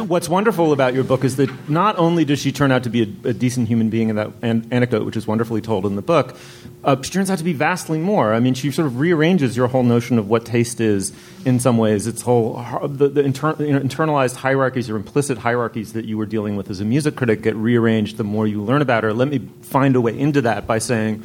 what's 0.00 0.28
wonderful 0.28 0.72
about 0.72 0.94
your 0.94 1.04
book 1.04 1.24
is 1.24 1.36
that 1.36 1.68
not 1.68 1.98
only 1.98 2.24
does 2.24 2.38
she 2.38 2.52
turn 2.52 2.72
out 2.72 2.84
to 2.84 2.90
be 2.90 3.02
a, 3.02 3.28
a 3.28 3.32
decent 3.32 3.68
human 3.68 3.90
being 3.90 4.08
in 4.08 4.16
that 4.16 4.32
an- 4.42 4.66
anecdote, 4.70 5.04
which 5.04 5.16
is 5.16 5.26
wonderfully 5.26 5.60
told 5.60 5.86
in 5.86 5.96
the 5.96 6.02
book, 6.02 6.36
uh, 6.84 7.00
she 7.02 7.10
turns 7.10 7.30
out 7.30 7.38
to 7.38 7.44
be 7.44 7.52
vastly 7.52 7.98
more. 7.98 8.32
I 8.32 8.40
mean, 8.40 8.54
she 8.54 8.70
sort 8.70 8.86
of 8.86 8.98
rearranges 8.98 9.56
your 9.56 9.68
whole 9.68 9.82
notion 9.82 10.18
of 10.18 10.28
what 10.28 10.44
taste 10.44 10.80
is 10.80 11.12
in 11.44 11.60
some 11.60 11.78
ways. 11.78 12.06
It's 12.06 12.22
whole 12.22 12.64
the, 12.82 13.08
the 13.08 13.22
inter- 13.22 13.56
you 13.58 13.72
know, 13.72 13.80
internalized 13.80 14.36
hierarchies 14.36 14.88
or 14.88 14.96
implicit 14.96 15.38
hierarchies 15.38 15.92
that 15.92 16.04
you 16.04 16.16
were 16.16 16.26
dealing 16.26 16.56
with 16.56 16.70
as 16.70 16.80
a 16.80 16.84
music 16.84 17.16
critic 17.16 17.42
get 17.42 17.54
rearranged 17.56 18.16
the 18.16 18.24
more 18.24 18.46
you 18.46 18.62
learn 18.62 18.82
about 18.82 19.04
her. 19.04 19.12
Let 19.12 19.28
me 19.28 19.48
find 19.62 19.94
a 19.96 20.00
way 20.00 20.18
into 20.18 20.42
that 20.42 20.66
by 20.66 20.78
saying, 20.78 21.24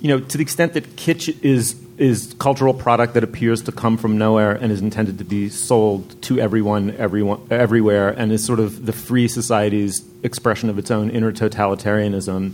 you 0.00 0.08
know, 0.08 0.20
to 0.20 0.38
the 0.38 0.42
extent 0.42 0.72
that 0.74 0.96
kitsch 0.96 1.36
is 1.42 1.76
is 1.98 2.34
cultural 2.38 2.72
product 2.72 3.12
that 3.12 3.22
appears 3.22 3.60
to 3.60 3.70
come 3.70 3.98
from 3.98 4.16
nowhere 4.16 4.52
and 4.52 4.72
is 4.72 4.80
intended 4.80 5.18
to 5.18 5.24
be 5.24 5.50
sold 5.50 6.20
to 6.22 6.40
everyone, 6.40 6.96
everyone, 6.96 7.38
everywhere, 7.50 8.08
and 8.08 8.32
is 8.32 8.42
sort 8.42 8.58
of 8.58 8.86
the 8.86 8.92
free 8.92 9.28
society's 9.28 10.02
expression 10.22 10.70
of 10.70 10.78
its 10.78 10.90
own 10.90 11.10
inner 11.10 11.30
totalitarianism. 11.30 12.52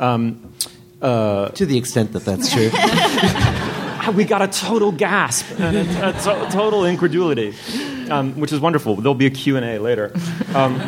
Um, 0.00 0.52
uh, 1.00 1.50
to 1.50 1.64
the 1.64 1.78
extent 1.78 2.12
that 2.12 2.24
that's 2.24 2.52
true. 2.52 2.70
we 4.16 4.24
got 4.24 4.42
a 4.42 4.48
total 4.48 4.90
gasp 4.90 5.46
and 5.60 5.76
a, 5.76 6.08
a 6.08 6.12
to- 6.12 6.48
total 6.50 6.84
incredulity, 6.84 7.54
um, 8.10 8.32
which 8.40 8.52
is 8.52 8.58
wonderful. 8.58 8.96
There'll 8.96 9.14
be 9.14 9.26
a 9.26 9.30
Q&A 9.30 9.78
later. 9.78 10.12
Um, 10.54 10.80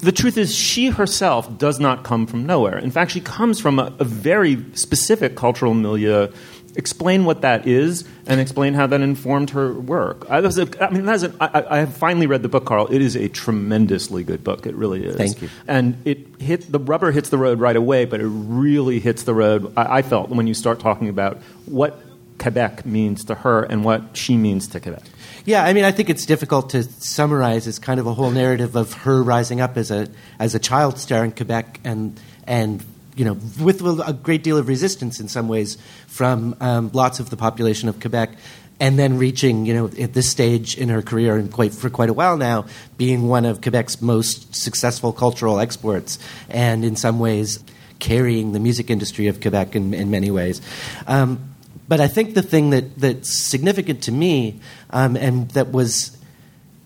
the 0.00 0.12
truth 0.12 0.36
is, 0.36 0.54
she 0.54 0.88
herself 0.88 1.58
does 1.58 1.80
not 1.80 2.04
come 2.04 2.26
from 2.26 2.46
nowhere. 2.46 2.78
In 2.78 2.90
fact, 2.90 3.10
she 3.10 3.20
comes 3.20 3.60
from 3.60 3.78
a, 3.78 3.92
a 3.98 4.04
very 4.04 4.64
specific 4.74 5.36
cultural 5.36 5.74
milieu 5.74 6.28
explain 6.76 7.24
what 7.24 7.42
that 7.42 7.66
is 7.66 8.04
and 8.26 8.40
explain 8.40 8.74
how 8.74 8.86
that 8.86 9.00
informed 9.00 9.50
her 9.50 9.72
work. 9.72 10.28
I, 10.30 10.40
was 10.40 10.58
a, 10.58 10.68
I 10.84 10.90
mean, 10.90 11.04
that's 11.04 11.22
a, 11.22 11.34
I, 11.40 11.76
I 11.76 11.78
have 11.78 11.96
finally 11.96 12.26
read 12.26 12.42
the 12.42 12.48
book, 12.48 12.64
Carl. 12.64 12.86
It 12.92 13.02
is 13.02 13.16
a 13.16 13.28
tremendously 13.28 14.24
good 14.24 14.44
book. 14.44 14.66
It 14.66 14.74
really 14.74 15.04
is. 15.04 15.16
Thank 15.16 15.42
you. 15.42 15.48
And 15.66 15.96
it 16.04 16.40
hit 16.40 16.70
the 16.70 16.78
rubber 16.78 17.10
hits 17.12 17.28
the 17.28 17.38
road 17.38 17.60
right 17.60 17.76
away, 17.76 18.04
but 18.04 18.20
it 18.20 18.26
really 18.26 19.00
hits 19.00 19.24
the 19.24 19.34
road. 19.34 19.72
I, 19.76 19.98
I 19.98 20.02
felt 20.02 20.30
when 20.30 20.46
you 20.46 20.54
start 20.54 20.80
talking 20.80 21.08
about 21.08 21.38
what 21.66 22.00
Quebec 22.38 22.86
means 22.86 23.24
to 23.24 23.34
her 23.34 23.64
and 23.64 23.84
what 23.84 24.16
she 24.16 24.36
means 24.36 24.68
to 24.68 24.80
Quebec. 24.80 25.02
Yeah, 25.50 25.64
I 25.64 25.72
mean, 25.72 25.82
I 25.82 25.90
think 25.90 26.10
it's 26.10 26.26
difficult 26.26 26.70
to 26.70 26.84
summarize 26.84 27.66
as 27.66 27.80
kind 27.80 27.98
of 27.98 28.06
a 28.06 28.14
whole 28.14 28.30
narrative 28.30 28.76
of 28.76 28.92
her 28.92 29.20
rising 29.20 29.60
up 29.60 29.76
as 29.76 29.90
a 29.90 30.06
as 30.38 30.54
a 30.54 30.60
child 30.60 30.96
star 30.96 31.24
in 31.24 31.32
Quebec 31.32 31.80
and 31.82 32.20
and 32.46 32.84
you 33.16 33.24
know 33.24 33.32
with 33.60 33.80
a 33.82 34.12
great 34.12 34.44
deal 34.44 34.58
of 34.58 34.68
resistance 34.68 35.18
in 35.18 35.26
some 35.26 35.48
ways 35.48 35.76
from 36.06 36.54
um, 36.60 36.92
lots 36.92 37.18
of 37.18 37.30
the 37.30 37.36
population 37.36 37.88
of 37.88 37.98
Quebec. 37.98 38.30
And 38.78 38.96
then 38.96 39.18
reaching, 39.18 39.66
you 39.66 39.74
know, 39.74 39.86
at 39.88 40.14
this 40.14 40.30
stage 40.30 40.78
in 40.78 40.88
her 40.88 41.02
career, 41.02 41.36
and 41.36 41.52
quite 41.52 41.74
for 41.74 41.90
quite 41.90 42.10
a 42.10 42.14
while 42.14 42.36
now, 42.36 42.66
being 42.96 43.26
one 43.26 43.44
of 43.44 43.60
Quebec's 43.60 44.00
most 44.00 44.54
successful 44.54 45.12
cultural 45.12 45.58
exports, 45.58 46.20
and 46.48 46.84
in 46.84 46.94
some 46.94 47.18
ways, 47.18 47.58
carrying 47.98 48.52
the 48.52 48.60
music 48.60 48.88
industry 48.88 49.26
of 49.26 49.40
Quebec 49.40 49.74
in, 49.74 49.94
in 49.94 50.12
many 50.12 50.30
ways. 50.30 50.62
Um, 51.08 51.50
but 51.90 52.00
I 52.00 52.06
think 52.06 52.34
the 52.36 52.42
thing 52.42 52.70
that, 52.70 53.00
that's 53.00 53.48
significant 53.48 54.04
to 54.04 54.12
me 54.12 54.60
um, 54.90 55.16
and 55.16 55.50
that 55.50 55.72
was 55.72 56.16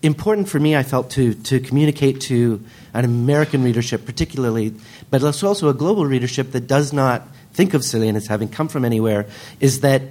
important 0.01 0.49
for 0.49 0.59
me, 0.59 0.75
I 0.75 0.81
felt, 0.81 1.11
to, 1.11 1.35
to 1.35 1.59
communicate 1.59 2.21
to 2.21 2.63
an 2.91 3.05
American 3.05 3.63
readership, 3.63 4.03
particularly, 4.03 4.73
but 5.11 5.21
also 5.23 5.69
a 5.69 5.75
global 5.75 6.07
readership 6.07 6.53
that 6.53 6.61
does 6.65 6.91
not 6.91 7.27
think 7.53 7.75
of 7.75 7.85
Celine 7.85 8.15
as 8.15 8.25
having 8.25 8.49
come 8.49 8.67
from 8.67 8.83
anywhere, 8.83 9.27
is 9.59 9.81
that 9.81 10.01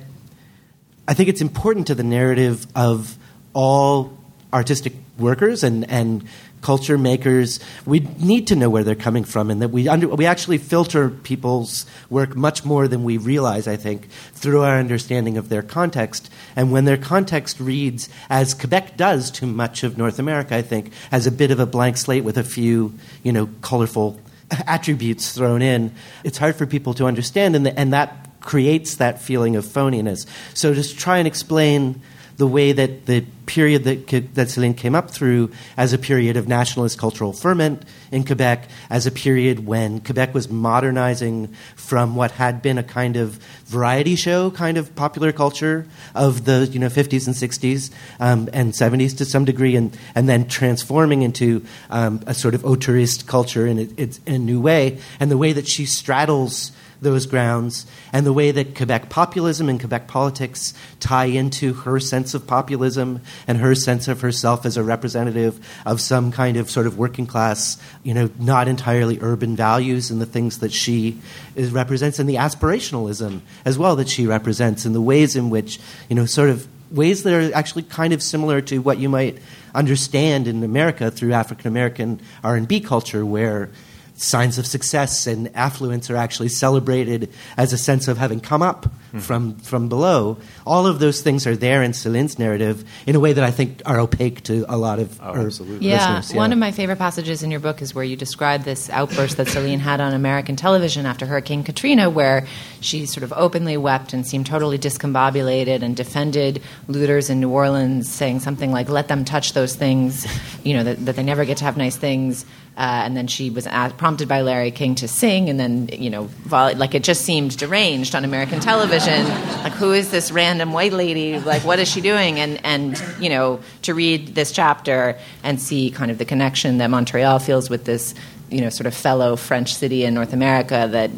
I 1.09 1.15
think 1.15 1.29
it's 1.29 1.41
important 1.41 1.89
to 1.89 1.97
the 1.97 2.05
narrative 2.05 2.65
of 2.77 3.19
all 3.53 4.17
artistic 4.53 4.93
workers 5.19 5.65
and, 5.65 5.91
and 5.91 6.25
culture 6.65 6.97
makers, 6.97 7.61
we 7.85 8.01
need 8.19 8.47
to 8.47 8.57
know 8.57 8.71
where 8.71 8.83
they're 8.83 8.95
coming 8.95 9.23
from, 9.23 9.51
and 9.51 9.61
that 9.61 9.69
we 9.69 9.87
under, 9.87 10.09
we 10.09 10.25
actually 10.25 10.57
filter 10.57 11.11
people's 11.11 11.85
work 12.09 12.35
much 12.35 12.65
more 12.65 12.89
than 12.89 13.05
we 13.05 13.19
realize. 13.19 13.69
I 13.69 13.77
think 13.77 14.09
through 14.33 14.63
our 14.63 14.79
understanding 14.79 15.37
of 15.37 15.51
their 15.51 15.63
context, 15.63 16.31
and 16.57 16.73
when 16.73 16.87
their 16.87 16.97
context 16.97 17.61
reads 17.61 18.09
as 18.31 18.55
Quebec 18.55 18.97
does 18.97 19.31
to 19.33 19.47
much 19.47 19.85
of 19.85 19.99
North 19.99 20.19
America, 20.19 20.57
I 20.57 20.63
think 20.63 20.91
as 21.13 21.27
a 21.27 21.31
bit 21.31 21.51
of 21.51 21.61
a 21.61 21.67
blank 21.67 21.99
slate 21.99 22.25
with 22.25 22.39
a 22.39 22.45
few 22.45 22.95
you 23.23 23.33
know 23.33 23.51
colorful 23.61 24.19
attributes 24.67 25.33
thrown 25.33 25.61
in, 25.61 25.93
it's 26.25 26.39
hard 26.39 26.57
for 26.57 26.67
people 26.67 26.95
to 26.95 27.05
understand, 27.05 27.55
and, 27.55 27.67
the, 27.67 27.79
and 27.79 27.93
that 27.93 28.41
creates 28.41 28.97
that 28.97 29.21
feeling 29.21 29.55
of 29.55 29.67
phoniness. 29.67 30.27
So 30.55 30.73
just 30.73 30.99
try 30.99 31.19
and 31.19 31.29
explain 31.29 32.01
the 32.37 32.47
way 32.47 32.73
that 32.73 33.07
the 33.07 33.25
period 33.47 33.85
that, 33.85 34.35
that 34.35 34.51
Celine 34.51 34.75
came 34.75 34.95
up 34.95 35.11
through 35.11 35.51
as 35.77 35.93
a 35.93 35.99
period 35.99 36.37
of 36.37 36.49
nationalist 36.49 36.99
cultural 36.99 37.33
ferment 37.33 37.83
in 38.11 38.25
Quebec, 38.25 38.69
as 38.91 39.07
a 39.07 39.11
period 39.11 39.67
when 39.67 40.01
Quebec 40.01 40.35
was 40.35 40.49
modernizing 40.49 41.49
from 41.77 42.17
what 42.17 42.33
had 42.33 42.63
been 42.63 42.79
a 42.79 42.83
kind 42.83 43.17
of 43.17 43.35
variety 43.67 44.17
show 44.17 44.51
kind 44.51 44.79
of 44.79 44.95
popular 44.95 45.33
culture 45.33 45.87
of 46.15 46.45
the 46.45 46.69
you 46.73 46.79
know 46.79 46.89
50s 46.89 47.27
and 47.27 47.37
60s 47.37 47.93
um, 48.21 48.49
and 48.53 48.73
70s 48.73 49.17
to 49.19 49.25
some 49.25 49.45
degree, 49.45 49.77
and, 49.77 49.97
and 50.15 50.29
then 50.29 50.49
transforming 50.49 51.23
into 51.23 51.65
um, 51.91 52.23
a 52.27 52.35
sort 52.35 52.55
of 52.55 52.63
auteurist 52.63 53.27
culture 53.27 53.67
in, 53.67 53.79
in 53.97 54.13
a 54.27 54.39
new 54.39 54.61
way, 54.61 54.99
and 55.21 55.31
the 55.31 55.39
way 55.39 55.53
that 55.53 55.67
she 55.67 55.87
straddles 55.87 56.73
those 57.01 57.27
grounds, 57.27 57.87
and 58.13 58.25
the 58.25 58.33
way 58.33 58.51
that 58.51 58.75
Quebec 58.75 59.11
populism 59.11 59.69
and 59.69 59.79
Quebec 59.79 60.09
politics 60.09 60.75
tie 61.01 61.27
into 61.27 61.75
her 61.75 62.01
sense 62.01 62.35
of 62.35 62.47
populism 62.47 63.21
and 63.47 63.59
her 63.59 63.75
sense 63.75 64.09
of 64.09 64.21
herself 64.21 64.65
as 64.65 64.77
a 64.77 64.83
representative 64.83 65.59
of 65.85 66.01
some 66.01 66.33
kind 66.33 66.57
of 66.57 66.71
sort 66.71 66.87
of 66.87 66.99
working 66.99 67.27
class, 67.27 67.77
you 68.03 68.15
know, 68.15 68.31
not 68.39 68.69
entirely 68.69 69.19
urban 69.21 69.57
values 69.57 70.11
and 70.11 70.21
the 70.21 70.27
things 70.27 70.59
that 70.59 70.73
she 70.73 71.21
is, 71.55 71.71
represents, 71.71 72.19
and 72.19 72.29
the 72.29 72.37
aspirationalism 72.37 73.41
as 73.65 73.79
well 73.79 73.97
that 73.97 74.09
she 74.09 74.27
represents, 74.27 74.85
and 74.85 74.95
the 74.95 75.01
ways 75.01 75.37
in 75.37 75.51
which, 75.51 75.79
you 76.09 76.17
know, 76.17 76.27
sort 76.27 76.51
of 76.51 76.67
ways 76.91 77.25
that 77.25 77.33
are 77.33 77.55
actually 77.55 77.83
kind 77.83 78.13
of 78.13 78.23
similar 78.23 78.61
to 78.61 78.79
what 78.79 78.99
you 78.99 79.09
might 79.09 79.39
understand 79.75 80.47
in 80.47 80.63
America 80.63 81.11
through 81.11 81.33
African 81.33 81.67
American 81.67 82.21
R&B 82.43 82.81
culture, 82.81 83.27
where 83.27 83.69
signs 84.17 84.59
of 84.59 84.67
success 84.67 85.27
and 85.27 85.55
affluence 85.57 86.11
are 86.11 86.17
actually 86.17 86.49
celebrated 86.49 87.33
as 87.57 87.73
a 87.73 87.79
sense 87.79 88.09
of 88.09 88.19
having 88.19 88.41
come 88.41 88.63
up 88.63 88.87
mm. 89.13 89.21
from, 89.21 89.57
from 89.57 89.89
below. 89.89 90.39
All 90.67 90.87
of 90.87 90.99
those 90.99 91.21
things 91.21 91.47
are 91.47 91.57
there 91.57 91.83
in 91.83 91.93
Celine's 91.93 92.39
narrative 92.39 92.85
in 93.07 93.15
a 93.15 93.21
way 93.21 93.33
that 93.33 93.45
I 93.45 93.51
think 93.51 93.83
are 93.85 94.01
opaque 94.01 94.43
to 94.45 94.65
a 94.69 94.77
lot 94.77 94.99
of 94.99 95.21
oh, 95.21 95.33
her 95.33 95.41
yeah. 95.41 95.45
listeners. 95.45 95.83
Yeah, 96.31 96.37
one 96.37 96.53
of 96.53 96.59
my 96.59 96.71
favorite 96.71 96.99
passages 96.99 97.43
in 97.43 97.51
your 97.51 97.61
book 97.61 97.83
is 97.83 97.95
where 97.95 98.05
you 98.05 98.17
describe 98.17 98.63
this 98.63 98.89
outburst 98.91 99.37
that 99.37 99.49
Celine 99.49 99.81
had 99.81 100.01
on 100.01 100.15
American 100.15 100.57
television 100.57 101.07
after 101.07 101.27
Hurricane 101.27 101.65
Katrina, 101.65 102.09
where 102.09 102.47
she 102.81 103.07
sort 103.07 103.25
of 103.25 103.33
openly 103.35 103.77
wept 103.77 104.13
and 104.13 104.27
seemed 104.27 104.47
totally 104.47 104.79
discombobulated 104.79 105.83
and 105.83 105.95
defended 105.97 106.63
looters 106.89 107.31
in 107.31 107.41
New 107.41 107.51
Orleans, 107.51 108.09
saying 108.09 108.41
something 108.41 108.73
like, 108.73 108.89
let 108.89 109.09
them 109.09 109.25
touch 109.25 109.53
those 109.53 109.75
things, 109.75 110.27
you 110.65 110.75
know, 110.75 110.85
that, 110.85 111.05
that 111.05 111.17
they 111.17 111.23
never 111.23 111.45
get 111.45 111.59
to 111.59 111.65
have 111.65 111.77
nice 111.77 111.97
things. 111.97 112.45
Uh, 112.77 113.03
and 113.05 113.17
then 113.17 113.29
she 113.29 113.51
was 113.51 113.69
asked, 113.69 113.97
prompted 113.99 114.27
by 114.27 114.41
Larry 114.41 114.73
King 114.73 114.97
to 114.97 115.07
sing, 115.07 115.49
and 115.49 115.61
then 115.61 115.89
you 115.93 116.11
know, 116.11 116.25
vol- 116.43 116.75
like 116.75 116.97
it 116.97 117.05
just 117.05 117.23
seemed 117.23 117.57
deranged 117.57 118.17
on 118.17 118.25
American 118.25 118.59
television. 118.59 119.29
like, 119.63 119.73
who 119.75 119.93
is 119.93 120.11
this 120.11 120.33
random 120.33 120.54
white 120.73 120.93
lady? 120.93 121.39
Like, 121.39 121.63
what 121.65 121.79
is 121.79 121.89
she 121.89 122.01
doing? 122.01 122.39
And 122.39 122.65
and 122.65 123.03
you 123.21 123.29
know, 123.29 123.61
to 123.83 123.95
read 123.95 124.35
this 124.35 124.53
chapter 124.53 125.19
and 125.43 125.61
see 125.61 125.91
kind 125.91 126.11
of 126.11 126.19
the 126.19 126.25
connection 126.25 126.79
that 126.79 126.89
Montreal 126.91 127.39
feels 127.39 127.71
with 127.71 127.85
this, 127.85 128.15
you 128.51 128.61
know, 128.61 128.69
sort 128.69 128.87
of 128.87 128.95
fellow 128.95 129.37
French 129.37 129.75
city 129.75 130.05
in 130.05 130.15
North 130.15 130.33
America 130.33 130.89
that 130.91 131.11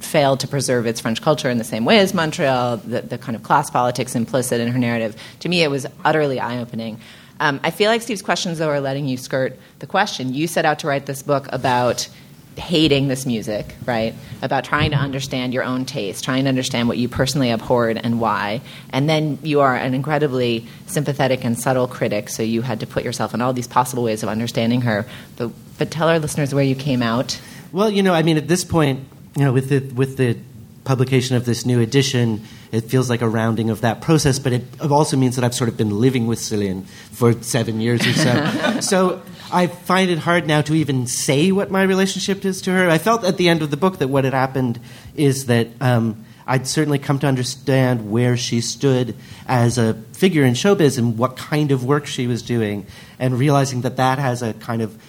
failed 0.00 0.40
to 0.40 0.48
preserve 0.48 0.86
its 0.86 1.00
French 1.00 1.22
culture 1.22 1.48
in 1.48 1.58
the 1.58 1.64
same 1.64 1.84
way 1.84 1.98
as 1.98 2.12
Montreal, 2.12 2.78
the, 2.78 3.02
the 3.02 3.18
kind 3.18 3.36
of 3.36 3.42
class 3.42 3.70
politics 3.70 4.14
implicit 4.14 4.60
in 4.60 4.68
her 4.68 4.78
narrative. 4.78 5.16
To 5.40 5.48
me, 5.48 5.62
it 5.62 5.70
was 5.70 5.86
utterly 6.04 6.40
eye 6.40 6.58
opening. 6.58 7.00
Um, 7.40 7.60
I 7.64 7.70
feel 7.70 7.90
like 7.90 8.02
Steve's 8.02 8.22
questions, 8.22 8.58
though, 8.58 8.68
are 8.68 8.80
letting 8.80 9.08
you 9.08 9.16
skirt 9.16 9.58
the 9.78 9.86
question. 9.86 10.34
You 10.34 10.46
set 10.46 10.64
out 10.64 10.80
to 10.80 10.86
write 10.86 11.06
this 11.06 11.22
book 11.22 11.48
about 11.50 12.08
hating 12.56 13.08
this 13.08 13.24
music, 13.24 13.74
right? 13.86 14.14
About 14.42 14.64
trying 14.64 14.90
to 14.90 14.96
understand 14.96 15.54
your 15.54 15.64
own 15.64 15.84
taste, 15.84 16.24
trying 16.24 16.44
to 16.44 16.48
understand 16.48 16.88
what 16.88 16.98
you 16.98 17.08
personally 17.08 17.50
abhorred 17.50 17.96
and 17.96 18.20
why. 18.20 18.60
And 18.90 19.08
then 19.08 19.38
you 19.42 19.60
are 19.60 19.74
an 19.74 19.94
incredibly 19.94 20.66
sympathetic 20.86 21.44
and 21.44 21.58
subtle 21.58 21.88
critic, 21.88 22.28
so 22.28 22.42
you 22.42 22.62
had 22.62 22.80
to 22.80 22.86
put 22.86 23.04
yourself 23.04 23.34
in 23.34 23.40
all 23.40 23.52
these 23.52 23.68
possible 23.68 24.02
ways 24.02 24.22
of 24.22 24.28
understanding 24.28 24.82
her. 24.82 25.06
But, 25.36 25.50
but 25.78 25.90
tell 25.90 26.08
our 26.08 26.18
listeners 26.18 26.54
where 26.54 26.64
you 26.64 26.74
came 26.74 27.02
out. 27.02 27.40
Well, 27.72 27.90
you 27.90 28.02
know, 28.02 28.14
I 28.14 28.22
mean, 28.22 28.36
at 28.36 28.48
this 28.48 28.64
point, 28.64 29.06
you 29.36 29.44
know, 29.44 29.52
with 29.52 29.70
the, 29.70 29.80
with 29.94 30.16
the 30.18 30.36
publication 30.84 31.36
of 31.36 31.44
this 31.44 31.64
new 31.64 31.80
edition, 31.80 32.42
it 32.70 32.82
feels 32.82 33.08
like 33.08 33.22
a 33.22 33.28
rounding 33.28 33.70
of 33.70 33.82
that 33.82 34.00
process, 34.00 34.38
but 34.38 34.52
it 34.52 34.64
also 34.80 35.16
means 35.16 35.36
that 35.36 35.44
I've 35.44 35.54
sort 35.54 35.68
of 35.68 35.76
been 35.76 36.00
living 36.00 36.26
with 36.26 36.38
Celine 36.38 36.84
for 37.12 37.40
seven 37.42 37.80
years 37.80 38.06
or 38.06 38.12
so. 38.12 38.80
so 38.80 39.22
I 39.52 39.66
find 39.66 40.10
it 40.10 40.18
hard 40.18 40.46
now 40.46 40.62
to 40.62 40.74
even 40.74 41.06
say 41.06 41.52
what 41.52 41.70
my 41.70 41.82
relationship 41.82 42.44
is 42.44 42.62
to 42.62 42.70
her. 42.72 42.88
I 42.88 42.98
felt 42.98 43.22
at 43.24 43.36
the 43.36 43.48
end 43.48 43.62
of 43.62 43.70
the 43.70 43.76
book 43.76 43.98
that 43.98 44.08
what 44.08 44.24
had 44.24 44.32
happened 44.32 44.80
is 45.14 45.46
that 45.46 45.68
um, 45.80 46.24
I'd 46.46 46.66
certainly 46.66 46.98
come 46.98 47.18
to 47.18 47.26
understand 47.26 48.10
where 48.10 48.36
she 48.36 48.60
stood 48.60 49.14
as 49.46 49.78
a 49.78 49.94
figure 50.12 50.44
in 50.44 50.54
showbiz 50.54 50.96
and 50.98 51.18
what 51.18 51.36
kind 51.36 51.70
of 51.70 51.84
work 51.84 52.06
she 52.06 52.26
was 52.26 52.42
doing, 52.42 52.86
and 53.18 53.38
realizing 53.38 53.82
that 53.82 53.96
that 53.96 54.18
has 54.18 54.42
a 54.42 54.54
kind 54.54 54.82
of 54.82 55.00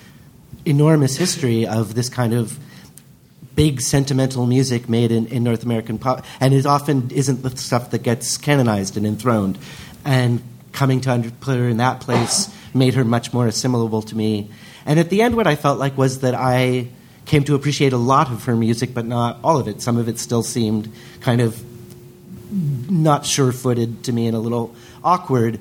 enormous 0.65 1.15
history 1.15 1.65
of 1.65 1.95
this 1.95 2.09
kind 2.09 2.33
of 2.33 2.59
big 3.55 3.81
sentimental 3.81 4.45
music 4.45 4.89
made 4.89 5.11
in, 5.11 5.27
in 5.27 5.43
North 5.43 5.63
American 5.63 5.97
pop, 5.97 6.25
and 6.39 6.53
it 6.53 6.65
often 6.65 7.09
isn't 7.11 7.43
the 7.43 7.55
stuff 7.55 7.91
that 7.91 8.03
gets 8.03 8.37
canonized 8.37 8.97
and 8.97 9.05
enthroned. 9.05 9.57
And 10.03 10.41
coming 10.73 11.01
to 11.01 11.31
put 11.39 11.57
her 11.57 11.69
in 11.69 11.77
that 11.77 12.01
place 12.01 12.49
made 12.73 12.93
her 12.95 13.03
much 13.03 13.33
more 13.33 13.47
assimilable 13.47 14.01
to 14.03 14.15
me. 14.15 14.49
And 14.85 14.99
at 14.99 15.09
the 15.09 15.21
end, 15.21 15.35
what 15.35 15.47
I 15.47 15.55
felt 15.55 15.79
like 15.79 15.97
was 15.97 16.19
that 16.19 16.35
I 16.35 16.87
came 17.25 17.43
to 17.45 17.55
appreciate 17.55 17.93
a 17.93 17.97
lot 17.97 18.31
of 18.31 18.45
her 18.45 18.55
music, 18.55 18.93
but 18.93 19.05
not 19.05 19.39
all 19.43 19.57
of 19.57 19.67
it. 19.67 19.81
Some 19.81 19.97
of 19.97 20.09
it 20.09 20.19
still 20.19 20.43
seemed 20.43 20.91
kind 21.21 21.41
of 21.41 21.61
not 22.89 23.25
sure 23.25 23.51
footed 23.51 24.03
to 24.03 24.13
me 24.13 24.27
and 24.27 24.35
a 24.35 24.39
little 24.39 24.75
awkward. 25.03 25.59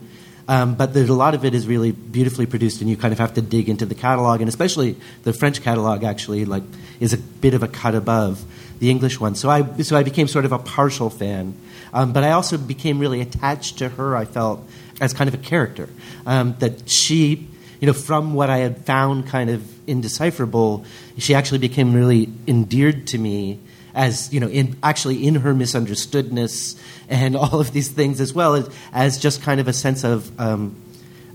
Um, 0.49 0.75
but 0.75 0.95
a 0.97 1.13
lot 1.13 1.35
of 1.35 1.45
it 1.45 1.55
is 1.55 1.69
really 1.69 1.93
beautifully 1.93 2.47
produced, 2.47 2.81
and 2.81 2.91
you 2.91 2.97
kind 2.97 3.13
of 3.13 3.19
have 3.21 3.35
to 3.35 3.43
dig 3.43 3.69
into 3.69 3.87
the 3.87 3.95
catalog, 3.95 4.41
and 4.41 4.49
especially 4.49 4.97
the 5.23 5.33
French 5.33 5.63
catalog 5.63 6.03
actually 6.03 6.45
like 6.45 6.65
is 6.99 7.13
a 7.13 7.19
bit 7.19 7.55
of 7.55 7.63
a 7.63 7.69
cut 7.69 7.95
above 7.95 8.45
the 8.81 8.91
English 8.91 9.21
one. 9.21 9.37
So 9.37 9.49
I 9.49 9.63
so 9.83 9.97
I 9.97 10.03
became 10.03 10.27
sort 10.27 10.45
of 10.45 10.51
a 10.51 10.59
partial 10.59 11.11
fan, 11.11 11.55
um, 11.93 12.13
but 12.13 12.25
I 12.25 12.33
also 12.33 12.59
became 12.59 12.99
really 12.99 13.21
attached 13.21 13.79
to 13.79 13.89
her. 13.91 14.17
I 14.17 14.25
felt 14.25 14.69
as 15.01 15.13
kind 15.13 15.29
of 15.29 15.35
a 15.35 15.39
character 15.39 15.89
um, 16.27 16.55
that 16.59 16.89
she, 16.89 17.49
you 17.81 17.87
know, 17.87 17.93
from 17.93 18.35
what 18.35 18.51
I 18.51 18.59
had 18.59 18.85
found 18.85 19.27
kind 19.27 19.51
of 19.51 19.89
indecipherable, 19.89 20.85
she 21.19 21.35
actually 21.35 21.59
became 21.59 21.93
really 21.95 22.29
endeared 22.47 23.07
to 23.09 23.19
me 23.19 23.59
as 23.95 24.33
you 24.33 24.41
know, 24.41 24.49
in 24.49 24.77
actually 24.83 25.27
in 25.27 25.37
her 25.37 25.55
misunderstoodness 25.55 26.79
and 27.09 27.37
all 27.37 27.61
of 27.61 27.73
these 27.73 27.89
things, 27.89 28.21
as 28.21 28.33
well 28.33 28.55
as, 28.55 28.71
as 28.93 29.19
just 29.19 29.43
kind 29.43 29.61
of 29.61 29.69
a 29.69 29.73
sense 29.73 30.05
of 30.05 30.39
um, 30.41 30.77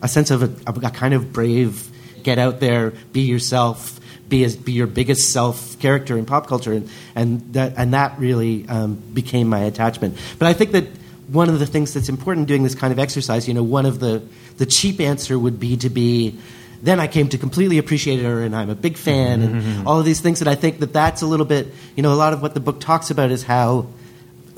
a 0.02 0.08
sense 0.08 0.32
of 0.32 0.44
a, 0.44 0.72
a 0.72 0.92
kind 0.92 1.14
of 1.14 1.34
brave, 1.34 1.90
get 2.24 2.38
out 2.38 2.60
there, 2.60 2.94
be 3.14 3.22
yourself, 3.22 4.00
be 4.30 4.44
as, 4.44 4.56
be 4.56 4.74
your 4.74 4.88
biggest 4.88 5.32
self 5.32 5.80
character 5.80 6.18
in 6.18 6.26
pop 6.26 6.48
culture, 6.48 6.74
and 6.74 6.90
and 7.16 7.54
that 7.54 7.74
and 7.78 7.94
that 7.94 8.18
really 8.20 8.68
um, 8.68 8.96
became 9.14 9.48
my 9.48 9.60
attachment. 9.60 10.18
But 10.40 10.48
I 10.48 10.54
think 10.54 10.72
that 10.72 10.86
one 11.28 11.50
of 11.50 11.60
the 11.60 11.66
things 11.66 11.94
that's 11.94 12.10
important 12.10 12.48
doing 12.48 12.64
this 12.64 12.76
kind 12.76 12.94
of 12.94 13.00
exercise, 13.00 13.48
you 13.48 13.54
know, 13.54 13.64
one 13.64 13.86
of 13.86 14.00
the 14.00 14.24
the 14.58 14.66
cheap 14.66 15.00
answer 15.00 15.38
would 15.38 15.60
be 15.60 15.78
to 15.78 15.90
be 15.90 16.38
then 16.82 17.00
I 17.00 17.08
came 17.08 17.28
to 17.30 17.38
completely 17.38 17.80
appreciate 17.80 18.22
her, 18.22 18.44
and 18.44 18.56
I'm 18.56 18.70
a 18.70 18.76
big 18.76 18.98
fan, 18.98 19.42
and 19.42 19.62
mm-hmm. 19.62 19.88
all 19.88 20.00
of 20.00 20.06
these 20.06 20.22
things. 20.22 20.42
And 20.42 20.50
I 20.50 20.56
think 20.56 20.80
that 20.80 20.94
that's 20.94 21.22
a 21.22 21.26
little 21.26 21.46
bit, 21.46 21.74
you 21.96 22.04
know, 22.04 22.14
a 22.14 22.16
lot 22.16 22.34
of 22.34 22.42
what 22.42 22.54
the 22.54 22.60
book 22.60 22.80
talks 22.80 23.10
about 23.10 23.32
is 23.32 23.44
how 23.44 23.88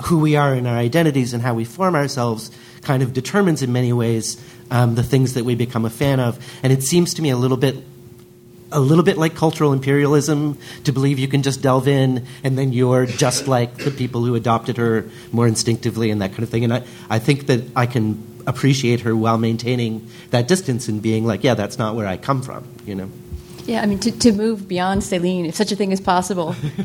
who 0.03 0.19
we 0.19 0.35
are 0.35 0.53
in 0.55 0.65
our 0.65 0.75
identities 0.75 1.33
and 1.33 1.41
how 1.41 1.53
we 1.53 1.65
form 1.65 1.95
ourselves 1.95 2.51
kind 2.81 3.03
of 3.03 3.13
determines 3.13 3.61
in 3.61 3.73
many 3.73 3.91
ways 3.91 4.41
um, 4.71 4.95
the 4.95 5.03
things 5.03 5.33
that 5.33 5.43
we 5.43 5.55
become 5.55 5.85
a 5.85 5.89
fan 5.89 6.19
of. 6.19 6.39
And 6.63 6.71
it 6.71 6.83
seems 6.83 7.13
to 7.15 7.21
me 7.21 7.29
a 7.29 7.37
little 7.37 7.57
bit 7.57 7.75
a 8.71 8.79
little 8.79 9.03
bit 9.03 9.17
like 9.17 9.35
cultural 9.35 9.73
imperialism 9.73 10.57
to 10.83 10.91
believe 10.91 11.19
you 11.19 11.27
can 11.27 11.41
just 11.41 11.61
delve 11.61 11.87
in 11.87 12.25
and 12.43 12.57
then 12.57 12.71
you're 12.71 13.05
just 13.05 13.47
like 13.47 13.75
the 13.77 13.91
people 13.91 14.23
who 14.23 14.35
adopted 14.35 14.77
her 14.77 15.05
more 15.31 15.47
instinctively 15.47 16.11
and 16.11 16.21
that 16.21 16.31
kind 16.31 16.43
of 16.43 16.49
thing. 16.49 16.63
And 16.63 16.73
I, 16.73 16.83
I 17.09 17.19
think 17.19 17.47
that 17.47 17.63
I 17.75 17.85
can 17.85 18.23
appreciate 18.45 19.01
her 19.01 19.15
while 19.15 19.37
maintaining 19.37 20.07
that 20.31 20.47
distance 20.47 20.87
and 20.87 21.01
being 21.01 21.25
like, 21.25 21.43
yeah, 21.43 21.53
that's 21.53 21.77
not 21.77 21.95
where 21.95 22.07
I 22.07 22.17
come 22.17 22.41
from, 22.41 22.67
you 22.85 22.95
know. 22.95 23.09
Yeah, 23.65 23.83
I 23.83 23.85
mean, 23.85 23.99
to, 23.99 24.11
to 24.11 24.31
move 24.31 24.67
beyond 24.67 25.03
Céline, 25.03 25.47
if 25.47 25.55
such 25.55 25.71
a 25.71 25.75
thing 25.75 25.91
is 25.91 26.01
possible, 26.01 26.55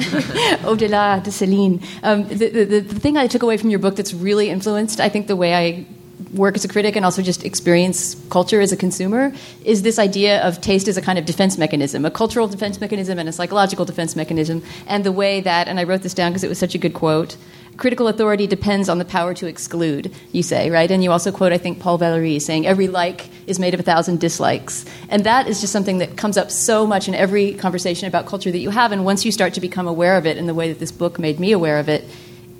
au-delà 0.64 1.22
de 1.22 1.30
Céline. 1.30 1.82
Um, 2.03 2.28
the, 2.28 2.51
the, 2.51 2.80
the 2.80 3.01
thing 3.01 3.16
I 3.16 3.26
took 3.26 3.43
away 3.43 3.57
from 3.57 3.70
your 3.70 3.78
book 3.78 3.97
that's 3.97 4.12
really 4.12 4.51
influenced, 4.51 5.01
I 5.01 5.09
think, 5.09 5.26
the 5.26 5.37
way 5.37 5.55
I 5.55 5.87
work 6.33 6.55
as 6.55 6.65
a 6.65 6.69
critic 6.69 6.97
and 6.97 7.05
also 7.05 7.23
just 7.23 7.45
experience 7.45 8.15
culture 8.31 8.61
as 8.61 8.73
a 8.73 8.77
consumer 8.77 9.33
is 9.65 9.83
this 9.83 9.99
idea 9.99 10.41
of 10.43 10.61
taste 10.61 10.89
as 10.89 10.97
a 10.97 11.03
kind 11.03 11.19
of 11.19 11.25
defense 11.25 11.59
mechanism, 11.59 12.05
a 12.05 12.11
cultural 12.11 12.47
defense 12.47 12.81
mechanism 12.81 13.19
and 13.19 13.29
a 13.29 13.33
psychological 13.33 13.85
defense 13.85 14.15
mechanism, 14.15 14.62
and 14.87 15.05
the 15.05 15.12
way 15.12 15.41
that, 15.41 15.69
and 15.69 15.81
I 15.81 15.85
wrote 15.85 16.03
this 16.03 16.15
down 16.15 16.31
because 16.31 16.45
it 16.45 16.49
was 16.49 16.59
such 16.59 16.75
a 16.75 16.79
good 16.79 16.95
quote, 16.95 17.37
critical 17.77 18.07
authority 18.09 18.47
depends 18.47 18.89
on 18.89 18.99
the 18.99 19.05
power 19.05 19.35
to 19.35 19.47
exclude, 19.47 20.15
you 20.33 20.43
say, 20.43 20.71
right? 20.71 20.91
And 20.91 21.03
you 21.03 21.11
also 21.11 21.33
quote, 21.33 21.53
I 21.53 21.59
think, 21.59 21.81
Paul 21.81 21.99
Valéry 21.99 22.41
saying, 22.41 22.67
every 22.67 22.89
like 22.89 23.29
is 23.49 23.59
made 23.59 23.75
of 23.75 23.81
a 23.81 23.83
thousand 23.83 24.21
dislikes. 24.21 24.85
And 25.09 25.25
that 25.25 25.49
is 25.49 25.61
just 25.61 25.73
something 25.73 25.99
that 25.99 26.17
comes 26.17 26.37
up 26.37 26.51
so 26.51 26.87
much 26.87 27.09
in 27.09 27.15
every 27.15 27.55
conversation 27.55 28.07
about 28.07 28.27
culture 28.27 28.53
that 28.53 28.59
you 28.59 28.71
have. 28.71 28.93
And 28.93 29.05
once 29.05 29.25
you 29.25 29.33
start 29.33 29.55
to 29.55 29.61
become 29.61 29.89
aware 29.89 30.17
of 30.17 30.27
it 30.27 30.39
in 30.39 30.47
the 30.47 30.55
way 30.55 30.69
that 30.69 30.79
this 30.79 30.93
book 30.93 31.19
made 31.19 31.41
me 31.41 31.53
aware 31.53 31.79
of 31.79 31.89
it, 31.89 32.05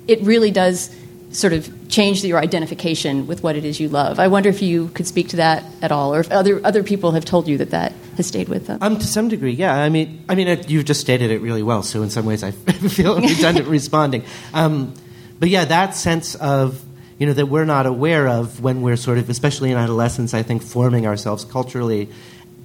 it 0.07 0.21
really 0.21 0.51
does 0.51 0.93
sort 1.35 1.53
of 1.53 1.89
change 1.89 2.23
your 2.23 2.39
identification 2.39 3.27
with 3.27 3.43
what 3.43 3.55
it 3.55 3.65
is 3.65 3.79
you 3.79 3.89
love. 3.89 4.19
I 4.19 4.27
wonder 4.27 4.49
if 4.49 4.61
you 4.61 4.87
could 4.89 5.05
speak 5.05 5.29
to 5.29 5.35
that 5.37 5.63
at 5.81 5.91
all, 5.91 6.15
or 6.15 6.21
if 6.21 6.31
other 6.31 6.65
other 6.65 6.81
people 6.83 7.11
have 7.11 7.25
told 7.25 7.47
you 7.47 7.57
that 7.57 7.71
that 7.71 7.93
has 8.17 8.27
stayed 8.27 8.47
with 8.47 8.67
them. 8.67 8.79
Um, 8.81 8.97
to 8.97 9.05
some 9.05 9.27
degree, 9.27 9.51
yeah. 9.51 9.75
I 9.75 9.89
mean, 9.89 10.23
I 10.29 10.35
mean, 10.35 10.47
it, 10.47 10.69
you've 10.69 10.85
just 10.85 11.01
stated 11.01 11.31
it 11.31 11.41
really 11.41 11.63
well. 11.63 11.83
So 11.83 12.01
in 12.03 12.09
some 12.09 12.25
ways, 12.25 12.43
I 12.43 12.51
feel 12.91 13.19
redundant 13.21 13.67
responding. 13.67 14.23
Um, 14.53 14.93
but 15.39 15.49
yeah, 15.49 15.65
that 15.65 15.95
sense 15.95 16.35
of 16.35 16.81
you 17.19 17.27
know 17.27 17.33
that 17.33 17.47
we're 17.47 17.65
not 17.65 17.85
aware 17.85 18.27
of 18.27 18.61
when 18.61 18.81
we're 18.81 18.97
sort 18.97 19.17
of, 19.17 19.29
especially 19.29 19.71
in 19.71 19.77
adolescence, 19.77 20.33
I 20.33 20.43
think 20.43 20.63
forming 20.63 21.05
ourselves 21.05 21.43
culturally. 21.43 22.09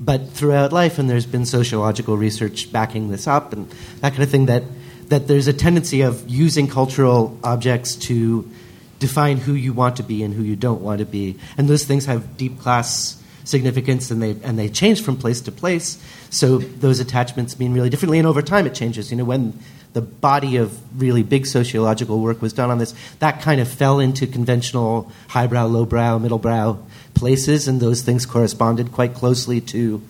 But 0.02 0.30
throughout 0.30 0.72
life, 0.72 0.98
and 0.98 1.10
there's 1.10 1.26
been 1.26 1.44
sociological 1.44 2.16
research 2.16 2.72
backing 2.72 3.10
this 3.10 3.26
up, 3.26 3.52
and 3.52 3.68
that 4.00 4.12
kind 4.12 4.22
of 4.22 4.30
thing. 4.30 4.46
That 4.46 4.62
that 5.08 5.26
there's 5.26 5.48
a 5.48 5.52
tendency 5.52 6.02
of 6.02 6.28
using 6.28 6.68
cultural 6.68 7.36
objects 7.42 7.96
to 7.96 8.48
define 9.00 9.38
who 9.38 9.54
you 9.54 9.72
want 9.72 9.96
to 9.96 10.04
be 10.04 10.22
and 10.22 10.32
who 10.32 10.42
you 10.44 10.54
don't 10.54 10.80
want 10.80 11.00
to 11.00 11.06
be, 11.06 11.36
and 11.58 11.68
those 11.68 11.84
things 11.84 12.06
have 12.06 12.36
deep 12.36 12.60
class 12.60 13.20
significance, 13.44 14.12
and 14.12 14.22
they 14.22 14.36
and 14.44 14.56
they 14.56 14.68
change 14.68 15.02
from 15.02 15.16
place 15.16 15.40
to 15.40 15.52
place. 15.52 15.98
So 16.30 16.58
those 16.58 17.00
attachments 17.00 17.58
mean 17.58 17.74
really 17.74 17.90
differently, 17.90 18.18
and 18.18 18.28
over 18.28 18.42
time 18.42 18.66
it 18.66 18.74
changes. 18.74 19.10
You 19.10 19.16
know 19.16 19.24
when 19.24 19.58
the 19.92 20.00
body 20.00 20.56
of 20.56 20.78
really 21.00 21.24
big 21.24 21.46
sociological 21.46 22.20
work 22.20 22.40
was 22.40 22.52
done 22.52 22.70
on 22.70 22.78
this, 22.78 22.94
that 23.18 23.42
kind 23.42 23.60
of 23.60 23.66
fell 23.66 23.98
into 23.98 24.24
conventional 24.26 25.10
highbrow, 25.28 25.66
lowbrow, 25.66 26.20
middlebrow 26.20 26.78
places, 27.14 27.66
and 27.66 27.80
those 27.80 28.02
things 28.02 28.24
corresponded 28.24 28.92
quite 28.92 29.14
closely 29.14 29.60
to 29.60 30.00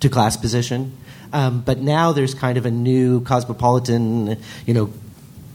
to 0.00 0.08
class 0.08 0.36
position. 0.36 0.96
Um, 1.32 1.60
but 1.60 1.78
now 1.78 2.12
there's 2.12 2.34
kind 2.34 2.58
of 2.58 2.66
a 2.66 2.70
new 2.70 3.20
cosmopolitan, 3.20 4.38
you 4.66 4.74
know, 4.74 4.92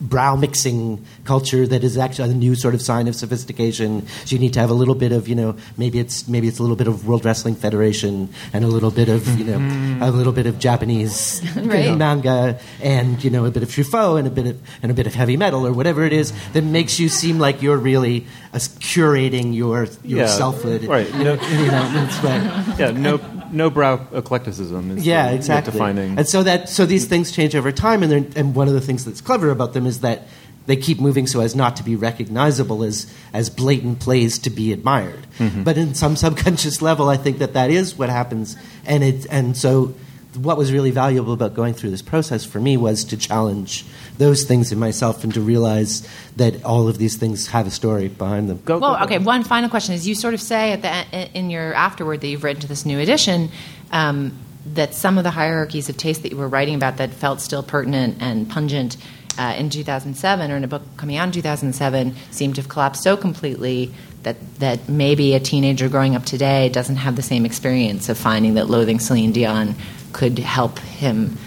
brow 0.01 0.35
mixing 0.35 1.05
culture 1.23 1.65
that 1.67 1.83
is 1.83 1.97
actually 1.97 2.31
a 2.31 2.33
new 2.33 2.55
sort 2.55 2.73
of 2.73 2.81
sign 2.81 3.07
of 3.07 3.15
sophistication. 3.15 4.07
So 4.25 4.35
you 4.35 4.39
need 4.39 4.53
to 4.53 4.59
have 4.59 4.69
a 4.69 4.73
little 4.73 4.95
bit 4.95 5.11
of, 5.11 5.27
you 5.27 5.35
know, 5.35 5.55
maybe 5.77 5.99
it's 5.99 6.27
maybe 6.27 6.47
it's 6.47 6.59
a 6.59 6.61
little 6.61 6.75
bit 6.75 6.87
of 6.87 7.07
World 7.07 7.25
Wrestling 7.25 7.55
Federation 7.55 8.29
and 8.53 8.65
a 8.65 8.67
little 8.67 8.91
bit 8.91 9.09
of, 9.09 9.27
you 9.39 9.45
know, 9.45 9.57
mm-hmm. 9.57 10.01
a 10.01 10.11
little 10.11 10.33
bit 10.33 10.45
of 10.45 10.59
Japanese 10.59 11.41
right. 11.55 11.97
manga 11.97 12.59
and 12.81 13.23
you 13.23 13.29
know 13.29 13.45
a 13.45 13.51
bit 13.51 13.63
of 13.63 13.69
Truffaut 13.69 14.19
and 14.19 14.27
a 14.27 14.31
bit 14.31 14.47
of 14.47 14.61
and 14.81 14.91
a 14.91 14.95
bit 14.95 15.07
of 15.07 15.13
heavy 15.13 15.37
metal 15.37 15.65
or 15.65 15.73
whatever 15.73 16.03
it 16.03 16.13
is 16.13 16.33
that 16.53 16.63
makes 16.63 16.99
you 16.99 17.09
seem 17.09 17.39
like 17.39 17.61
you're 17.61 17.77
really 17.77 18.25
uh, 18.53 18.57
curating 18.57 19.55
your 19.55 19.87
your 20.03 20.19
yeah, 20.21 20.27
selfhood. 20.27 20.83
Right. 20.83 21.07
You 21.13 21.23
know, 21.23 21.33
you 21.33 21.67
know, 21.67 21.91
that's 21.93 22.23
right. 22.23 22.79
Yeah. 22.79 22.91
No 22.91 23.17
no 23.51 23.69
brow 23.69 23.97
eclecticism. 24.13 24.97
Is 24.97 25.05
yeah, 25.05 25.29
the, 25.29 25.35
exactly. 25.35 25.73
Defining. 25.73 26.17
And 26.17 26.27
so 26.27 26.43
that 26.43 26.69
so 26.69 26.85
these 26.85 27.05
things 27.05 27.31
change 27.31 27.55
over 27.55 27.71
time, 27.71 28.03
and 28.03 28.35
and 28.35 28.55
one 28.55 28.67
of 28.67 28.73
the 28.73 28.81
things 28.81 29.05
that's 29.05 29.21
clever 29.21 29.49
about 29.49 29.73
them 29.73 29.85
is 29.85 30.01
that 30.01 30.23
they 30.65 30.75
keep 30.75 30.99
moving 30.99 31.27
so 31.27 31.41
as 31.41 31.55
not 31.55 31.75
to 31.77 31.83
be 31.83 31.95
recognizable 31.95 32.83
as 32.83 33.11
as 33.33 33.49
blatant 33.49 33.99
plays 33.99 34.39
to 34.39 34.49
be 34.49 34.73
admired. 34.73 35.27
Mm-hmm. 35.37 35.63
But 35.63 35.77
in 35.77 35.93
some 35.93 36.15
subconscious 36.25 36.81
level, 36.81 37.09
I 37.09 37.17
think 37.17 37.39
that 37.39 37.53
that 37.53 37.69
is 37.69 37.97
what 37.97 38.09
happens, 38.09 38.55
and 38.85 39.03
it 39.03 39.25
and 39.29 39.55
so 39.55 39.93
what 40.37 40.57
was 40.57 40.71
really 40.71 40.91
valuable 40.91 41.33
about 41.33 41.53
going 41.53 41.73
through 41.73 41.91
this 41.91 42.01
process 42.01 42.45
for 42.45 42.59
me 42.59 42.77
was 42.77 43.03
to 43.05 43.17
challenge 43.17 43.85
those 44.17 44.43
things 44.43 44.71
in 44.71 44.79
myself 44.79 45.23
and 45.23 45.33
to 45.33 45.41
realize 45.41 46.07
that 46.35 46.63
all 46.63 46.87
of 46.87 46.97
these 46.97 47.17
things 47.17 47.47
have 47.47 47.67
a 47.67 47.71
story 47.71 48.07
behind 48.07 48.49
them. 48.49 48.61
Go, 48.65 48.77
well, 48.77 48.97
go, 48.97 49.03
okay. 49.03 49.19
One 49.19 49.43
final 49.43 49.69
question 49.69 49.93
is: 49.95 50.07
you 50.07 50.15
sort 50.15 50.33
of 50.33 50.41
say 50.41 50.73
at 50.73 50.81
the 50.81 51.37
in 51.37 51.49
your 51.49 51.73
afterword 51.73 52.21
that 52.21 52.27
you've 52.27 52.43
written 52.43 52.61
to 52.61 52.67
this 52.67 52.85
new 52.85 52.99
edition. 52.99 53.49
Um, 53.91 54.39
that 54.73 54.95
some 54.95 55.19
of 55.19 55.23
the 55.23 55.29
hierarchies 55.29 55.89
of 55.89 55.97
taste 55.97 56.23
that 56.23 56.31
you 56.31 56.37
were 56.37 56.47
writing 56.47 56.73
about 56.73 56.97
that 56.97 57.11
felt 57.11 57.39
still 57.39 57.61
pertinent 57.61 58.17
and 58.19 58.49
pungent 58.49 58.97
uh, 59.37 59.53
in 59.57 59.69
2007 59.69 60.51
or 60.51 60.57
in 60.57 60.63
a 60.63 60.67
book 60.67 60.81
coming 60.97 61.17
out 61.17 61.27
in 61.27 61.31
2007 61.31 62.15
seemed 62.31 62.55
to 62.55 62.61
have 62.61 62.69
collapsed 62.69 63.03
so 63.03 63.15
completely 63.15 63.93
that, 64.25 64.35
that 64.59 64.89
maybe 64.89 65.33
a 65.35 65.39
teenager 65.39 65.87
growing 65.87 66.15
up 66.15 66.25
today 66.25 66.69
doesn't 66.69 66.97
have 66.97 67.15
the 67.15 67.21
same 67.21 67.45
experience 67.45 68.09
of 68.09 68.17
finding 68.17 68.55
that 68.55 68.69
loathing 68.69 68.99
Celine 68.99 69.31
Dion 69.31 69.75
could 70.11 70.37
help 70.39 70.79
him 70.79 71.37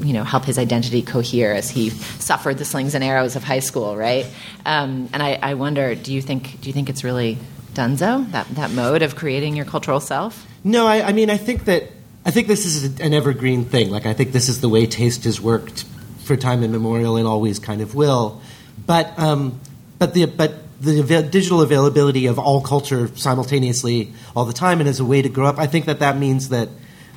you 0.00 0.12
know 0.12 0.22
help 0.22 0.44
his 0.44 0.58
identity 0.58 1.02
cohere 1.02 1.52
as 1.52 1.68
he 1.68 1.90
suffered 1.90 2.56
the 2.56 2.64
slings 2.64 2.94
and 2.94 3.02
arrows 3.02 3.36
of 3.36 3.42
high 3.42 3.58
school, 3.58 3.96
right? 3.96 4.26
Um, 4.64 5.08
and 5.12 5.22
I, 5.22 5.34
I, 5.42 5.54
wonder, 5.54 5.96
do 5.96 6.12
you 6.12 6.22
think 6.22 6.60
do 6.60 6.68
you 6.68 6.72
think 6.72 6.88
it's 6.88 7.02
really 7.02 7.38
Dunzo 7.74 8.30
that 8.30 8.46
that 8.50 8.70
mode 8.70 9.02
of 9.02 9.16
creating 9.16 9.56
your 9.56 9.64
cultural 9.64 10.00
self? 10.00 10.46
No, 10.62 10.86
I, 10.86 11.08
I 11.08 11.12
mean 11.12 11.30
I 11.30 11.36
think 11.36 11.64
that 11.64 11.90
I 12.24 12.30
think 12.30 12.46
this 12.46 12.64
is 12.64 13.00
an 13.00 13.12
evergreen 13.12 13.64
thing. 13.64 13.90
Like 13.90 14.06
I 14.06 14.14
think 14.14 14.32
this 14.32 14.48
is 14.48 14.60
the 14.60 14.68
way 14.68 14.86
taste 14.86 15.24
has 15.24 15.40
worked 15.40 15.84
for 16.24 16.36
time 16.36 16.62
immemorial 16.62 17.16
and 17.16 17.26
always 17.26 17.58
kind 17.58 17.80
of 17.80 17.94
will. 17.94 18.40
But 18.86 19.18
um, 19.18 19.60
but 19.98 20.14
the 20.14 20.26
but 20.26 20.54
the 20.80 21.22
digital 21.22 21.60
availability 21.60 22.26
of 22.26 22.38
all 22.38 22.60
culture 22.60 23.08
simultaneously 23.16 24.12
all 24.36 24.44
the 24.44 24.52
time 24.52 24.80
and 24.80 24.88
as 24.88 25.00
a 25.00 25.04
way 25.04 25.22
to 25.22 25.28
grow 25.28 25.46
up, 25.46 25.58
I 25.58 25.66
think 25.66 25.86
that 25.86 25.98
that 25.98 26.16
means 26.16 26.50
that 26.50 26.68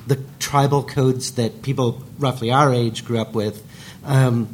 the 0.06 0.18
tribal 0.40 0.82
codes 0.82 1.32
that 1.32 1.62
people 1.62 2.02
roughly 2.18 2.50
our 2.50 2.72
age 2.74 3.04
grew 3.04 3.20
up 3.20 3.34
with 3.34 3.64
um, 4.04 4.52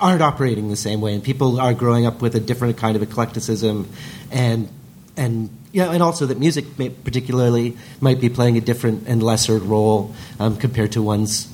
aren't 0.00 0.22
operating 0.22 0.68
the 0.68 0.76
same 0.76 1.00
way, 1.00 1.14
and 1.14 1.22
people 1.22 1.60
are 1.60 1.74
growing 1.74 2.06
up 2.06 2.22
with 2.22 2.34
a 2.34 2.40
different 2.40 2.76
kind 2.76 2.96
of 2.96 3.02
eclecticism, 3.02 3.88
and 4.30 4.68
and 5.16 5.50
yeah, 5.72 5.90
and 5.90 6.02
also 6.02 6.26
that 6.26 6.38
music 6.38 6.78
may, 6.78 6.90
particularly 6.90 7.76
might 8.00 8.20
be 8.20 8.28
playing 8.28 8.56
a 8.56 8.60
different 8.60 9.08
and 9.08 9.22
lesser 9.22 9.58
role 9.58 10.14
um, 10.38 10.56
compared 10.56 10.92
to 10.92 11.02
one's 11.02 11.52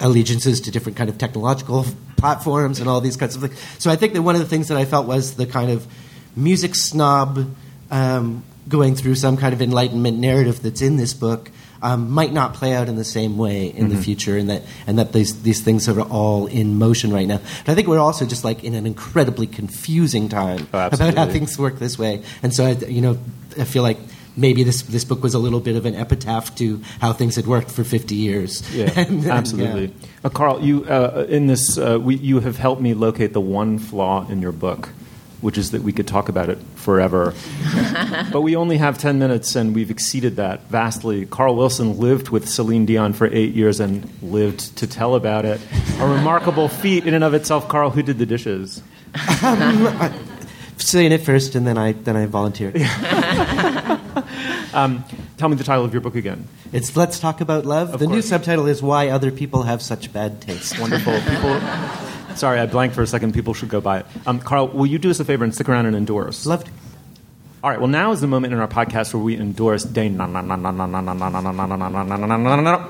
allegiances 0.00 0.60
to 0.62 0.70
different 0.70 0.96
kind 0.96 1.10
of 1.10 1.18
technological 1.18 1.84
platforms 2.16 2.80
and 2.80 2.88
all 2.88 3.00
these 3.00 3.16
kinds 3.16 3.34
of 3.34 3.42
things. 3.42 3.58
So 3.78 3.90
I 3.90 3.96
think 3.96 4.12
that 4.12 4.22
one 4.22 4.34
of 4.34 4.40
the 4.40 4.46
things 4.46 4.68
that 4.68 4.78
I 4.78 4.84
felt 4.84 5.06
was 5.06 5.34
the 5.34 5.46
kind 5.46 5.70
of 5.70 5.86
music 6.42 6.74
snob 6.74 7.54
um, 7.90 8.44
going 8.68 8.94
through 8.94 9.14
some 9.14 9.36
kind 9.36 9.52
of 9.52 9.62
enlightenment 9.62 10.18
narrative 10.18 10.62
that's 10.62 10.82
in 10.82 10.96
this 10.96 11.14
book 11.14 11.50
um, 11.82 12.10
might 12.10 12.32
not 12.32 12.54
play 12.54 12.74
out 12.74 12.88
in 12.88 12.96
the 12.96 13.04
same 13.04 13.38
way 13.38 13.68
in 13.68 13.86
mm-hmm. 13.86 13.96
the 13.96 14.02
future, 14.02 14.36
and 14.36 14.50
that 14.50 14.62
and 14.86 14.98
that 14.98 15.12
these 15.12 15.42
these 15.42 15.60
things 15.62 15.88
are 15.88 16.00
all 16.00 16.46
in 16.46 16.76
motion 16.76 17.12
right 17.12 17.26
now. 17.26 17.40
But 17.64 17.72
I 17.72 17.74
think 17.74 17.86
we're 17.86 18.00
also 18.00 18.26
just 18.26 18.44
like 18.44 18.64
in 18.64 18.74
an 18.74 18.86
incredibly 18.86 19.46
confusing 19.46 20.28
time 20.28 20.66
oh, 20.74 20.86
about 20.86 21.14
how 21.14 21.26
things 21.26 21.58
work 21.58 21.78
this 21.78 21.98
way, 21.98 22.22
and 22.42 22.52
so 22.52 22.64
I, 22.64 22.70
you 22.72 23.00
know 23.00 23.18
I 23.56 23.64
feel 23.64 23.82
like 23.82 23.98
maybe 24.36 24.62
this 24.62 24.82
this 24.82 25.04
book 25.04 25.22
was 25.22 25.34
a 25.34 25.38
little 25.38 25.60
bit 25.60 25.76
of 25.76 25.86
an 25.86 25.94
epitaph 25.94 26.54
to 26.56 26.82
how 27.00 27.12
things 27.12 27.36
had 27.36 27.46
worked 27.46 27.70
for 27.70 27.84
50 27.84 28.14
years. 28.14 28.62
Yeah, 28.74 28.92
And 28.96 29.26
absolutely. 29.26 29.86
yeah. 29.86 30.08
Uh, 30.24 30.28
Carl, 30.30 30.62
you 30.62 30.84
uh, 30.84 31.26
in 31.28 31.46
this, 31.46 31.78
uh, 31.78 31.98
we, 32.00 32.16
you 32.16 32.40
have 32.40 32.56
helped 32.56 32.80
me 32.80 32.94
locate 32.94 33.32
the 33.32 33.40
one 33.40 33.78
flaw 33.78 34.26
in 34.28 34.42
your 34.42 34.52
book, 34.52 34.90
which 35.40 35.58
is 35.58 35.70
that 35.70 35.82
we 35.82 35.92
could 35.92 36.06
talk 36.06 36.28
about 36.28 36.48
it 36.48 36.58
forever. 36.74 37.34
but 38.32 38.40
we 38.42 38.56
only 38.56 38.78
have 38.78 38.98
10 38.98 39.18
minutes, 39.18 39.54
and 39.56 39.74
we've 39.74 39.90
exceeded 39.90 40.36
that 40.36 40.62
vastly. 40.68 41.26
Carl 41.26 41.56
Wilson 41.56 41.98
lived 41.98 42.30
with 42.30 42.48
Celine 42.48 42.86
Dion 42.86 43.12
for 43.12 43.26
eight 43.26 43.54
years 43.54 43.80
and 43.80 44.08
lived 44.22 44.76
to 44.78 44.86
tell 44.86 45.14
about 45.14 45.44
it. 45.44 45.60
A 45.98 46.06
remarkable 46.06 46.68
feat 46.68 47.06
in 47.06 47.14
and 47.14 47.24
of 47.24 47.34
itself. 47.34 47.68
Carl, 47.68 47.90
who 47.90 48.02
did 48.02 48.18
the 48.18 48.26
dishes? 48.26 48.82
Saying 50.78 51.12
it 51.12 51.22
first, 51.22 51.54
and 51.54 51.66
then 51.66 51.76
I 51.76 51.92
then 51.92 52.16
I 52.16 52.26
volunteered. 52.26 52.76
Um, 54.74 55.04
tell 55.38 55.48
me 55.48 55.56
the 55.56 55.64
title 55.64 55.84
of 55.84 55.92
your 55.92 56.00
book 56.00 56.14
again. 56.14 56.46
It's 56.72 56.96
Let's 56.96 57.18
Talk 57.18 57.40
About 57.40 57.64
Love. 57.64 57.94
Of 57.94 58.00
the 58.00 58.06
new 58.06 58.22
subtitle 58.22 58.66
is 58.66 58.82
Why 58.82 59.08
Other 59.08 59.30
People 59.30 59.62
Have 59.62 59.80
Such 59.80 60.12
Bad 60.12 60.40
Taste. 60.40 60.78
Wonderful. 60.78 61.18
People. 61.20 62.07
Sorry, 62.38 62.60
I 62.60 62.66
blanked 62.66 62.94
for 62.94 63.02
a 63.02 63.06
second. 63.06 63.34
People 63.34 63.52
should 63.52 63.68
go 63.68 63.80
buy 63.80 63.98
it. 63.98 64.06
Um, 64.24 64.38
Carl, 64.38 64.68
will 64.68 64.86
you 64.86 64.98
do 64.98 65.10
us 65.10 65.18
a 65.18 65.24
favor 65.24 65.42
and 65.42 65.52
stick 65.52 65.68
around 65.68 65.86
and 65.86 65.96
endorse? 65.96 66.46
Love 66.46 66.62
to. 66.62 66.70
All 67.60 67.70
right. 67.70 67.80
Well, 67.80 67.88
now 67.88 68.12
is 68.12 68.20
the 68.20 68.28
moment 68.28 68.52
in 68.52 68.60
our 68.60 68.68
podcast 68.68 69.12
where 69.12 69.22
we 69.22 69.36
endorse 69.36 69.82
Dane. 69.82 70.16
What 70.16 70.28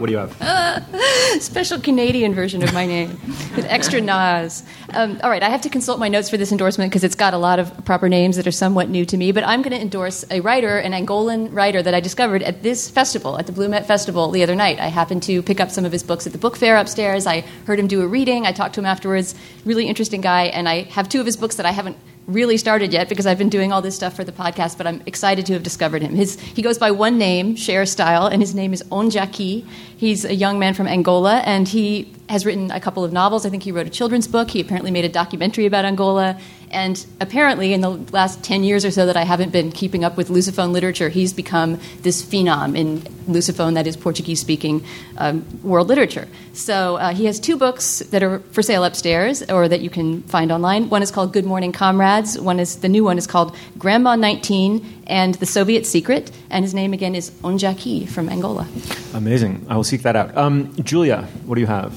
do 0.06 0.12
you 0.12 0.18
have? 0.18 1.42
Special 1.42 1.80
Canadian 1.80 2.34
version 2.34 2.62
of 2.62 2.74
my 2.74 2.84
name 2.84 3.18
with 3.56 3.64
extra 3.64 4.02
nas. 4.02 4.62
Um, 4.92 5.20
all 5.22 5.30
right, 5.30 5.42
I 5.42 5.48
have 5.48 5.62
to 5.62 5.70
consult 5.70 5.98
my 5.98 6.08
notes 6.08 6.28
for 6.28 6.36
this 6.36 6.52
endorsement 6.52 6.90
because 6.90 7.02
it's 7.02 7.14
got 7.14 7.32
a 7.32 7.38
lot 7.38 7.58
of 7.58 7.86
proper 7.86 8.10
names 8.10 8.36
that 8.36 8.46
are 8.46 8.52
somewhat 8.52 8.90
new 8.90 9.06
to 9.06 9.16
me. 9.16 9.32
But 9.32 9.44
I'm 9.44 9.62
going 9.62 9.74
to 9.74 9.80
endorse 9.80 10.22
a 10.30 10.40
writer, 10.40 10.76
an 10.76 10.92
Angolan 10.92 11.48
writer 11.54 11.82
that 11.82 11.94
I 11.94 12.00
discovered 12.00 12.42
at 12.42 12.62
this 12.62 12.90
festival, 12.90 13.38
at 13.38 13.46
the 13.46 13.52
Blue 13.52 13.70
Met 13.70 13.86
Festival 13.86 14.30
the 14.30 14.42
other 14.42 14.54
night. 14.54 14.80
I 14.80 14.88
happened 14.88 15.22
to 15.22 15.42
pick 15.42 15.60
up 15.60 15.70
some 15.70 15.86
of 15.86 15.92
his 15.92 16.02
books 16.02 16.26
at 16.26 16.32
the 16.32 16.38
book 16.38 16.58
fair 16.58 16.76
upstairs. 16.76 17.26
I 17.26 17.40
heard 17.66 17.78
him 17.78 17.86
do 17.86 18.02
a 18.02 18.06
reading. 18.06 18.44
I 18.44 18.52
talked 18.52 18.74
to 18.74 18.80
him 18.80 18.86
afterwards. 18.86 19.34
Really 19.64 19.86
interesting 19.86 20.20
guy, 20.20 20.44
and 20.44 20.68
I 20.68 20.82
have 20.82 21.08
two 21.08 21.20
of 21.20 21.26
his 21.26 21.38
books 21.38 21.56
that 21.56 21.64
I 21.64 21.70
haven't 21.72 21.96
really 22.28 22.58
started 22.58 22.92
yet 22.92 23.08
because 23.08 23.26
I've 23.26 23.38
been 23.38 23.48
doing 23.48 23.72
all 23.72 23.80
this 23.80 23.96
stuff 23.96 24.14
for 24.14 24.22
the 24.22 24.32
podcast, 24.32 24.76
but 24.76 24.86
I'm 24.86 25.02
excited 25.06 25.46
to 25.46 25.54
have 25.54 25.62
discovered 25.62 26.02
him. 26.02 26.14
His, 26.14 26.38
he 26.38 26.60
goes 26.60 26.78
by 26.78 26.90
one 26.90 27.16
name, 27.16 27.56
Cher 27.56 27.86
Style, 27.86 28.26
and 28.26 28.42
his 28.42 28.54
name 28.54 28.74
is 28.74 28.82
Ondjaki. 28.84 29.66
He's 29.96 30.26
a 30.26 30.34
young 30.34 30.58
man 30.58 30.74
from 30.74 30.86
Angola, 30.86 31.38
and 31.38 31.66
he 31.66 32.12
has 32.28 32.44
written 32.44 32.70
a 32.70 32.80
couple 32.80 33.02
of 33.02 33.12
novels. 33.12 33.46
I 33.46 33.48
think 33.50 33.62
he 33.62 33.72
wrote 33.72 33.86
a 33.86 33.90
children's 33.90 34.28
book. 34.28 34.50
He 34.50 34.60
apparently 34.60 34.90
made 34.90 35.06
a 35.06 35.08
documentary 35.08 35.64
about 35.64 35.86
Angola. 35.86 36.38
And 36.70 37.04
apparently, 37.20 37.72
in 37.72 37.80
the 37.80 37.90
last 37.90 38.42
10 38.42 38.64
years 38.64 38.84
or 38.84 38.90
so 38.90 39.06
that 39.06 39.16
I 39.16 39.24
haven't 39.24 39.52
been 39.52 39.72
keeping 39.72 40.04
up 40.04 40.16
with 40.16 40.28
Lusophone 40.28 40.72
literature, 40.72 41.08
he's 41.08 41.32
become 41.32 41.78
this 42.02 42.22
phenom 42.22 42.76
in 42.76 43.00
Lusophone, 43.28 43.74
that 43.74 43.86
is 43.86 43.96
Portuguese 43.96 44.40
speaking 44.40 44.84
um, 45.18 45.44
world 45.62 45.88
literature. 45.88 46.26
So 46.52 46.96
uh, 46.96 47.14
he 47.14 47.26
has 47.26 47.38
two 47.38 47.56
books 47.56 48.00
that 48.10 48.22
are 48.22 48.40
for 48.52 48.62
sale 48.62 48.84
upstairs 48.84 49.42
or 49.50 49.68
that 49.68 49.80
you 49.80 49.90
can 49.90 50.22
find 50.22 50.50
online. 50.50 50.88
One 50.88 51.02
is 51.02 51.10
called 51.10 51.32
Good 51.32 51.44
Morning 51.44 51.72
Comrades. 51.72 52.38
One 52.40 52.58
is 52.58 52.76
the 52.76 52.88
new 52.88 53.04
one 53.04 53.18
is 53.18 53.26
called 53.26 53.56
Grandma 53.78 54.16
19 54.16 55.04
and 55.06 55.34
The 55.34 55.46
Soviet 55.46 55.86
Secret. 55.86 56.30
And 56.50 56.64
his 56.64 56.74
name 56.74 56.92
again 56.92 57.14
is 57.14 57.30
Ondjaki 57.42 58.08
from 58.08 58.28
Angola. 58.28 58.66
Amazing. 59.14 59.66
I 59.68 59.76
will 59.76 59.84
seek 59.84 60.02
that 60.02 60.16
out. 60.16 60.36
Um, 60.36 60.74
Julia, 60.82 61.28
what 61.44 61.56
do 61.56 61.60
you 61.60 61.66
have? 61.66 61.92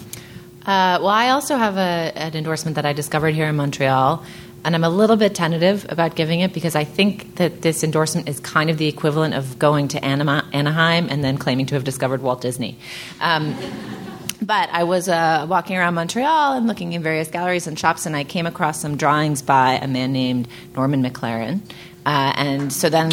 Uh, 0.61 1.01
well, 1.01 1.07
I 1.07 1.29
also 1.29 1.57
have 1.57 1.77
a, 1.77 2.11
an 2.15 2.35
endorsement 2.35 2.75
that 2.75 2.85
I 2.85 2.93
discovered 2.93 3.33
here 3.33 3.47
in 3.47 3.55
Montreal, 3.55 4.23
and 4.63 4.75
I'm 4.75 4.83
a 4.83 4.89
little 4.89 5.15
bit 5.15 5.33
tentative 5.35 5.85
about 5.89 6.15
giving 6.15 6.41
it 6.41 6.53
because 6.53 6.75
I 6.75 6.83
think 6.83 7.35
that 7.35 7.61
this 7.61 7.83
endorsement 7.83 8.29
is 8.29 8.39
kind 8.39 8.69
of 8.69 8.77
the 8.77 8.87
equivalent 8.87 9.33
of 9.33 9.57
going 9.57 9.87
to 9.89 10.03
Anaheim 10.03 11.07
and 11.09 11.23
then 11.23 11.37
claiming 11.37 11.65
to 11.67 11.75
have 11.75 11.83
discovered 11.83 12.21
Walt 12.21 12.41
Disney. 12.41 12.77
Um, 13.19 13.55
but 14.41 14.69
I 14.71 14.83
was 14.83 15.07
uh, 15.07 15.45
walking 15.49 15.77
around 15.77 15.93
Montreal 15.93 16.53
and 16.53 16.67
looking 16.67 16.93
in 16.93 17.03
various 17.03 17.29
galleries 17.29 17.67
and 17.67 17.77
shops, 17.77 18.05
and 18.05 18.15
I 18.15 18.23
came 18.23 18.47
across 18.47 18.81
some 18.81 18.97
drawings 18.97 19.41
by 19.41 19.73
a 19.73 19.87
man 19.87 20.11
named 20.11 20.47
Norman 20.75 21.03
McLaren. 21.03 21.61
Uh, 22.05 22.33
and 22.35 22.73
so 22.73 22.89
then 22.89 23.11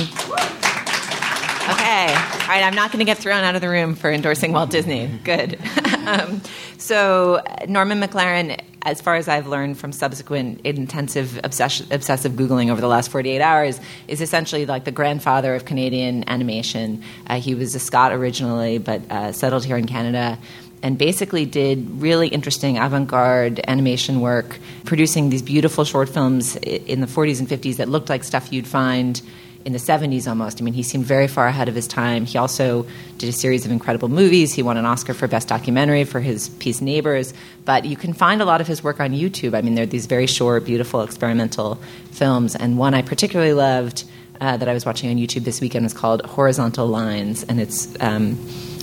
Okay. 1.68 2.07
All 2.07 2.49
right. 2.49 2.62
I'm 2.62 2.74
not 2.74 2.92
going 2.92 3.01
to 3.01 3.05
get 3.05 3.18
thrown 3.18 3.44
out 3.44 3.55
of 3.55 3.61
the 3.61 3.68
room 3.68 3.94
for 3.94 4.11
endorsing 4.11 4.53
Walt 4.53 4.70
Disney. 4.70 5.07
Good. 5.22 5.59
um, 6.07 6.40
so, 6.78 7.42
Norman 7.68 8.01
McLaren, 8.01 8.59
as 8.83 9.01
far 9.01 9.16
as 9.16 9.29
I've 9.29 9.47
learned 9.47 9.79
from 9.79 9.93
subsequent 9.93 10.61
intensive 10.64 11.41
obsess- 11.45 11.91
obsessive 11.91 12.33
Googling 12.33 12.70
over 12.70 12.81
the 12.81 12.89
last 12.89 13.11
48 13.11 13.41
hours, 13.41 13.81
is 14.07 14.20
essentially 14.20 14.66
like 14.66 14.85
the 14.85 14.93
grandfather 14.93 15.55
of 15.55 15.64
Canadian 15.64 16.29
animation. 16.29 17.03
Uh, 17.26 17.41
he 17.41 17.55
was 17.55 17.74
a 17.74 17.79
Scot 17.79 18.12
originally, 18.12 18.79
but 18.79 19.03
uh, 19.11 19.33
settled 19.33 19.64
here 19.64 19.76
in 19.76 19.87
Canada. 19.87 20.39
And 20.81 20.97
basically 20.97 21.45
did 21.45 21.91
really 22.01 22.29
interesting 22.29 22.79
avant 22.79 23.09
garde 23.09 23.61
animation 23.66 24.20
work, 24.20 24.59
producing 24.85 25.31
these 25.31 25.43
beautiful 25.43 25.85
short 25.85 26.09
films 26.09 26.55
in 26.57 27.01
the 27.01 27.09
40s 27.09 27.41
and 27.41 27.49
50s 27.49 27.76
that 27.76 27.89
looked 27.89 28.09
like 28.09 28.22
stuff 28.22 28.53
you'd 28.53 28.66
find 28.66 29.20
in 29.64 29.72
the 29.72 29.78
70s 29.78 30.28
almost. 30.28 30.61
I 30.61 30.64
mean, 30.64 30.74
he 30.74 30.82
seemed 30.82 31.04
very 31.04 31.26
far 31.26 31.46
ahead 31.46 31.68
of 31.68 31.74
his 31.74 31.86
time. 31.86 32.24
He 32.24 32.38
also 32.38 32.86
did 33.18 33.28
a 33.28 33.32
series 33.32 33.66
of 33.66 33.72
incredible 33.72 34.09
movies. 34.09 34.54
He 34.54 34.62
won 34.62 34.76
an 34.76 34.86
Oscar 34.86 35.14
for 35.14 35.28
Best 35.28 35.48
Documentary 35.48 36.04
for 36.04 36.20
his 36.20 36.48
piece 36.48 36.80
Neighbors. 36.80 37.34
But 37.64 37.84
you 37.84 37.96
can 37.96 38.12
find 38.12 38.40
a 38.40 38.44
lot 38.44 38.61
of 38.61 38.66
his 38.66 38.82
work 38.82 39.00
on 39.00 39.11
YouTube. 39.11 39.54
I 39.54 39.62
mean, 39.62 39.74
there 39.74 39.84
are 39.84 39.86
these 39.86 40.06
very 40.06 40.26
short, 40.26 40.64
beautiful 40.64 41.02
experimental 41.02 41.76
films. 42.12 42.54
And 42.56 42.78
one 42.78 42.94
I 42.94 43.02
particularly 43.02 43.52
loved 43.52 44.04
uh, 44.40 44.56
that 44.56 44.68
I 44.68 44.72
was 44.72 44.86
watching 44.86 45.11
on 45.11 45.16
YouTube 45.16 45.44
this 45.44 45.61
weekend 45.61 45.84
was 45.84 45.94
called 45.94 46.24
Horizontal 46.24 46.86
Lines. 46.86 47.42
And 47.44 47.61
it's. 47.61 47.94
Um, 48.00 48.38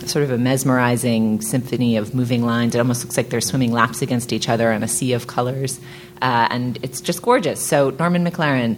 Sort 0.06 0.24
of 0.24 0.30
a 0.30 0.38
mesmerizing 0.38 1.42
symphony 1.42 1.98
of 1.98 2.14
moving 2.14 2.46
lines. 2.46 2.76
It 2.76 2.78
almost 2.78 3.04
looks 3.04 3.18
like 3.18 3.30
they're 3.30 3.42
swimming 3.42 3.72
laps 3.72 4.04
against 4.04 4.32
each 4.32 4.48
other 4.50 4.72
on 4.72 4.84
a 4.84 4.88
sea 4.88 5.14
of 5.14 5.26
colors, 5.26 5.80
uh, 6.22 6.48
and 6.52 6.78
it's 6.84 7.02
just 7.02 7.24
gorgeous. 7.24 7.60
So 7.60 7.90
Norman 7.90 8.24
McLaren, 8.24 8.78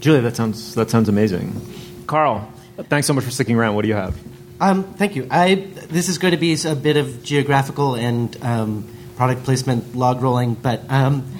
Julia, 0.00 0.20
that 0.22 0.36
sounds 0.36 0.74
that 0.74 0.90
sounds 0.90 1.08
amazing. 1.08 1.60
Carl, 2.06 2.50
thanks 2.76 3.06
so 3.06 3.12
much 3.12 3.24
for 3.24 3.30
sticking 3.30 3.56
around. 3.56 3.74
What 3.74 3.82
do 3.82 3.88
you 3.88 3.94
have? 3.94 4.16
Um, 4.60 4.84
thank 4.94 5.14
you. 5.14 5.26
I, 5.30 5.54
this 5.88 6.08
is 6.08 6.18
going 6.18 6.32
to 6.32 6.38
be 6.38 6.56
a 6.66 6.74
bit 6.74 6.96
of 6.96 7.22
geographical 7.22 7.94
and 7.94 8.36
um, 8.42 8.88
product 9.16 9.44
placement 9.44 9.94
log 9.94 10.20
rolling, 10.20 10.54
but 10.54 10.82
um, 10.90 11.30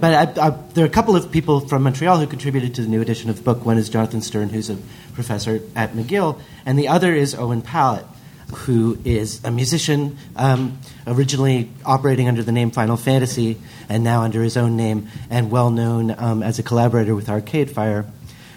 but 0.00 0.38
I, 0.38 0.46
I, 0.46 0.50
there 0.74 0.84
are 0.84 0.88
a 0.88 0.90
couple 0.90 1.16
of 1.16 1.30
people 1.30 1.60
from 1.60 1.82
Montreal 1.82 2.18
who 2.18 2.26
contributed 2.26 2.74
to 2.76 2.82
the 2.82 2.88
new 2.88 3.00
edition 3.00 3.28
of 3.28 3.36
the 3.36 3.42
book. 3.42 3.66
One 3.66 3.76
is 3.76 3.88
Jonathan 3.88 4.22
Sterne, 4.22 4.48
who's 4.48 4.70
a 4.70 4.78
professor 5.14 5.60
at 5.74 5.92
McGill, 5.92 6.40
and 6.64 6.78
the 6.78 6.88
other 6.88 7.12
is 7.12 7.34
Owen 7.34 7.60
Pallett, 7.60 8.06
who 8.54 8.98
is 9.04 9.42
a 9.44 9.50
musician, 9.50 10.16
um, 10.36 10.78
originally 11.06 11.70
operating 11.84 12.28
under 12.28 12.42
the 12.42 12.52
name 12.52 12.70
Final 12.70 12.96
Fantasy, 12.96 13.58
and 13.88 14.04
now 14.04 14.22
under 14.22 14.42
his 14.42 14.56
own 14.56 14.76
name, 14.76 15.08
and 15.30 15.50
well 15.50 15.70
known 15.70 16.14
um, 16.18 16.42
as 16.42 16.58
a 16.58 16.62
collaborator 16.62 17.14
with 17.14 17.28
Arcade 17.28 17.70
Fire. 17.70 18.06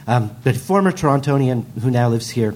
Um, 0.06 0.36
but 0.44 0.58
former 0.58 0.92
Torontonian 0.92 1.66
who 1.80 1.90
now 1.90 2.10
lives 2.10 2.30
here. 2.30 2.56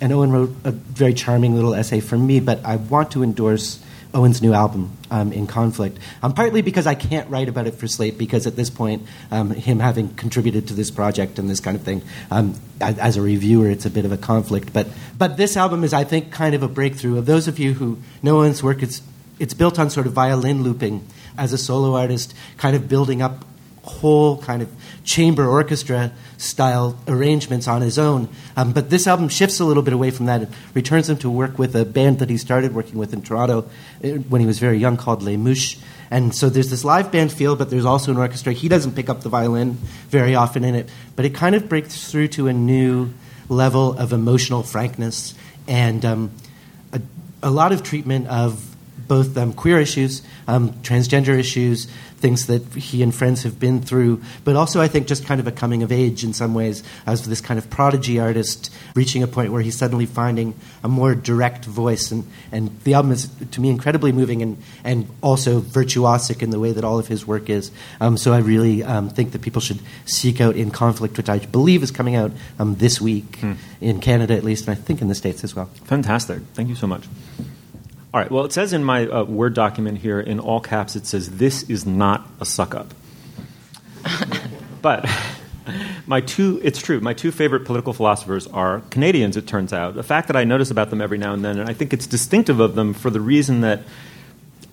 And 0.00 0.12
Owen 0.12 0.30
wrote 0.30 0.54
a 0.64 0.72
very 0.72 1.14
charming 1.14 1.54
little 1.54 1.74
essay 1.74 2.00
for 2.00 2.18
me, 2.18 2.40
but 2.40 2.64
I 2.64 2.76
want 2.76 3.12
to 3.12 3.22
endorse 3.22 3.82
Owen's 4.16 4.40
new 4.40 4.54
album, 4.54 4.96
um, 5.10 5.30
In 5.30 5.46
Conflict. 5.46 5.98
Um, 6.22 6.32
partly 6.32 6.62
because 6.62 6.86
I 6.86 6.94
can't 6.94 7.28
write 7.28 7.48
about 7.48 7.66
it 7.66 7.74
for 7.74 7.86
Slate, 7.86 8.16
because 8.16 8.46
at 8.46 8.56
this 8.56 8.70
point, 8.70 9.06
um, 9.30 9.50
him 9.50 9.78
having 9.78 10.14
contributed 10.14 10.68
to 10.68 10.74
this 10.74 10.90
project 10.90 11.38
and 11.38 11.50
this 11.50 11.60
kind 11.60 11.76
of 11.76 11.82
thing, 11.82 12.02
um, 12.30 12.54
as, 12.80 13.16
a 13.16 13.22
reviewer, 13.22 13.68
it's 13.68 13.84
a 13.84 13.90
bit 13.90 14.06
of 14.06 14.12
a 14.12 14.16
conflict. 14.16 14.72
But, 14.72 14.88
but 15.18 15.36
this 15.36 15.56
album 15.56 15.84
is, 15.84 15.92
I 15.92 16.04
think, 16.04 16.32
kind 16.32 16.54
of 16.54 16.62
a 16.62 16.68
breakthrough. 16.68 17.18
Of 17.18 17.26
those 17.26 17.46
of 17.46 17.58
you 17.58 17.74
who 17.74 17.98
know 18.22 18.38
Owen's 18.38 18.62
work, 18.62 18.82
it's, 18.82 19.02
it's 19.38 19.52
built 19.52 19.78
on 19.78 19.90
sort 19.90 20.06
of 20.06 20.14
violin 20.14 20.62
looping 20.62 21.06
as 21.36 21.52
a 21.52 21.58
solo 21.58 21.94
artist, 21.94 22.34
kind 22.56 22.74
of 22.74 22.88
building 22.88 23.20
up 23.20 23.44
whole 23.86 24.38
kind 24.38 24.62
of 24.62 24.68
chamber 25.04 25.46
orchestra 25.46 26.12
style 26.36 26.98
arrangements 27.06 27.68
on 27.68 27.80
his 27.80 27.98
own. 27.98 28.28
Um, 28.56 28.72
but 28.72 28.90
this 28.90 29.06
album 29.06 29.28
shifts 29.28 29.60
a 29.60 29.64
little 29.64 29.82
bit 29.82 29.94
away 29.94 30.10
from 30.10 30.26
that. 30.26 30.42
It 30.42 30.48
returns 30.74 31.08
him 31.08 31.16
to 31.18 31.30
work 31.30 31.58
with 31.58 31.74
a 31.74 31.84
band 31.84 32.18
that 32.18 32.28
he 32.28 32.36
started 32.36 32.74
working 32.74 32.98
with 32.98 33.12
in 33.12 33.22
Toronto 33.22 33.68
uh, 34.04 34.08
when 34.08 34.40
he 34.40 34.46
was 34.46 34.58
very 34.58 34.78
young 34.78 34.96
called 34.96 35.22
Les 35.22 35.36
Mouches. 35.36 35.80
And 36.10 36.34
so 36.34 36.48
there's 36.48 36.70
this 36.70 36.84
live 36.84 37.10
band 37.10 37.32
feel, 37.32 37.56
but 37.56 37.70
there's 37.70 37.84
also 37.84 38.10
an 38.10 38.18
orchestra. 38.18 38.52
He 38.52 38.68
doesn't 38.68 38.94
pick 38.94 39.08
up 39.08 39.22
the 39.22 39.28
violin 39.28 39.72
very 40.08 40.34
often 40.34 40.62
in 40.64 40.74
it, 40.74 40.88
but 41.16 41.24
it 41.24 41.34
kind 41.34 41.54
of 41.54 41.68
breaks 41.68 42.10
through 42.10 42.28
to 42.28 42.48
a 42.48 42.52
new 42.52 43.12
level 43.48 43.96
of 43.98 44.12
emotional 44.12 44.62
frankness 44.62 45.34
and 45.68 46.04
um, 46.04 46.30
a, 46.92 47.00
a 47.42 47.50
lot 47.50 47.72
of 47.72 47.82
treatment 47.82 48.26
of 48.28 48.75
both 49.08 49.36
um, 49.36 49.52
queer 49.52 49.80
issues, 49.80 50.22
um, 50.48 50.70
transgender 50.82 51.38
issues, 51.38 51.86
things 52.18 52.46
that 52.46 52.64
he 52.74 53.02
and 53.02 53.14
friends 53.14 53.42
have 53.42 53.60
been 53.60 53.80
through, 53.82 54.22
but 54.42 54.56
also 54.56 54.80
I 54.80 54.88
think 54.88 55.06
just 55.06 55.26
kind 55.26 55.38
of 55.38 55.46
a 55.46 55.52
coming 55.52 55.82
of 55.82 55.92
age 55.92 56.24
in 56.24 56.32
some 56.32 56.54
ways 56.54 56.82
as 57.06 57.26
this 57.26 57.42
kind 57.42 57.58
of 57.58 57.68
prodigy 57.68 58.18
artist 58.18 58.72
reaching 58.94 59.22
a 59.22 59.26
point 59.26 59.52
where 59.52 59.60
he's 59.60 59.76
suddenly 59.76 60.06
finding 60.06 60.54
a 60.82 60.88
more 60.88 61.14
direct 61.14 61.66
voice. 61.66 62.10
And, 62.10 62.24
and 62.50 62.80
the 62.84 62.94
album 62.94 63.12
is, 63.12 63.28
to 63.50 63.60
me, 63.60 63.68
incredibly 63.68 64.12
moving 64.12 64.40
and, 64.40 64.56
and 64.82 65.08
also 65.22 65.60
virtuosic 65.60 66.42
in 66.42 66.50
the 66.50 66.58
way 66.58 66.72
that 66.72 66.84
all 66.84 66.98
of 66.98 67.06
his 67.08 67.26
work 67.26 67.50
is. 67.50 67.70
Um, 68.00 68.16
so 68.16 68.32
I 68.32 68.38
really 68.38 68.82
um, 68.82 69.10
think 69.10 69.32
that 69.32 69.42
people 69.42 69.60
should 69.60 69.80
seek 70.06 70.40
out 70.40 70.56
In 70.56 70.70
Conflict, 70.70 71.18
which 71.18 71.28
I 71.28 71.38
believe 71.38 71.82
is 71.82 71.90
coming 71.90 72.16
out 72.16 72.32
um, 72.58 72.76
this 72.76 73.00
week 73.00 73.36
Hmm. 73.40 73.52
in 73.80 74.00
Canada 74.00 74.34
at 74.34 74.42
least, 74.42 74.66
and 74.66 74.76
I 74.78 74.80
think 74.80 75.02
in 75.02 75.08
the 75.08 75.14
States 75.14 75.44
as 75.44 75.54
well. 75.54 75.66
Fantastic. 75.84 76.40
Thank 76.54 76.70
you 76.70 76.74
so 76.74 76.86
much. 76.86 77.04
All 78.16 78.22
right. 78.22 78.30
Well, 78.30 78.46
it 78.46 78.52
says 78.54 78.72
in 78.72 78.82
my 78.82 79.06
uh, 79.06 79.24
Word 79.24 79.52
document 79.52 79.98
here 79.98 80.18
in 80.18 80.40
all 80.40 80.58
caps, 80.58 80.96
it 80.96 81.06
says, 81.06 81.36
This 81.36 81.64
is 81.64 81.84
not 81.84 82.26
a 82.40 82.46
suck 82.46 82.74
up. 82.74 82.94
but 84.80 85.06
my 86.06 86.22
two, 86.22 86.58
it's 86.64 86.80
true, 86.80 86.98
my 87.00 87.12
two 87.12 87.30
favorite 87.30 87.66
political 87.66 87.92
philosophers 87.92 88.46
are 88.46 88.80
Canadians, 88.88 89.36
it 89.36 89.46
turns 89.46 89.74
out. 89.74 89.98
A 89.98 90.02
fact 90.02 90.28
that 90.28 90.36
I 90.36 90.44
notice 90.44 90.70
about 90.70 90.88
them 90.88 91.02
every 91.02 91.18
now 91.18 91.34
and 91.34 91.44
then, 91.44 91.58
and 91.58 91.68
I 91.68 91.74
think 91.74 91.92
it's 91.92 92.06
distinctive 92.06 92.58
of 92.58 92.74
them 92.74 92.94
for 92.94 93.10
the 93.10 93.20
reason 93.20 93.60
that 93.60 93.82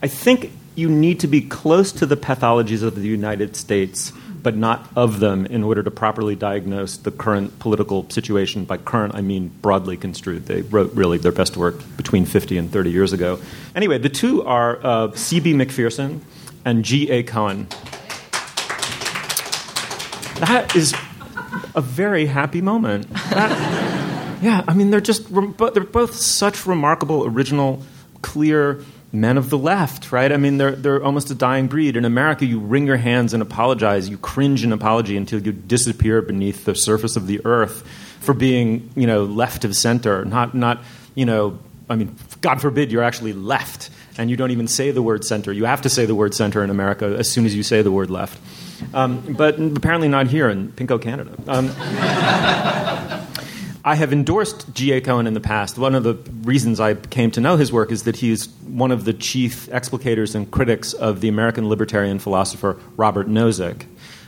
I 0.01 0.07
think 0.07 0.49
you 0.75 0.87
need 0.87 1.19
to 1.19 1.27
be 1.27 1.41
close 1.41 1.91
to 1.91 2.05
the 2.05 2.15
pathologies 2.15 2.81
of 2.81 2.95
the 2.95 3.09
United 3.09 3.57
States, 3.57 4.13
but 4.43 4.55
not 4.55 4.87
of 4.95 5.19
them, 5.19 5.45
in 5.45 5.63
order 5.63 5.81
to 5.81 5.89
properly 5.89 6.35
diagnose 6.35 6.97
the 6.97 7.11
current 7.11 7.57
political 7.59 8.09
situation. 8.09 8.65
By 8.65 8.77
current, 8.77 9.15
I 9.15 9.21
mean 9.21 9.47
broadly 9.61 9.97
construed. 9.97 10.45
They 10.45 10.61
wrote 10.63 10.93
really 10.93 11.17
their 11.17 11.31
best 11.31 11.55
work 11.57 11.75
between 11.97 12.25
50 12.25 12.57
and 12.57 12.71
30 12.71 12.91
years 12.91 13.13
ago. 13.13 13.39
Anyway, 13.75 13.97
the 13.97 14.09
two 14.09 14.43
are 14.43 14.79
uh, 14.85 15.11
C.B. 15.13 15.53
Macpherson 15.53 16.23
and 16.65 16.83
G.A. 16.83 17.23
Cohen. 17.23 17.67
That 20.39 20.75
is 20.75 20.93
a 21.73 21.81
very 21.81 22.25
happy 22.25 22.61
moment. 22.61 23.09
That- 23.29 23.83
yeah, 24.43 24.61
I 24.67 24.73
mean, 24.73 24.91
they're 24.91 24.99
just 24.99 25.33
they're 25.73 25.83
both 25.85 26.15
such 26.15 26.65
remarkable, 26.65 27.25
original, 27.25 27.81
clear 28.21 28.83
men 29.13 29.37
of 29.37 29.51
the 29.51 29.57
left, 29.57 30.11
right? 30.11 30.31
I 30.31 30.37
mean, 30.37 30.57
they're 30.57 30.75
they're 30.75 31.03
almost 31.03 31.29
a 31.29 31.35
dying 31.35 31.67
breed. 31.67 31.95
In 31.95 32.03
America, 32.03 32.45
you 32.45 32.59
wring 32.59 32.87
your 32.87 32.97
hands 32.97 33.33
and 33.33 33.41
apologize, 33.41 34.09
you 34.09 34.17
cringe 34.17 34.63
in 34.63 34.73
apology 34.73 35.15
until 35.15 35.39
you 35.39 35.51
disappear 35.53 36.21
beneath 36.21 36.65
the 36.65 36.75
surface 36.75 37.15
of 37.15 37.27
the 37.27 37.39
earth 37.45 37.87
for 38.19 38.33
being, 38.33 38.89
you 38.95 39.05
know, 39.05 39.23
left 39.23 39.63
of 39.63 39.75
center, 39.75 40.25
not 40.25 40.53
not 40.55 40.83
you 41.15 41.25
know. 41.25 41.59
I 41.89 41.95
mean, 41.95 42.15
God 42.41 42.61
forbid 42.61 42.91
you're 42.93 43.03
actually 43.03 43.33
left 43.33 43.89
and 44.17 44.29
you 44.29 44.37
don't 44.37 44.51
even 44.51 44.67
say 44.67 44.91
the 44.91 45.01
word 45.01 45.25
center. 45.25 45.51
You 45.51 45.65
have 45.65 45.81
to 45.81 45.89
say 45.89 46.05
the 46.05 46.15
word 46.15 46.33
center 46.33 46.63
in 46.63 46.69
America 46.69 47.15
as 47.19 47.29
soon 47.29 47.45
as 47.45 47.53
you 47.53 47.61
say 47.61 47.81
the 47.81 47.91
word 47.91 48.09
left. 48.09 48.39
Um, 48.93 49.35
but 49.37 49.59
apparently 49.59 50.07
not 50.07 50.27
here 50.27 50.49
in 50.49 50.71
Pinko, 50.71 51.01
Canada. 51.01 51.35
Um, 51.45 51.67
I 53.85 53.95
have 53.95 54.13
endorsed 54.13 54.73
G.A. 54.73 55.01
Cohen 55.01 55.27
in 55.27 55.33
the 55.33 55.41
past. 55.41 55.77
One 55.77 55.93
of 55.93 56.03
the 56.03 56.13
reasons 56.43 56.79
I 56.79 56.93
came 56.93 57.31
to 57.31 57.41
know 57.41 57.57
his 57.57 57.73
work 57.73 57.91
is 57.91 58.03
that 58.03 58.15
he 58.15 58.31
is 58.31 58.47
one 58.65 58.91
of 58.91 59.03
the 59.03 59.11
chief 59.11 59.67
explicators 59.67 60.35
and 60.35 60.49
critics 60.49 60.93
of 60.93 61.19
the 61.19 61.27
American 61.27 61.67
libertarian 61.67 62.17
philosopher 62.17 62.79
Robert 62.95 63.27
Nozick. 63.27 63.85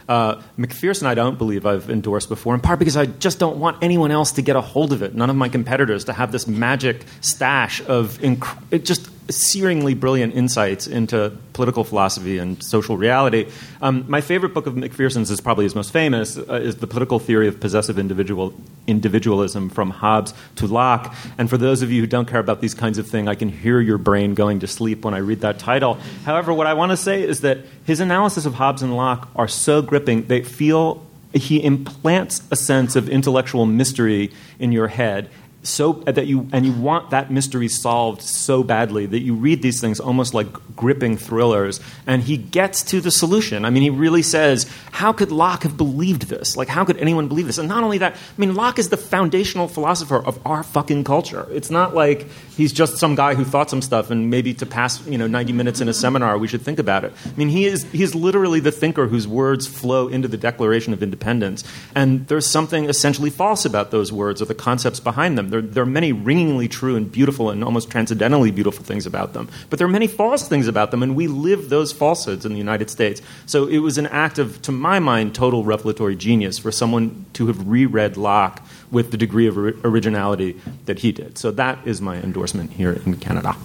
Uh, 0.09 0.41
Macpherson, 0.57 1.07
I 1.07 1.15
don't 1.15 1.37
believe 1.37 1.65
I've 1.65 1.89
endorsed 1.89 2.27
before, 2.27 2.53
in 2.53 2.59
part 2.59 2.79
because 2.79 2.97
I 2.97 3.05
just 3.05 3.39
don't 3.39 3.57
want 3.57 3.81
anyone 3.81 4.11
else 4.11 4.33
to 4.33 4.41
get 4.41 4.57
a 4.57 4.61
hold 4.61 4.91
of 4.91 5.01
it. 5.01 5.15
None 5.15 5.29
of 5.29 5.37
my 5.37 5.47
competitors 5.47 6.05
to 6.05 6.13
have 6.13 6.33
this 6.33 6.47
magic 6.47 7.05
stash 7.21 7.81
of 7.87 8.17
inc- 8.19 8.83
just 8.83 9.09
searingly 9.27 9.99
brilliant 9.99 10.35
insights 10.35 10.87
into 10.87 11.35
political 11.53 11.83
philosophy 11.83 12.37
and 12.37 12.61
social 12.63 12.95
reality. 12.95 13.49
Um, 13.81 14.05
my 14.07 14.21
favorite 14.21 14.53
book 14.53 14.67
of 14.67 14.75
Macpherson's 14.75 15.31
is 15.31 15.41
probably 15.41 15.65
his 15.65 15.73
most 15.73 15.91
famous, 15.91 16.37
uh, 16.37 16.53
is 16.55 16.75
The 16.77 16.87
Political 16.87 17.19
Theory 17.19 17.47
of 17.47 17.59
Possessive 17.59 17.97
Individual, 17.97 18.53
Individualism 18.87 19.69
from 19.69 19.89
Hobbes 19.89 20.33
to 20.57 20.67
Locke. 20.67 21.15
And 21.37 21.49
for 21.49 21.57
those 21.57 21.81
of 21.81 21.91
you 21.91 22.01
who 22.01 22.07
don't 22.07 22.27
care 22.27 22.39
about 22.39 22.61
these 22.61 22.73
kinds 22.73 22.97
of 22.97 23.07
things, 23.07 23.27
I 23.27 23.35
can 23.35 23.49
hear 23.49 23.79
your 23.81 23.97
brain 23.97 24.35
going 24.35 24.59
to 24.59 24.67
sleep 24.67 25.03
when 25.03 25.13
I 25.13 25.19
read 25.19 25.41
that 25.41 25.57
title. 25.57 25.95
However, 26.25 26.53
what 26.53 26.67
I 26.67 26.73
want 26.73 26.91
to 26.91 26.97
say 26.97 27.23
is 27.23 27.41
that 27.41 27.59
his 27.85 27.99
analysis 27.99 28.45
of 28.45 28.55
Hobbes 28.55 28.83
and 28.83 28.95
Locke 28.95 29.27
are 29.35 29.47
so 29.47 29.81
gripping, 29.81 30.27
they 30.27 30.43
feel 30.43 31.05
he 31.33 31.63
implants 31.63 32.41
a 32.49 32.55
sense 32.55 32.95
of 32.95 33.09
intellectual 33.09 33.65
mystery 33.65 34.31
in 34.57 34.71
your 34.71 34.87
head 34.87 35.29
so 35.65 36.03
uh, 36.05 36.11
that 36.11 36.27
you 36.27 36.47
and 36.51 36.65
you 36.65 36.73
want 36.73 37.09
that 37.09 37.31
mystery 37.31 37.67
solved 37.67 38.21
so 38.21 38.63
badly 38.63 39.05
that 39.05 39.19
you 39.19 39.33
read 39.33 39.61
these 39.61 39.81
things 39.81 39.99
almost 39.99 40.33
like 40.33 40.47
gripping 40.75 41.17
thrillers 41.17 41.79
and 42.05 42.21
he 42.23 42.37
gets 42.37 42.83
to 42.83 43.01
the 43.01 43.11
solution. 43.11 43.65
I 43.65 43.69
mean 43.69 43.83
he 43.83 43.89
really 43.89 44.21
says 44.21 44.71
how 44.91 45.11
could 45.11 45.31
locke 45.31 45.63
have 45.63 45.75
believed 45.75 46.23
this? 46.23 46.55
Like 46.55 46.67
how 46.67 46.85
could 46.85 46.97
anyone 46.97 47.27
believe 47.27 47.47
this? 47.47 47.57
And 47.57 47.67
not 47.67 47.83
only 47.83 47.97
that 47.97 48.13
i 48.13 48.17
mean 48.37 48.55
locke 48.55 48.79
is 48.79 48.89
the 48.89 48.97
foundational 48.97 49.67
philosopher 49.67 50.17
of 50.17 50.39
our 50.45 50.63
fucking 50.63 51.03
culture. 51.03 51.47
It's 51.51 51.71
not 51.71 51.95
like 51.95 52.27
he's 52.55 52.71
just 52.71 52.97
some 52.97 53.15
guy 53.15 53.35
who 53.35 53.43
thought 53.43 53.69
some 53.69 53.81
stuff 53.81 54.11
and 54.11 54.29
maybe 54.29 54.53
to 54.55 54.65
pass 54.65 55.05
you 55.07 55.17
know 55.17 55.27
90 55.27 55.53
minutes 55.53 55.81
in 55.81 55.89
a 55.89 55.93
seminar 55.93 56.37
we 56.37 56.47
should 56.47 56.61
think 56.61 56.79
about 56.79 57.03
it. 57.03 57.13
I 57.25 57.35
mean 57.35 57.49
he 57.49 57.65
is 57.65 57.83
he 57.91 58.03
is 58.03 58.13
literally 58.13 58.59
the 58.59 58.71
thinker 58.71 59.07
whose 59.07 59.27
words 59.27 59.65
flow 59.67 60.07
into 60.07 60.27
the 60.27 60.37
declaration 60.37 60.93
of 60.93 61.01
independence 61.01 61.63
and 61.95 62.27
there's 62.27 62.45
something 62.45 62.85
essentially 62.85 63.29
false 63.29 63.65
about 63.65 63.91
those 63.91 64.11
words 64.11 64.41
or 64.41 64.45
the 64.45 64.55
concepts 64.55 64.99
behind 64.99 65.37
them 65.37 65.49
there, 65.61 65.73
there 65.73 65.83
are 65.83 65.87
many 65.87 66.11
ringingly 66.11 66.67
true 66.67 66.95
and 66.95 67.11
beautiful 67.11 67.49
and 67.49 67.63
almost 67.63 67.89
transcendently 67.89 68.51
beautiful 68.51 68.83
things 68.83 69.05
about 69.05 69.33
them. 69.33 69.49
But 69.69 69.79
there 69.79 69.87
are 69.87 69.91
many 69.91 70.07
false 70.07 70.47
things 70.47 70.67
about 70.67 70.91
them, 70.91 71.01
and 71.01 71.15
we 71.15 71.27
live 71.27 71.69
those 71.69 71.91
falsehoods 71.91 72.45
in 72.45 72.51
the 72.51 72.57
United 72.57 72.89
States. 72.89 73.21
So 73.45 73.67
it 73.67 73.79
was 73.79 73.97
an 73.97 74.07
act 74.07 74.37
of, 74.39 74.61
to 74.63 74.71
my 74.71 74.99
mind, 74.99 75.33
total 75.33 75.63
revelatory 75.63 76.15
genius 76.15 76.57
for 76.57 76.71
someone 76.71 77.25
to 77.33 77.47
have 77.47 77.67
reread 77.67 78.17
Locke 78.17 78.61
with 78.91 79.11
the 79.11 79.17
degree 79.17 79.47
of 79.47 79.57
originality 79.57 80.59
that 80.85 80.99
he 80.99 81.11
did. 81.11 81.37
So 81.37 81.51
that 81.51 81.85
is 81.85 82.01
my 82.01 82.17
endorsement 82.17 82.71
here 82.71 82.93
in 83.05 83.17
Canada. 83.17 83.55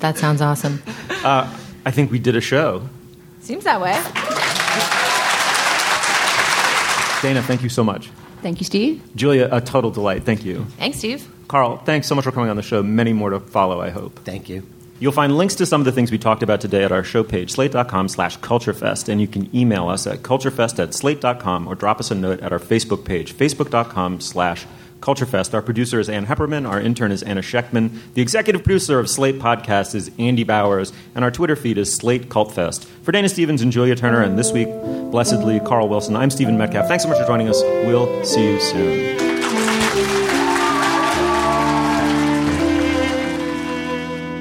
That 0.00 0.18
sounds 0.18 0.40
awesome. 0.40 0.82
Uh, 1.24 1.52
I 1.84 1.90
think 1.90 2.10
we 2.10 2.18
did 2.18 2.36
a 2.36 2.40
show. 2.40 2.88
Seems 3.40 3.64
that 3.64 3.80
way. 3.80 3.94
Dana, 7.22 7.42
thank 7.42 7.62
you 7.62 7.68
so 7.68 7.82
much. 7.82 8.10
Thank 8.42 8.60
you, 8.60 8.64
Steve. 8.64 9.02
Julia, 9.14 9.48
a 9.50 9.60
total 9.60 9.90
delight. 9.90 10.24
Thank 10.24 10.44
you. 10.44 10.64
Thanks, 10.78 10.98
Steve. 10.98 11.28
Carl, 11.48 11.78
thanks 11.78 12.06
so 12.06 12.14
much 12.14 12.24
for 12.24 12.32
coming 12.32 12.50
on 12.50 12.56
the 12.56 12.62
show. 12.62 12.82
Many 12.82 13.12
more 13.12 13.30
to 13.30 13.40
follow, 13.40 13.80
I 13.80 13.90
hope. 13.90 14.18
Thank 14.24 14.48
you. 14.48 14.66
You'll 15.00 15.12
find 15.12 15.36
links 15.36 15.54
to 15.56 15.66
some 15.66 15.80
of 15.80 15.84
the 15.84 15.92
things 15.92 16.10
we 16.10 16.18
talked 16.18 16.42
about 16.42 16.60
today 16.60 16.82
at 16.82 16.90
our 16.90 17.04
show 17.04 17.22
page, 17.22 17.52
slate.com 17.52 18.08
slash 18.08 18.36
culturefest, 18.40 19.08
and 19.08 19.20
you 19.20 19.28
can 19.28 19.54
email 19.56 19.88
us 19.88 20.06
at 20.08 20.18
culturefest 20.22 20.82
at 20.82 20.92
slate.com 20.92 21.68
or 21.68 21.76
drop 21.76 22.00
us 22.00 22.10
a 22.10 22.16
note 22.16 22.40
at 22.40 22.52
our 22.52 22.58
Facebook 22.58 23.04
page, 23.04 23.32
facebook.com 23.32 24.20
slash 24.20 24.64
culturefest. 24.64 24.74
Our 25.06 25.62
producer 25.62 25.98
is 26.00 26.08
Ann 26.10 26.26
Heppermann, 26.26 26.68
our 26.68 26.80
intern 26.80 27.12
is 27.12 27.22
Anna 27.22 27.40
Scheckman, 27.40 27.98
the 28.12 28.20
executive 28.20 28.62
producer 28.62 28.98
of 28.98 29.08
Slate 29.08 29.38
Podcast 29.38 29.94
is 29.94 30.10
Andy 30.18 30.44
Bowers, 30.44 30.92
and 31.14 31.24
our 31.24 31.30
Twitter 31.30 31.56
feed 31.56 31.78
is 31.78 31.94
Slate 31.94 32.28
Cultfest. 32.28 32.84
For 32.84 33.12
Dana 33.12 33.28
Stevens 33.30 33.62
and 33.62 33.72
Julia 33.72 33.96
Turner, 33.96 34.20
and 34.20 34.38
this 34.38 34.52
week, 34.52 34.68
blessedly, 35.10 35.60
Carl 35.60 35.88
Wilson, 35.88 36.14
I'm 36.14 36.30
Stephen 36.30 36.58
Metcalf. 36.58 36.88
Thanks 36.88 37.04
so 37.04 37.08
much 37.08 37.18
for 37.18 37.26
joining 37.26 37.48
us. 37.48 37.62
We'll 37.62 38.22
see 38.24 38.52
you 38.52 38.60
soon. 38.60 39.18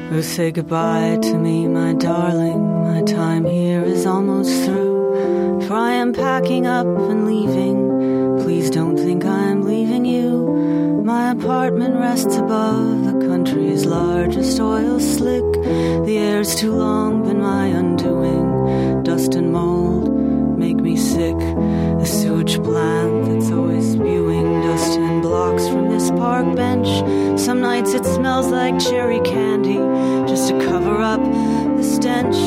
Oh, 0.10 0.22
say 0.22 0.52
goodbye 0.52 1.20
to 1.22 1.38
me, 1.38 1.68
my 1.68 1.94
darling. 1.94 2.84
My 2.84 3.04
time 3.04 3.46
here 3.46 3.84
is 3.84 4.06
almost 4.06 4.66
through. 4.66 5.62
For 5.68 5.76
I 5.76 5.94
am 5.94 6.12
packing 6.12 6.66
up 6.66 6.88
and 6.88 7.28
leaving. 7.28 7.87
Apartment 11.40 11.96
rests 11.96 12.36
above 12.38 13.06
the 13.06 13.28
country's 13.28 13.86
largest 13.86 14.60
oil 14.60 15.00
slick. 15.00 15.44
The 16.06 16.18
air's 16.18 16.56
too 16.56 16.74
long, 16.74 17.24
been 17.24 17.42
my 17.42 17.68
undoing. 17.68 19.04
Dust 19.04 19.36
and 19.36 19.52
mold 19.52 20.58
make 20.58 20.78
me 20.78 20.96
sick. 20.98 21.38
The 21.38 22.06
sewage 22.06 22.62
plant 22.64 23.26
that's 23.26 23.52
always 23.52 23.94
spewing 23.94 24.62
dust 24.62 24.98
and 24.98 25.22
blocks 25.22 25.68
from 25.68 25.90
this 25.90 26.10
park 26.12 26.56
bench. 26.56 26.90
Some 27.40 27.62
nights 27.62 27.94
it 27.94 28.06
smells 28.06 28.48
like 28.48 28.80
cherry 28.80 29.20
candy 29.20 29.78
just 30.28 30.50
to 30.50 30.60
cover 30.66 31.02
up 31.02 31.22
the 31.78 31.84
stench. 31.84 32.38